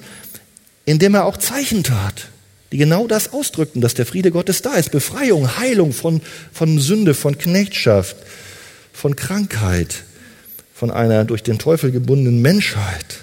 indem 0.86 1.16
er 1.16 1.26
auch 1.26 1.36
Zeichen 1.36 1.84
tat, 1.84 2.30
die 2.72 2.78
genau 2.78 3.08
das 3.08 3.34
ausdrückten, 3.34 3.82
dass 3.82 3.94
der 3.94 4.06
Friede 4.06 4.32
Gottes 4.32 4.62
da 4.62 4.76
ist. 4.76 4.92
Befreiung, 4.92 5.58
Heilung 5.58 5.92
von, 5.92 6.22
von 6.54 6.80
Sünde, 6.80 7.14
von 7.14 7.38
Knechtschaft, 7.38 8.16
von 8.96 9.16
Krankheit, 9.16 10.04
von 10.74 10.90
einer 10.90 11.26
durch 11.26 11.44
den 11.44 11.60
Teufel 11.60 11.92
gebundenen 11.92 12.42
Menschheit. 12.42 13.18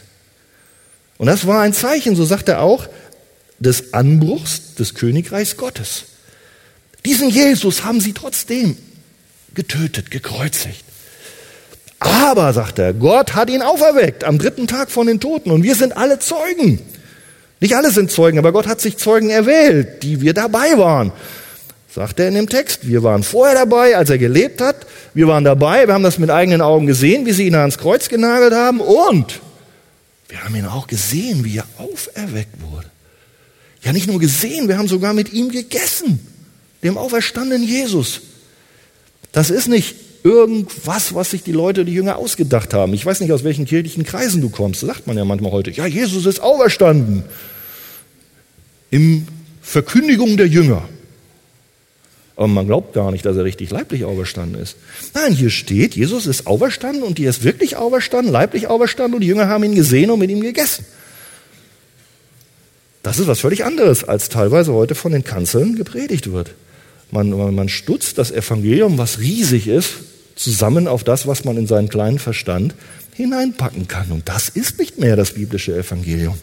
Und 1.18 1.26
das 1.26 1.46
war 1.46 1.62
ein 1.62 1.72
Zeichen, 1.72 2.14
so 2.14 2.24
sagt 2.24 2.48
er 2.48 2.60
auch, 2.60 2.88
des 3.58 3.94
Anbruchs 3.94 4.74
des 4.74 4.94
Königreichs 4.94 5.56
Gottes. 5.56 6.04
Diesen 7.04 7.30
Jesus 7.30 7.84
haben 7.84 8.00
sie 8.00 8.12
trotzdem 8.12 8.76
getötet, 9.54 10.10
gekreuzigt. 10.10 10.84
Aber, 12.00 12.52
sagt 12.52 12.78
er, 12.78 12.92
Gott 12.92 13.34
hat 13.34 13.48
ihn 13.48 13.62
auferweckt 13.62 14.24
am 14.24 14.38
dritten 14.38 14.66
Tag 14.66 14.90
von 14.90 15.06
den 15.06 15.20
Toten 15.20 15.50
und 15.50 15.62
wir 15.62 15.74
sind 15.74 15.96
alle 15.96 16.18
Zeugen. 16.18 16.80
Nicht 17.60 17.76
alle 17.76 17.92
sind 17.92 18.10
Zeugen, 18.10 18.38
aber 18.38 18.50
Gott 18.52 18.66
hat 18.66 18.80
sich 18.80 18.96
Zeugen 18.98 19.30
erwählt, 19.30 20.02
die 20.02 20.20
wir 20.20 20.34
dabei 20.34 20.76
waren. 20.76 21.12
Sagt 21.94 22.20
er 22.20 22.28
in 22.28 22.34
dem 22.34 22.48
Text. 22.48 22.88
Wir 22.88 23.02
waren 23.02 23.22
vorher 23.22 23.54
dabei, 23.54 23.96
als 23.96 24.08
er 24.08 24.16
gelebt 24.16 24.62
hat. 24.62 24.86
Wir 25.12 25.28
waren 25.28 25.44
dabei, 25.44 25.86
wir 25.86 25.92
haben 25.92 26.02
das 26.02 26.18
mit 26.18 26.30
eigenen 26.30 26.62
Augen 26.62 26.86
gesehen, 26.86 27.26
wie 27.26 27.32
sie 27.32 27.46
ihn 27.46 27.54
ans 27.54 27.76
Kreuz 27.76 28.08
genagelt 28.08 28.54
haben. 28.54 28.80
Und 28.80 29.40
wir 30.28 30.42
haben 30.42 30.56
ihn 30.56 30.64
auch 30.64 30.86
gesehen, 30.86 31.44
wie 31.44 31.58
er 31.58 31.66
auferweckt 31.76 32.62
wurde. 32.62 32.86
Ja, 33.82 33.92
nicht 33.92 34.06
nur 34.06 34.18
gesehen, 34.18 34.68
wir 34.68 34.78
haben 34.78 34.88
sogar 34.88 35.12
mit 35.12 35.34
ihm 35.34 35.50
gegessen, 35.50 36.26
dem 36.82 36.96
auferstandenen 36.96 37.66
Jesus. 37.66 38.22
Das 39.32 39.50
ist 39.50 39.68
nicht 39.68 39.96
irgendwas, 40.24 41.14
was 41.14 41.32
sich 41.32 41.42
die 41.42 41.52
Leute, 41.52 41.84
die 41.84 41.92
Jünger 41.92 42.16
ausgedacht 42.16 42.72
haben. 42.72 42.94
Ich 42.94 43.04
weiß 43.04 43.20
nicht, 43.20 43.32
aus 43.32 43.44
welchen 43.44 43.66
kirchlichen 43.66 44.04
Kreisen 44.04 44.40
du 44.40 44.48
kommst. 44.48 44.82
Das 44.82 44.88
sagt 44.88 45.06
man 45.06 45.18
ja 45.18 45.26
manchmal 45.26 45.52
heute. 45.52 45.70
Ja, 45.72 45.84
Jesus 45.84 46.24
ist 46.24 46.40
auferstanden. 46.40 47.24
Im 48.90 49.26
Verkündigung 49.60 50.38
der 50.38 50.48
Jünger. 50.48 50.88
Aber 52.42 52.48
man 52.48 52.66
glaubt 52.66 52.92
gar 52.92 53.12
nicht, 53.12 53.24
dass 53.24 53.36
er 53.36 53.44
richtig 53.44 53.70
leiblich 53.70 54.04
auferstanden 54.04 54.60
ist. 54.60 54.74
Nein, 55.14 55.32
hier 55.32 55.48
steht, 55.48 55.94
Jesus 55.94 56.26
ist 56.26 56.48
auferstanden 56.48 57.04
und 57.04 57.18
die 57.18 57.24
ist 57.24 57.44
wirklich 57.44 57.76
auferstanden, 57.76 58.32
leiblich 58.32 58.66
auferstanden 58.66 59.14
und 59.14 59.20
die 59.20 59.28
Jünger 59.28 59.46
haben 59.46 59.62
ihn 59.62 59.76
gesehen 59.76 60.10
und 60.10 60.18
mit 60.18 60.28
ihm 60.28 60.40
gegessen. 60.40 60.84
Das 63.04 63.20
ist 63.20 63.28
was 63.28 63.38
völlig 63.38 63.64
anderes, 63.64 64.02
als 64.02 64.28
teilweise 64.28 64.72
heute 64.72 64.96
von 64.96 65.12
den 65.12 65.22
Kanzeln 65.22 65.76
gepredigt 65.76 66.32
wird. 66.32 66.50
Man, 67.12 67.30
man 67.54 67.68
stutzt 67.68 68.18
das 68.18 68.32
Evangelium, 68.32 68.98
was 68.98 69.20
riesig 69.20 69.68
ist, 69.68 69.92
zusammen 70.34 70.88
auf 70.88 71.04
das, 71.04 71.28
was 71.28 71.44
man 71.44 71.56
in 71.56 71.68
seinen 71.68 71.90
kleinen 71.90 72.18
Verstand 72.18 72.74
hineinpacken 73.14 73.86
kann. 73.86 74.10
Und 74.10 74.28
das 74.28 74.48
ist 74.48 74.80
nicht 74.80 74.98
mehr 74.98 75.14
das 75.14 75.34
biblische 75.34 75.76
Evangelium. 75.76 76.34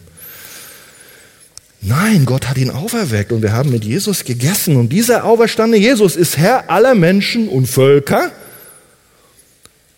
Nein, 1.82 2.26
Gott 2.26 2.48
hat 2.48 2.58
ihn 2.58 2.70
auferweckt 2.70 3.32
und 3.32 3.42
wir 3.42 3.52
haben 3.52 3.70
mit 3.70 3.84
Jesus 3.84 4.24
gegessen. 4.24 4.76
Und 4.76 4.90
dieser 4.90 5.24
auferstandene 5.24 5.82
Jesus 5.82 6.14
ist 6.16 6.36
Herr 6.36 6.70
aller 6.70 6.94
Menschen 6.94 7.48
und 7.48 7.66
Völker. 7.66 8.30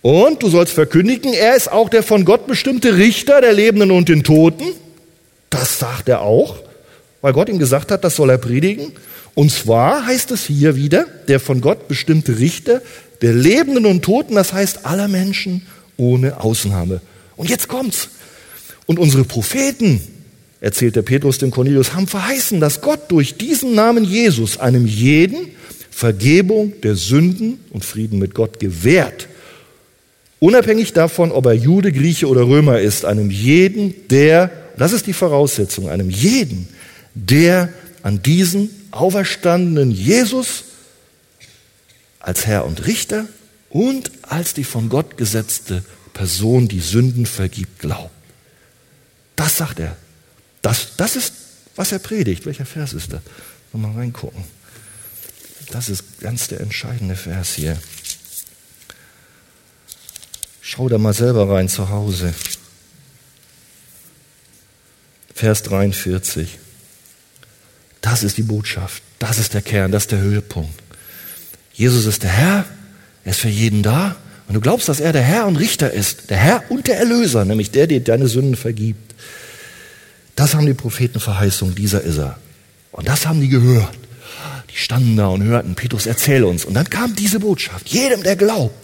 Und 0.01 0.43
du 0.43 0.49
sollst 0.49 0.73
verkündigen, 0.73 1.33
er 1.33 1.57
ist 1.57 1.71
auch 1.71 1.89
der 1.89 2.03
von 2.03 2.25
Gott 2.25 2.47
bestimmte 2.47 2.97
Richter 2.97 3.41
der 3.41 3.53
Lebenden 3.53 3.91
und 3.91 4.09
den 4.09 4.23
Toten. 4.23 4.65
Das 5.51 5.79
sagt 5.79 6.09
er 6.09 6.23
auch, 6.23 6.57
weil 7.21 7.33
Gott 7.33 7.49
ihm 7.49 7.59
gesagt 7.59 7.91
hat, 7.91 8.05
das 8.05 8.17
soll 8.17 8.31
er 8.31 8.39
predigen. 8.39 8.93
Und 9.35 9.51
zwar 9.51 10.07
heißt 10.07 10.31
es 10.31 10.47
hier 10.47 10.77
wieder, 10.77 11.07
der 11.29 11.41
von 11.41 11.61
Gott 11.61 11.89
bestimmte 11.89 12.39
Richter 12.39 12.83
der 13.23 13.33
Lebenden 13.33 13.87
und 13.87 14.03
Toten, 14.03 14.35
das 14.35 14.53
heißt 14.53 14.87
aller 14.87 15.09
Menschen 15.09 15.67
ohne 15.97 16.41
Ausnahme. 16.41 17.01
Und 17.37 17.49
jetzt 17.49 17.69
kommt's. 17.69 18.09
Und 18.87 18.99
unsere 18.99 19.25
Propheten, 19.25 20.01
erzählt 20.63 20.95
der 20.95 21.03
Petrus 21.03 21.39
dem 21.39 21.51
Cornelius, 21.51 21.93
haben 21.93 22.07
verheißen, 22.07 22.61
dass 22.61 22.81
Gott 22.81 23.11
durch 23.11 23.37
diesen 23.37 23.75
Namen 23.75 24.05
Jesus 24.05 24.59
einem 24.59 24.87
jeden 24.87 25.49
Vergebung 25.91 26.81
der 26.83 26.95
Sünden 26.95 27.59
und 27.71 27.85
Frieden 27.85 28.21
mit 28.21 28.33
Gott 28.33 28.61
gewährt. 28.61 29.27
Unabhängig 30.39 30.93
davon, 30.93 31.33
ob 31.33 31.47
er 31.47 31.55
Jude, 31.55 31.93
Grieche 31.93 32.29
oder 32.29 32.47
Römer 32.47 32.79
ist, 32.79 33.05
einem 33.05 33.31
jeden, 33.31 34.09
der, 34.09 34.51
das 34.77 34.93
ist 34.93 35.09
die 35.09 35.13
Voraussetzung, 35.13 35.89
einem 35.89 36.11
jeden, 36.11 36.69
der 37.15 37.69
an 38.05 38.23
diesen 38.23 38.71
auferstandenen 38.93 39.91
Jesus 39.91 40.65
als 42.21 42.47
Herr 42.47 42.67
und 42.67 42.87
Richter 42.87 43.27
und 43.69 44.13
als 44.23 44.55
die 44.55 44.65
von 44.65 44.89
Gott 44.89 45.17
gesetzte 45.17 45.83
Person, 46.13 46.69
die 46.69 46.81
Sünden 46.81 47.27
vergibt, 47.27 47.81
glaubt. 47.81 48.11
Das 49.35 49.57
sagt 49.57 49.81
er. 49.81 49.97
Das, 50.63 50.97
das 50.97 51.17
ist, 51.17 51.33
was 51.77 51.93
er 51.93 51.99
predigt. 51.99 52.47
Welcher 52.47 52.67
Vers 52.67 52.93
ist 52.93 53.13
das? 53.13 53.21
Mal 53.73 53.93
reingucken. 53.93 54.45
Das 55.71 55.89
ist 55.89 56.21
ganz 56.21 56.49
der 56.49 56.61
entscheidende 56.61 57.17
Vers 57.17 57.55
hier. 57.55 57.81
Schau 60.61 60.89
da 60.89 60.99
mal 60.99 61.15
selber 61.15 61.49
rein 61.49 61.69
zu 61.69 61.89
Hause. 61.89 62.35
Vers 65.35 65.63
43. 65.65 66.59
Das 68.01 68.23
ist 68.23 68.37
die 68.37 68.43
Botschaft. 68.43 69.03
Das 69.19 69.39
ist 69.39 69.55
der 69.55 69.63
Kern, 69.63 69.93
das 69.93 70.05
ist 70.05 70.13
der 70.13 70.21
Höhepunkt. 70.21 70.83
Jesus 71.73 72.07
ist 72.07 72.23
der 72.23 72.31
Herr, 72.31 72.65
er 73.25 73.31
ist 73.31 73.41
für 73.41 73.49
jeden 73.49 73.83
da. 73.83 74.17
Und 74.49 74.55
du 74.55 74.61
glaubst, 74.61 74.89
dass 74.89 75.01
er 75.01 75.13
der 75.13 75.23
Herr 75.23 75.47
und 75.47 75.57
Richter 75.57 75.91
ist, 75.93 76.29
der 76.31 76.37
Herr 76.37 76.71
und 76.71 76.89
der 76.89 76.99
Erlöser, 76.99 77.45
nämlich 77.45 77.71
der, 77.71 77.87
der 77.87 78.01
deine 78.01 78.29
Sünden 78.29 78.57
vergibt. 78.57 79.15
Das 80.37 80.55
haben 80.55 80.67
die 80.67 80.75
Propheten 80.75 81.21
Verheißung, 81.21 81.75
dieser 81.75 82.03
ist 82.03 82.19
er. 82.19 82.39
Und 82.91 83.09
das 83.09 83.27
haben 83.27 83.41
die 83.41 83.49
gehört. 83.49 83.93
Die 84.71 84.77
standen 84.77 85.17
da 85.17 85.27
und 85.27 85.43
hörten, 85.43 85.75
Petrus, 85.75 86.07
erzähl 86.07 86.45
uns. 86.45 86.65
Und 86.65 86.75
dann 86.75 86.89
kam 86.89 87.15
diese 87.15 87.41
Botschaft. 87.41 87.89
Jedem, 87.89 88.23
der 88.23 88.37
glaubt, 88.37 88.75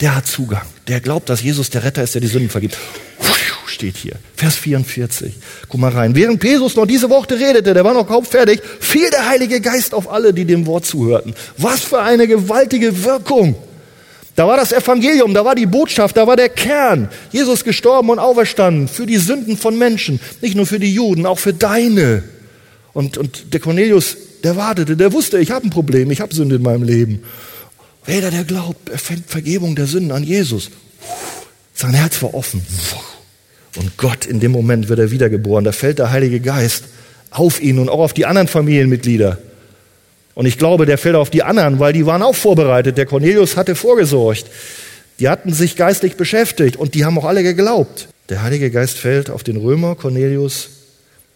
der 0.00 0.16
hat 0.16 0.26
Zugang. 0.26 0.66
Der 0.88 1.00
glaubt, 1.00 1.28
dass 1.28 1.42
Jesus 1.42 1.70
der 1.70 1.84
Retter 1.84 2.02
ist, 2.02 2.14
der 2.14 2.20
die 2.20 2.26
Sünden 2.26 2.50
vergibt. 2.50 2.76
Steht 3.72 3.96
hier. 3.96 4.16
Vers 4.36 4.56
44. 4.56 5.32
Guck 5.68 5.80
mal 5.80 5.90
rein. 5.90 6.14
Während 6.14 6.38
Petrus 6.40 6.76
noch 6.76 6.86
diese 6.86 7.08
Worte 7.08 7.40
redete, 7.40 7.72
der 7.72 7.84
war 7.84 7.94
noch 7.94 8.06
kaum 8.06 8.24
fertig, 8.24 8.60
fiel 8.80 9.08
der 9.10 9.28
Heilige 9.28 9.60
Geist 9.60 9.94
auf 9.94 10.08
alle, 10.08 10.34
die 10.34 10.44
dem 10.44 10.66
Wort 10.66 10.84
zuhörten. 10.84 11.34
Was 11.56 11.80
für 11.80 12.00
eine 12.00 12.28
gewaltige 12.28 13.02
Wirkung. 13.02 13.56
Da 14.34 14.46
war 14.46 14.56
das 14.56 14.72
Evangelium, 14.72 15.34
da 15.34 15.44
war 15.44 15.54
die 15.54 15.66
Botschaft, 15.66 16.16
da 16.16 16.26
war 16.26 16.36
der 16.36 16.48
Kern. 16.48 17.10
Jesus 17.32 17.64
gestorben 17.64 18.08
und 18.08 18.18
auferstanden 18.18 18.88
für 18.88 19.04
die 19.04 19.18
Sünden 19.18 19.58
von 19.58 19.76
Menschen. 19.76 20.20
Nicht 20.40 20.54
nur 20.54 20.66
für 20.66 20.78
die 20.78 20.92
Juden, 20.92 21.26
auch 21.26 21.38
für 21.38 21.52
deine. 21.52 22.22
Und, 22.94 23.18
und 23.18 23.52
der 23.52 23.60
Cornelius, 23.60 24.16
der 24.42 24.56
wartete, 24.56 24.96
der 24.96 25.12
wusste, 25.12 25.38
ich 25.38 25.50
habe 25.50 25.66
ein 25.66 25.70
Problem, 25.70 26.10
ich 26.10 26.20
habe 26.20 26.34
Sünde 26.34 26.56
in 26.56 26.62
meinem 26.62 26.82
Leben. 26.82 27.22
Jeder, 28.06 28.30
der 28.30 28.44
glaubt, 28.44 28.88
erfängt 28.88 29.24
Vergebung 29.28 29.76
der 29.76 29.86
Sünden 29.86 30.12
an 30.12 30.24
Jesus. 30.24 30.70
Sein 31.74 31.94
Herz 31.94 32.22
war 32.22 32.34
offen. 32.34 32.62
Und 33.76 33.96
Gott, 33.96 34.26
in 34.26 34.40
dem 34.40 34.52
Moment 34.52 34.88
wird 34.88 34.98
er 34.98 35.10
wiedergeboren. 35.10 35.64
Da 35.64 35.72
fällt 35.72 35.98
der 35.98 36.10
Heilige 36.10 36.40
Geist 36.40 36.84
auf 37.30 37.62
ihn 37.62 37.78
und 37.78 37.88
auch 37.88 38.00
auf 38.00 38.12
die 38.12 38.26
anderen 38.26 38.48
Familienmitglieder. 38.48 39.38
Und 40.34 40.46
ich 40.46 40.58
glaube, 40.58 40.86
der 40.86 40.98
fällt 40.98 41.16
auf 41.16 41.30
die 41.30 41.42
anderen, 41.42 41.78
weil 41.78 41.92
die 41.92 42.06
waren 42.06 42.22
auch 42.22 42.34
vorbereitet. 42.34 42.96
Der 42.96 43.06
Cornelius 43.06 43.56
hatte 43.56 43.74
vorgesorgt. 43.74 44.46
Die 45.18 45.28
hatten 45.28 45.52
sich 45.52 45.76
geistlich 45.76 46.16
beschäftigt 46.16 46.76
und 46.76 46.94
die 46.94 47.04
haben 47.04 47.18
auch 47.18 47.24
alle 47.24 47.42
geglaubt. 47.42 48.08
Der 48.28 48.42
Heilige 48.42 48.70
Geist 48.70 48.96
fällt 48.96 49.30
auf 49.30 49.42
den 49.42 49.56
Römer 49.56 49.94
Cornelius, 49.94 50.70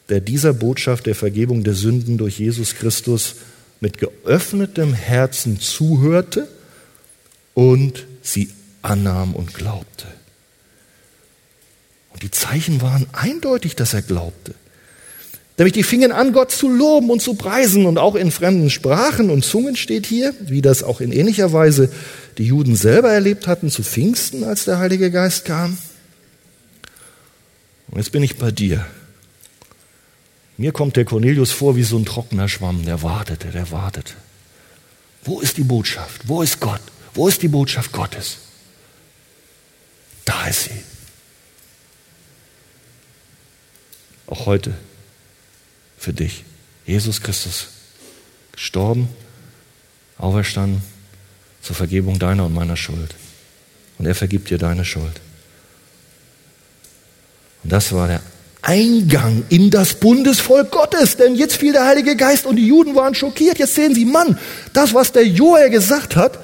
der 0.08 0.20
dieser 0.20 0.54
Botschaft 0.54 1.06
der 1.06 1.14
Vergebung 1.14 1.62
der 1.62 1.74
Sünden 1.74 2.16
durch 2.16 2.38
Jesus 2.38 2.74
Christus 2.74 3.36
mit 3.80 3.98
geöffnetem 3.98 4.94
Herzen 4.94 5.60
zuhörte 5.60 6.48
und 7.54 8.06
sie 8.22 8.50
annahm 8.82 9.34
und 9.34 9.52
glaubte. 9.52 10.06
Und 12.12 12.22
die 12.22 12.30
Zeichen 12.30 12.80
waren 12.80 13.06
eindeutig, 13.12 13.76
dass 13.76 13.92
er 13.92 14.02
glaubte. 14.02 14.54
Nämlich 15.58 15.72
die 15.72 15.82
fingen 15.82 16.12
an, 16.12 16.32
Gott 16.32 16.50
zu 16.50 16.68
loben 16.68 17.08
und 17.10 17.22
zu 17.22 17.34
preisen 17.34 17.86
und 17.86 17.96
auch 17.96 18.14
in 18.14 18.30
fremden 18.30 18.68
Sprachen 18.68 19.30
und 19.30 19.42
Zungen 19.42 19.76
steht 19.76 20.04
hier, 20.04 20.34
wie 20.40 20.60
das 20.60 20.82
auch 20.82 21.00
in 21.00 21.12
ähnlicher 21.12 21.52
Weise 21.52 21.90
die 22.36 22.44
Juden 22.44 22.76
selber 22.76 23.10
erlebt 23.10 23.46
hatten 23.46 23.70
zu 23.70 23.82
Pfingsten, 23.82 24.44
als 24.44 24.66
der 24.66 24.78
Heilige 24.78 25.10
Geist 25.10 25.46
kam. 25.46 25.78
Und 27.88 27.98
jetzt 27.98 28.12
bin 28.12 28.22
ich 28.22 28.36
bei 28.36 28.50
dir. 28.50 28.84
Mir 30.58 30.72
kommt 30.72 30.96
der 30.96 31.06
Cornelius 31.06 31.52
vor 31.52 31.76
wie 31.76 31.82
so 31.82 31.96
ein 31.96 32.04
trockener 32.04 32.48
Schwamm, 32.48 32.84
der 32.84 33.02
wartete, 33.02 33.48
der 33.48 33.70
wartete. 33.70 34.12
Wo 35.24 35.40
ist 35.40 35.56
die 35.56 35.64
Botschaft? 35.64 36.28
Wo 36.28 36.42
ist 36.42 36.60
Gott? 36.60 36.80
Wo 37.14 37.28
ist 37.28 37.40
die 37.40 37.48
Botschaft 37.48 37.92
Gottes? 37.92 38.38
Da 40.26 40.48
ist 40.48 40.64
sie. 40.64 40.82
Auch 44.26 44.44
heute 44.44 44.74
für 45.96 46.12
dich. 46.12 46.44
Jesus 46.86 47.20
Christus 47.20 47.68
gestorben, 48.52 49.08
auferstanden 50.18 50.82
zur 51.62 51.76
Vergebung 51.76 52.18
deiner 52.18 52.46
und 52.46 52.54
meiner 52.54 52.76
Schuld. 52.76 53.14
Und 53.98 54.06
er 54.06 54.14
vergibt 54.14 54.50
dir 54.50 54.58
deine 54.58 54.84
Schuld. 54.84 55.20
Und 57.62 57.72
das 57.72 57.92
war 57.92 58.08
der 58.08 58.20
Eingang 58.62 59.44
in 59.48 59.70
das 59.70 59.94
Bundesvolk 59.94 60.70
Gottes. 60.70 61.16
Denn 61.16 61.34
jetzt 61.34 61.56
fiel 61.56 61.72
der 61.72 61.86
Heilige 61.86 62.16
Geist 62.16 62.46
und 62.46 62.56
die 62.56 62.66
Juden 62.66 62.94
waren 62.94 63.14
schockiert. 63.14 63.58
Jetzt 63.58 63.74
sehen 63.74 63.94
sie, 63.94 64.04
Mann, 64.04 64.38
das, 64.72 64.94
was 64.94 65.12
der 65.12 65.26
Joel 65.26 65.70
gesagt 65.70 66.16
hat, 66.16 66.38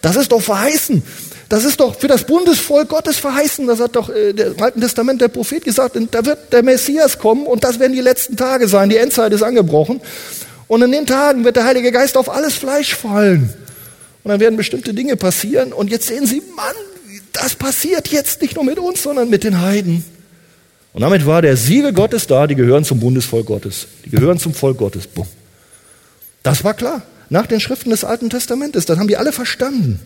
das 0.00 0.16
ist 0.16 0.32
doch 0.32 0.40
verheißen. 0.40 1.02
Das 1.48 1.64
ist 1.64 1.80
doch 1.80 1.98
für 1.98 2.08
das 2.08 2.24
Bundesvolk 2.24 2.90
Gottes 2.90 3.16
verheißen. 3.16 3.66
Das 3.66 3.80
hat 3.80 3.96
doch 3.96 4.10
äh, 4.10 4.30
im 4.30 4.62
Alten 4.62 4.80
Testament 4.80 5.20
der 5.20 5.28
Prophet 5.28 5.64
gesagt. 5.64 5.96
Da 6.10 6.26
wird 6.26 6.52
der 6.52 6.62
Messias 6.62 7.18
kommen 7.18 7.46
und 7.46 7.64
das 7.64 7.78
werden 7.78 7.94
die 7.94 8.00
letzten 8.00 8.36
Tage 8.36 8.68
sein. 8.68 8.90
Die 8.90 8.98
Endzeit 8.98 9.32
ist 9.32 9.42
angebrochen. 9.42 10.00
Und 10.66 10.82
in 10.82 10.92
den 10.92 11.06
Tagen 11.06 11.44
wird 11.44 11.56
der 11.56 11.64
Heilige 11.64 11.90
Geist 11.90 12.18
auf 12.18 12.30
alles 12.30 12.54
Fleisch 12.54 12.94
fallen. 12.94 13.54
Und 14.22 14.30
dann 14.30 14.40
werden 14.40 14.56
bestimmte 14.56 14.92
Dinge 14.92 15.16
passieren. 15.16 15.72
Und 15.72 15.90
jetzt 15.90 16.06
sehen 16.06 16.26
Sie, 16.26 16.42
Mann, 16.54 16.76
das 17.32 17.54
passiert 17.54 18.08
jetzt 18.08 18.42
nicht 18.42 18.54
nur 18.54 18.64
mit 18.64 18.78
uns, 18.78 19.02
sondern 19.02 19.30
mit 19.30 19.44
den 19.44 19.62
Heiden. 19.62 20.04
Und 20.92 21.00
damit 21.00 21.24
war 21.26 21.40
der 21.40 21.56
Siegel 21.56 21.94
Gottes 21.94 22.26
da, 22.26 22.46
die 22.46 22.56
gehören 22.56 22.84
zum 22.84 23.00
Bundesvolk 23.00 23.46
Gottes. 23.46 23.86
Die 24.04 24.10
gehören 24.10 24.38
zum 24.38 24.52
Volk 24.52 24.76
Gottes. 24.76 25.06
Bumm. 25.06 25.26
Das 26.42 26.64
war 26.64 26.74
klar. 26.74 27.02
Nach 27.30 27.46
den 27.46 27.60
Schriften 27.60 27.90
des 27.90 28.04
Alten 28.04 28.28
Testamentes. 28.28 28.84
Das 28.84 28.98
haben 28.98 29.08
die 29.08 29.16
alle 29.16 29.32
verstanden. 29.32 30.00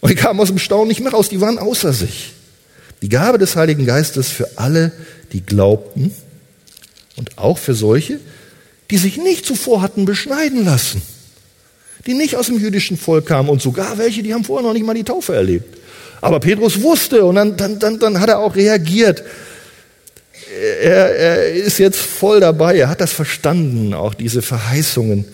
Und 0.00 0.10
die 0.10 0.14
kamen 0.14 0.40
aus 0.40 0.48
dem 0.48 0.58
Staunen 0.58 0.88
nicht 0.88 1.00
mehr 1.00 1.12
raus, 1.12 1.28
die 1.28 1.40
waren 1.40 1.58
außer 1.58 1.92
sich. 1.92 2.32
Die 3.02 3.08
Gabe 3.08 3.38
des 3.38 3.56
Heiligen 3.56 3.86
Geistes 3.86 4.28
für 4.28 4.48
alle, 4.56 4.92
die 5.32 5.40
glaubten 5.40 6.14
und 7.16 7.38
auch 7.38 7.58
für 7.58 7.74
solche, 7.74 8.20
die 8.90 8.98
sich 8.98 9.16
nicht 9.16 9.46
zuvor 9.46 9.82
hatten 9.82 10.04
beschneiden 10.04 10.64
lassen, 10.64 11.02
die 12.06 12.14
nicht 12.14 12.36
aus 12.36 12.46
dem 12.46 12.58
jüdischen 12.58 12.96
Volk 12.96 13.26
kamen 13.26 13.48
und 13.48 13.62
sogar 13.62 13.98
welche, 13.98 14.22
die 14.22 14.34
haben 14.34 14.44
vorher 14.44 14.66
noch 14.66 14.74
nicht 14.74 14.84
mal 14.84 14.94
die 14.94 15.04
Taufe 15.04 15.34
erlebt. 15.34 15.78
Aber 16.20 16.40
Petrus 16.40 16.82
wusste 16.82 17.24
und 17.24 17.36
dann, 17.36 17.56
dann, 17.56 17.78
dann, 17.78 17.98
dann 17.98 18.20
hat 18.20 18.28
er 18.28 18.40
auch 18.40 18.54
reagiert. 18.54 19.22
Er, 20.82 21.16
er 21.16 21.52
ist 21.52 21.78
jetzt 21.78 21.98
voll 21.98 22.40
dabei, 22.40 22.76
er 22.76 22.88
hat 22.88 23.00
das 23.00 23.12
verstanden, 23.12 23.94
auch 23.94 24.14
diese 24.14 24.42
Verheißungen. 24.42 25.24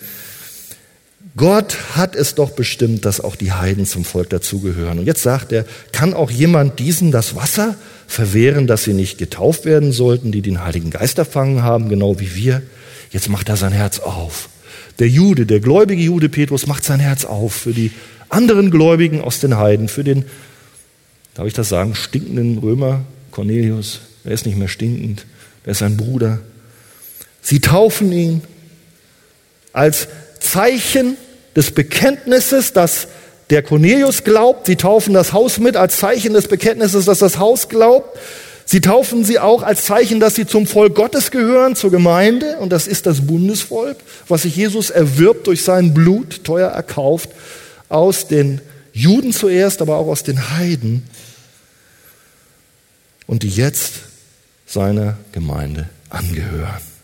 Gott 1.37 1.95
hat 1.95 2.15
es 2.15 2.33
doch 2.33 2.49
bestimmt, 2.49 3.05
dass 3.05 3.21
auch 3.21 3.35
die 3.35 3.51
Heiden 3.51 3.85
zum 3.85 4.03
Volk 4.03 4.31
dazugehören. 4.31 4.97
Und 4.97 5.05
jetzt 5.05 5.21
sagt 5.21 5.51
er, 5.51 5.65
kann 5.91 6.15
auch 6.15 6.31
jemand 6.31 6.79
diesen 6.79 7.11
das 7.11 7.35
Wasser 7.35 7.75
verwehren, 8.07 8.65
dass 8.65 8.83
sie 8.83 8.93
nicht 8.93 9.19
getauft 9.19 9.63
werden 9.63 9.91
sollten, 9.91 10.31
die 10.31 10.41
den 10.41 10.63
Heiligen 10.63 10.89
Geist 10.89 11.19
erfangen 11.19 11.61
haben, 11.61 11.89
genau 11.89 12.19
wie 12.19 12.33
wir? 12.33 12.63
Jetzt 13.11 13.29
macht 13.29 13.49
er 13.49 13.55
sein 13.55 13.71
Herz 13.71 13.99
auf. 13.99 14.49
Der 14.97 15.07
Jude, 15.07 15.45
der 15.45 15.59
gläubige 15.59 16.01
Jude 16.01 16.27
Petrus 16.27 16.65
macht 16.65 16.83
sein 16.83 16.99
Herz 16.99 17.23
auf 17.23 17.53
für 17.53 17.73
die 17.73 17.91
anderen 18.29 18.71
Gläubigen 18.71 19.21
aus 19.21 19.39
den 19.39 19.57
Heiden, 19.57 19.89
für 19.89 20.03
den, 20.03 20.25
darf 21.35 21.45
ich 21.45 21.53
das 21.53 21.69
sagen, 21.69 21.93
stinkenden 21.93 22.57
Römer 22.57 23.05
Cornelius. 23.29 24.01
Er 24.23 24.31
ist 24.31 24.47
nicht 24.47 24.57
mehr 24.57 24.67
stinkend, 24.67 25.27
er 25.63 25.73
ist 25.73 25.79
sein 25.79 25.97
Bruder. 25.97 26.39
Sie 27.43 27.61
taufen 27.61 28.11
ihn 28.11 28.41
als 29.71 30.07
Zeichen 30.39 31.15
des 31.57 31.71
Bekenntnisses, 31.71 32.71
dass 32.71 33.07
der 33.49 33.63
Cornelius 33.63 34.23
glaubt. 34.23 34.67
Sie 34.67 34.75
taufen 34.75 35.15
das 35.15 35.33
Haus 35.33 35.57
mit 35.57 35.75
als 35.75 35.97
Zeichen 35.97 36.33
des 36.33 36.47
Bekenntnisses, 36.47 37.05
dass 37.05 37.19
das 37.19 37.39
Haus 37.39 37.67
glaubt. 37.67 38.17
Sie 38.65 38.79
taufen 38.79 39.25
sie 39.25 39.39
auch 39.39 39.63
als 39.63 39.85
Zeichen, 39.85 40.19
dass 40.19 40.35
sie 40.35 40.45
zum 40.45 40.67
Volk 40.67 40.93
Gottes 40.93 41.31
gehören, 41.31 41.75
zur 41.75 41.89
Gemeinde. 41.89 42.57
Und 42.57 42.71
das 42.71 42.85
ist 42.85 43.07
das 43.07 43.25
Bundesvolk, 43.25 43.97
was 44.27 44.43
sich 44.43 44.55
Jesus 44.55 44.91
erwirbt 44.91 45.47
durch 45.47 45.63
sein 45.63 45.95
Blut, 45.95 46.43
teuer 46.43 46.69
erkauft, 46.69 47.31
aus 47.89 48.27
den 48.27 48.61
Juden 48.93 49.33
zuerst, 49.33 49.81
aber 49.81 49.97
auch 49.97 50.07
aus 50.07 50.21
den 50.21 50.51
Heiden. 50.57 51.07
Und 53.25 53.41
die 53.41 53.49
jetzt 53.49 53.93
seiner 54.67 55.17
Gemeinde 55.31 55.89
angehören. 56.09 56.96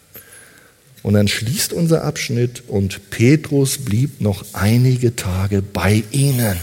Und 1.04 1.16
dann 1.16 1.28
schließt 1.28 1.74
unser 1.74 2.04
Abschnitt 2.04 2.64
und 2.68 3.10
Petrus 3.10 3.78
blieb 3.78 4.22
noch 4.22 4.46
einige 4.54 5.16
Tage 5.16 5.62
bei 5.62 6.04
ihnen. 6.12 6.58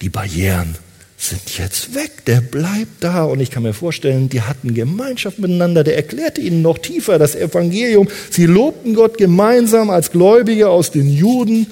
Die 0.00 0.08
Barrieren 0.08 0.76
sind 1.18 1.58
jetzt 1.58 1.94
weg, 1.94 2.24
der 2.26 2.40
bleibt 2.40 3.00
da 3.02 3.24
und 3.24 3.40
ich 3.40 3.50
kann 3.50 3.62
mir 3.62 3.72
vorstellen, 3.72 4.28
die 4.28 4.42
hatten 4.42 4.74
Gemeinschaft 4.74 5.38
miteinander, 5.38 5.84
der 5.84 5.96
erklärte 5.96 6.40
ihnen 6.40 6.62
noch 6.62 6.78
tiefer 6.78 7.18
das 7.18 7.34
Evangelium. 7.34 8.08
Sie 8.30 8.46
lobten 8.46 8.94
Gott 8.94 9.18
gemeinsam 9.18 9.90
als 9.90 10.10
Gläubige 10.10 10.68
aus 10.68 10.90
den 10.90 11.08
Juden 11.08 11.66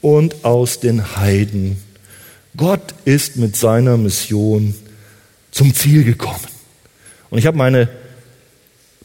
und 0.00 0.44
aus 0.44 0.80
den 0.80 1.16
Heiden. 1.16 1.76
Gott 2.56 2.94
ist 3.04 3.36
mit 3.36 3.56
seiner 3.56 3.96
Mission 3.96 4.74
zum 5.50 5.74
Ziel 5.74 6.04
gekommen. 6.04 6.46
Und 7.30 7.38
ich 7.38 7.46
habe 7.46 7.56
meine 7.56 7.88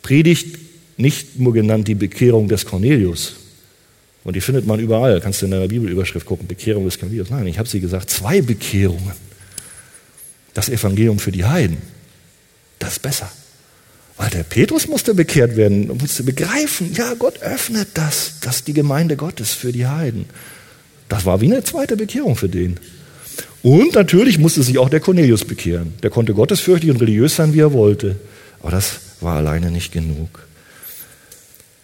Predigt 0.02 0.69
nicht 1.00 1.40
nur 1.40 1.54
genannt 1.54 1.88
die 1.88 1.96
Bekehrung 1.96 2.48
des 2.48 2.66
Cornelius. 2.66 3.36
Und 4.24 4.36
die 4.36 4.42
findet 4.42 4.68
man 4.68 4.80
überall. 4.80 5.22
Kannst 5.22 5.42
du 5.42 5.46
in 5.46 5.52
der 5.52 5.68
Bibelüberschrift 5.68 6.26
gucken, 6.26 6.46
Bekehrung 6.46 6.86
des 6.86 7.00
Cornelius. 7.00 7.30
Nein, 7.30 7.48
ich 7.48 7.58
habe 7.58 7.70
sie 7.70 7.80
gesagt, 7.80 8.10
zwei 8.10 8.42
Bekehrungen. 8.42 9.14
Das 10.54 10.68
Evangelium 10.68 11.20
für 11.20 11.32
die 11.32 11.46
Heiden, 11.46 11.78
das 12.80 12.94
ist 12.94 13.02
besser. 13.02 13.32
Weil 14.18 14.30
der 14.32 14.44
Petrus 14.44 14.88
musste 14.88 15.14
bekehrt 15.14 15.56
werden, 15.56 15.88
musste 15.98 16.24
begreifen, 16.24 16.92
ja, 16.94 17.14
Gott 17.14 17.42
öffnet 17.42 17.90
das, 17.94 18.34
das 18.42 18.58
ist 18.58 18.68
die 18.68 18.74
Gemeinde 18.74 19.16
Gottes 19.16 19.54
für 19.54 19.72
die 19.72 19.88
Heiden. 19.88 20.26
Das 21.08 21.26
war 21.26 21.40
wie 21.40 21.46
eine 21.46 21.64
zweite 21.64 21.96
Bekehrung 21.96 22.36
für 22.36 22.50
den. 22.50 22.78
Und 23.62 23.94
natürlich 23.94 24.38
musste 24.38 24.64
sich 24.64 24.78
auch 24.78 24.90
der 24.90 25.00
Cornelius 25.00 25.46
bekehren. 25.46 25.94
Der 26.04 26.10
konnte 26.10 26.34
gottesfürchtig 26.34 26.90
und 26.90 26.98
religiös 26.98 27.38
sein, 27.38 27.54
wie 27.54 27.62
er 27.62 27.72
wollte. 27.72 28.18
Aber 28.62 28.72
das 28.72 29.00
war 29.22 29.38
alleine 29.38 29.72
nicht 29.72 29.94
genug. 29.94 30.49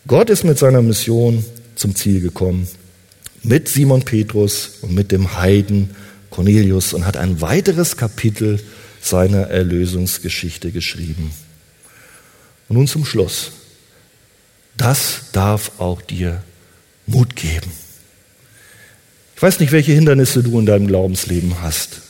Gott 0.07 0.29
ist 0.29 0.43
mit 0.43 0.59
seiner 0.59 0.81
Mission 0.81 1.43
zum 1.75 1.95
Ziel 1.95 2.21
gekommen. 2.21 2.67
Mit 3.41 3.67
Simon 3.67 4.03
Petrus 4.03 4.77
und 4.81 4.93
mit 4.93 5.11
dem 5.11 5.37
Heiden 5.37 5.95
Cornelius 6.29 6.93
und 6.93 7.05
hat 7.05 7.17
ein 7.17 7.41
weiteres 7.41 7.97
Kapitel 7.97 8.59
seiner 9.01 9.47
Erlösungsgeschichte 9.47 10.71
geschrieben. 10.71 11.31
Und 12.69 12.77
nun 12.77 12.87
zum 12.87 13.05
Schluss. 13.05 13.51
Das 14.77 15.31
darf 15.31 15.79
auch 15.79 16.01
dir 16.01 16.43
Mut 17.07 17.35
geben. 17.35 17.71
Ich 19.35 19.41
weiß 19.41 19.59
nicht, 19.59 19.71
welche 19.71 19.93
Hindernisse 19.93 20.43
du 20.43 20.59
in 20.59 20.65
deinem 20.65 20.87
Glaubensleben 20.87 21.61
hast. 21.61 22.01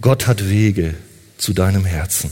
Gott 0.00 0.26
hat 0.26 0.48
Wege 0.48 0.94
zu 1.38 1.52
deinem 1.52 1.84
Herzen. 1.84 2.30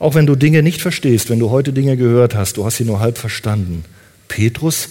Auch 0.00 0.14
wenn 0.14 0.26
du 0.26 0.34
Dinge 0.34 0.62
nicht 0.62 0.80
verstehst, 0.80 1.28
wenn 1.28 1.38
du 1.38 1.50
heute 1.50 1.74
Dinge 1.74 1.96
gehört 1.96 2.34
hast, 2.34 2.56
du 2.56 2.64
hast 2.64 2.78
sie 2.78 2.84
nur 2.84 3.00
halb 3.00 3.18
verstanden. 3.18 3.84
Petrus 4.28 4.88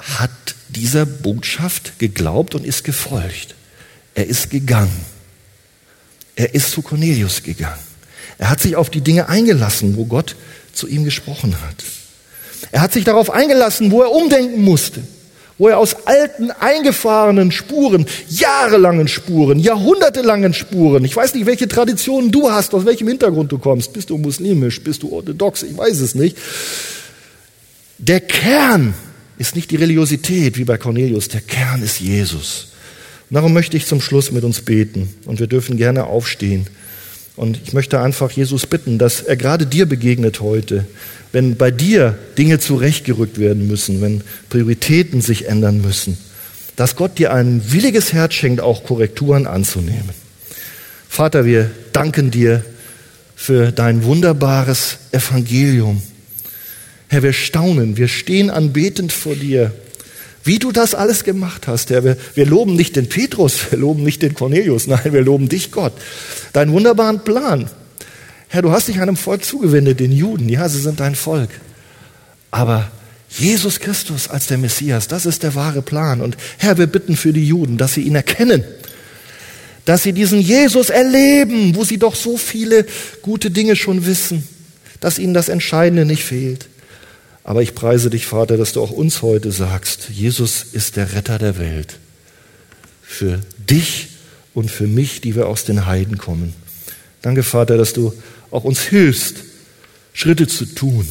hat 0.00 0.30
dieser 0.70 1.04
Botschaft 1.04 1.98
geglaubt 1.98 2.54
und 2.54 2.64
ist 2.64 2.84
gefolgt. 2.84 3.54
Er 4.14 4.26
ist 4.26 4.48
gegangen. 4.48 5.04
Er 6.36 6.54
ist 6.54 6.70
zu 6.70 6.80
Cornelius 6.80 7.42
gegangen. 7.42 7.78
Er 8.38 8.48
hat 8.48 8.60
sich 8.60 8.76
auf 8.76 8.88
die 8.88 9.02
Dinge 9.02 9.28
eingelassen, 9.28 9.96
wo 9.96 10.06
Gott 10.06 10.36
zu 10.72 10.88
ihm 10.88 11.04
gesprochen 11.04 11.60
hat. 11.60 11.84
Er 12.72 12.80
hat 12.80 12.94
sich 12.94 13.04
darauf 13.04 13.30
eingelassen, 13.30 13.90
wo 13.90 14.00
er 14.00 14.10
umdenken 14.10 14.62
musste 14.62 15.02
wo 15.58 15.68
er 15.68 15.78
aus 15.78 16.06
alten, 16.06 16.50
eingefahrenen 16.50 17.52
Spuren, 17.52 18.06
jahrelangen 18.28 19.08
Spuren, 19.08 19.58
jahrhundertelangen 19.58 20.52
Spuren, 20.54 21.04
ich 21.04 21.14
weiß 21.14 21.34
nicht, 21.34 21.46
welche 21.46 21.68
Traditionen 21.68 22.30
du 22.30 22.50
hast, 22.50 22.74
aus 22.74 22.84
welchem 22.84 23.08
Hintergrund 23.08 23.52
du 23.52 23.58
kommst, 23.58 23.92
bist 23.92 24.10
du 24.10 24.18
muslimisch, 24.18 24.82
bist 24.82 25.02
du 25.02 25.12
orthodox, 25.12 25.62
ich 25.62 25.76
weiß 25.76 26.00
es 26.00 26.14
nicht. 26.14 26.36
Der 27.98 28.20
Kern 28.20 28.94
ist 29.38 29.54
nicht 29.54 29.70
die 29.70 29.76
Religiosität 29.76 30.58
wie 30.58 30.64
bei 30.64 30.76
Cornelius, 30.76 31.28
der 31.28 31.40
Kern 31.40 31.82
ist 31.82 32.00
Jesus. 32.00 32.68
Und 33.30 33.34
darum 33.34 33.52
möchte 33.52 33.76
ich 33.76 33.86
zum 33.86 34.00
Schluss 34.00 34.32
mit 34.32 34.44
uns 34.44 34.60
beten 34.60 35.14
und 35.26 35.40
wir 35.40 35.46
dürfen 35.46 35.76
gerne 35.76 36.04
aufstehen. 36.04 36.66
Und 37.36 37.60
ich 37.64 37.72
möchte 37.72 38.00
einfach 38.00 38.30
Jesus 38.30 38.66
bitten, 38.66 38.98
dass 38.98 39.20
er 39.20 39.36
gerade 39.36 39.66
dir 39.66 39.86
begegnet 39.86 40.40
heute, 40.40 40.86
wenn 41.32 41.56
bei 41.56 41.70
dir 41.72 42.16
Dinge 42.38 42.60
zurechtgerückt 42.60 43.38
werden 43.38 43.66
müssen, 43.66 44.00
wenn 44.00 44.22
Prioritäten 44.50 45.20
sich 45.20 45.48
ändern 45.48 45.80
müssen, 45.80 46.16
dass 46.76 46.94
Gott 46.94 47.18
dir 47.18 47.32
ein 47.32 47.72
williges 47.72 48.12
Herz 48.12 48.34
schenkt, 48.34 48.60
auch 48.60 48.84
Korrekturen 48.84 49.46
anzunehmen. 49.46 50.10
Vater, 51.08 51.44
wir 51.44 51.70
danken 51.92 52.30
dir 52.30 52.64
für 53.36 53.72
dein 53.72 54.04
wunderbares 54.04 54.98
Evangelium. 55.12 56.02
Herr, 57.08 57.22
wir 57.22 57.32
staunen, 57.32 57.96
wir 57.96 58.08
stehen 58.08 58.50
anbetend 58.50 59.12
vor 59.12 59.34
dir, 59.34 59.72
wie 60.44 60.58
du 60.58 60.70
das 60.70 60.94
alles 60.94 61.24
gemacht 61.24 61.66
hast. 61.66 61.90
Herr, 61.90 62.04
wir, 62.04 62.16
wir 62.34 62.46
loben 62.46 62.76
nicht 62.76 62.96
den 62.96 63.08
Petrus, 63.08 63.70
wir 63.70 63.78
loben 63.78 64.04
nicht 64.04 64.22
den 64.22 64.34
Cornelius, 64.34 64.86
nein, 64.86 65.12
wir 65.12 65.22
loben 65.22 65.48
dich, 65.48 65.72
Gott. 65.72 65.94
Deinen 66.52 66.72
wunderbaren 66.72 67.24
Plan, 67.24 67.68
Herr, 68.54 68.62
du 68.62 68.70
hast 68.70 68.86
dich 68.86 69.00
einem 69.00 69.16
Volk 69.16 69.44
zugewendet, 69.44 69.98
den 69.98 70.12
Juden. 70.12 70.48
Ja, 70.48 70.68
sie 70.68 70.80
sind 70.80 71.00
dein 71.00 71.16
Volk. 71.16 71.50
Aber 72.52 72.88
Jesus 73.28 73.80
Christus 73.80 74.28
als 74.28 74.46
der 74.46 74.58
Messias, 74.58 75.08
das 75.08 75.26
ist 75.26 75.42
der 75.42 75.56
wahre 75.56 75.82
Plan. 75.82 76.20
Und 76.20 76.36
Herr, 76.58 76.78
wir 76.78 76.86
bitten 76.86 77.16
für 77.16 77.32
die 77.32 77.44
Juden, 77.44 77.78
dass 77.78 77.94
sie 77.94 78.02
ihn 78.02 78.14
erkennen, 78.14 78.62
dass 79.86 80.04
sie 80.04 80.12
diesen 80.12 80.40
Jesus 80.40 80.88
erleben, 80.88 81.74
wo 81.74 81.82
sie 81.82 81.98
doch 81.98 82.14
so 82.14 82.36
viele 82.36 82.86
gute 83.22 83.50
Dinge 83.50 83.74
schon 83.74 84.06
wissen, 84.06 84.46
dass 85.00 85.18
ihnen 85.18 85.34
das 85.34 85.48
Entscheidende 85.48 86.04
nicht 86.04 86.22
fehlt. 86.22 86.68
Aber 87.44 87.60
ich 87.62 87.74
preise 87.74 88.08
dich, 88.08 88.26
Vater, 88.26 88.56
dass 88.56 88.72
du 88.72 88.82
auch 88.82 88.90
uns 88.90 89.20
heute 89.20 89.52
sagst, 89.52 90.08
Jesus 90.08 90.64
ist 90.72 90.96
der 90.96 91.12
Retter 91.12 91.38
der 91.38 91.58
Welt. 91.58 91.98
Für 93.02 93.38
dich 93.58 94.08
und 94.54 94.70
für 94.70 94.86
mich, 94.86 95.20
die 95.20 95.36
wir 95.36 95.46
aus 95.46 95.64
den 95.64 95.84
Heiden 95.84 96.16
kommen. 96.16 96.54
Danke, 97.20 97.42
Vater, 97.42 97.76
dass 97.76 97.92
du 97.92 98.14
auch 98.50 98.64
uns 98.64 98.80
hilfst, 98.80 99.36
Schritte 100.14 100.46
zu 100.46 100.64
tun, 100.64 101.06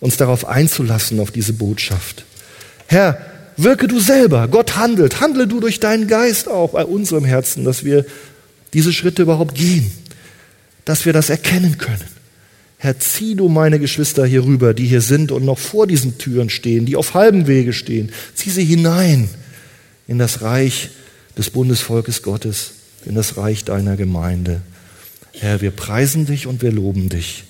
uns 0.00 0.16
darauf 0.16 0.46
einzulassen, 0.46 1.18
auf 1.18 1.32
diese 1.32 1.54
Botschaft. 1.54 2.24
Herr, 2.86 3.18
wirke 3.56 3.88
du 3.88 3.98
selber, 3.98 4.46
Gott 4.46 4.76
handelt, 4.76 5.20
handle 5.20 5.48
du 5.48 5.58
durch 5.60 5.80
deinen 5.80 6.06
Geist 6.06 6.48
auch 6.48 6.70
bei 6.70 6.84
unserem 6.84 7.24
Herzen, 7.24 7.64
dass 7.64 7.84
wir 7.84 8.04
diese 8.74 8.92
Schritte 8.92 9.22
überhaupt 9.22 9.54
gehen, 9.54 9.90
dass 10.84 11.04
wir 11.04 11.12
das 11.12 11.30
erkennen 11.30 11.78
können. 11.78 12.21
Herr, 12.82 12.98
zieh 12.98 13.36
du 13.36 13.48
meine 13.48 13.78
Geschwister 13.78 14.26
hier 14.26 14.42
rüber, 14.42 14.74
die 14.74 14.86
hier 14.86 15.02
sind 15.02 15.30
und 15.30 15.44
noch 15.44 15.60
vor 15.60 15.86
diesen 15.86 16.18
Türen 16.18 16.50
stehen, 16.50 16.84
die 16.84 16.96
auf 16.96 17.14
halbem 17.14 17.46
Wege 17.46 17.72
stehen. 17.72 18.10
Zieh 18.34 18.50
sie 18.50 18.64
hinein 18.64 19.30
in 20.08 20.18
das 20.18 20.42
Reich 20.42 20.90
des 21.38 21.50
Bundesvolkes 21.50 22.24
Gottes, 22.24 22.72
in 23.06 23.14
das 23.14 23.36
Reich 23.36 23.62
deiner 23.62 23.94
Gemeinde. 23.94 24.62
Herr, 25.30 25.60
wir 25.60 25.70
preisen 25.70 26.26
dich 26.26 26.48
und 26.48 26.60
wir 26.60 26.72
loben 26.72 27.08
dich. 27.08 27.44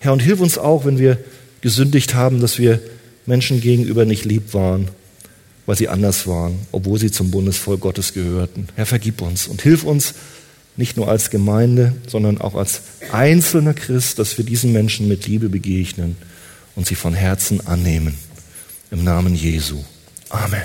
Herr, 0.00 0.12
und 0.12 0.20
hilf 0.20 0.40
uns 0.40 0.58
auch, 0.58 0.84
wenn 0.84 0.98
wir 0.98 1.16
gesündigt 1.62 2.14
haben, 2.14 2.42
dass 2.42 2.58
wir 2.58 2.78
Menschen 3.24 3.62
gegenüber 3.62 4.04
nicht 4.04 4.26
lieb 4.26 4.52
waren, 4.52 4.88
weil 5.64 5.76
sie 5.76 5.88
anders 5.88 6.26
waren, 6.26 6.58
obwohl 6.72 6.98
sie 6.98 7.10
zum 7.10 7.30
Bundesvolk 7.30 7.80
Gottes 7.80 8.12
gehörten. 8.12 8.68
Herr, 8.74 8.84
vergib 8.84 9.22
uns 9.22 9.46
und 9.46 9.62
hilf 9.62 9.82
uns, 9.82 10.12
nicht 10.76 10.96
nur 10.96 11.08
als 11.08 11.30
Gemeinde, 11.30 11.94
sondern 12.06 12.40
auch 12.40 12.54
als 12.54 12.82
einzelner 13.12 13.74
Christ, 13.74 14.18
dass 14.18 14.36
wir 14.38 14.44
diesen 14.44 14.72
Menschen 14.72 15.08
mit 15.08 15.26
Liebe 15.26 15.48
begegnen 15.48 16.16
und 16.74 16.86
sie 16.86 16.96
von 16.96 17.14
Herzen 17.14 17.66
annehmen. 17.66 18.18
Im 18.90 19.04
Namen 19.04 19.34
Jesu. 19.34 19.84
Amen. 20.30 20.62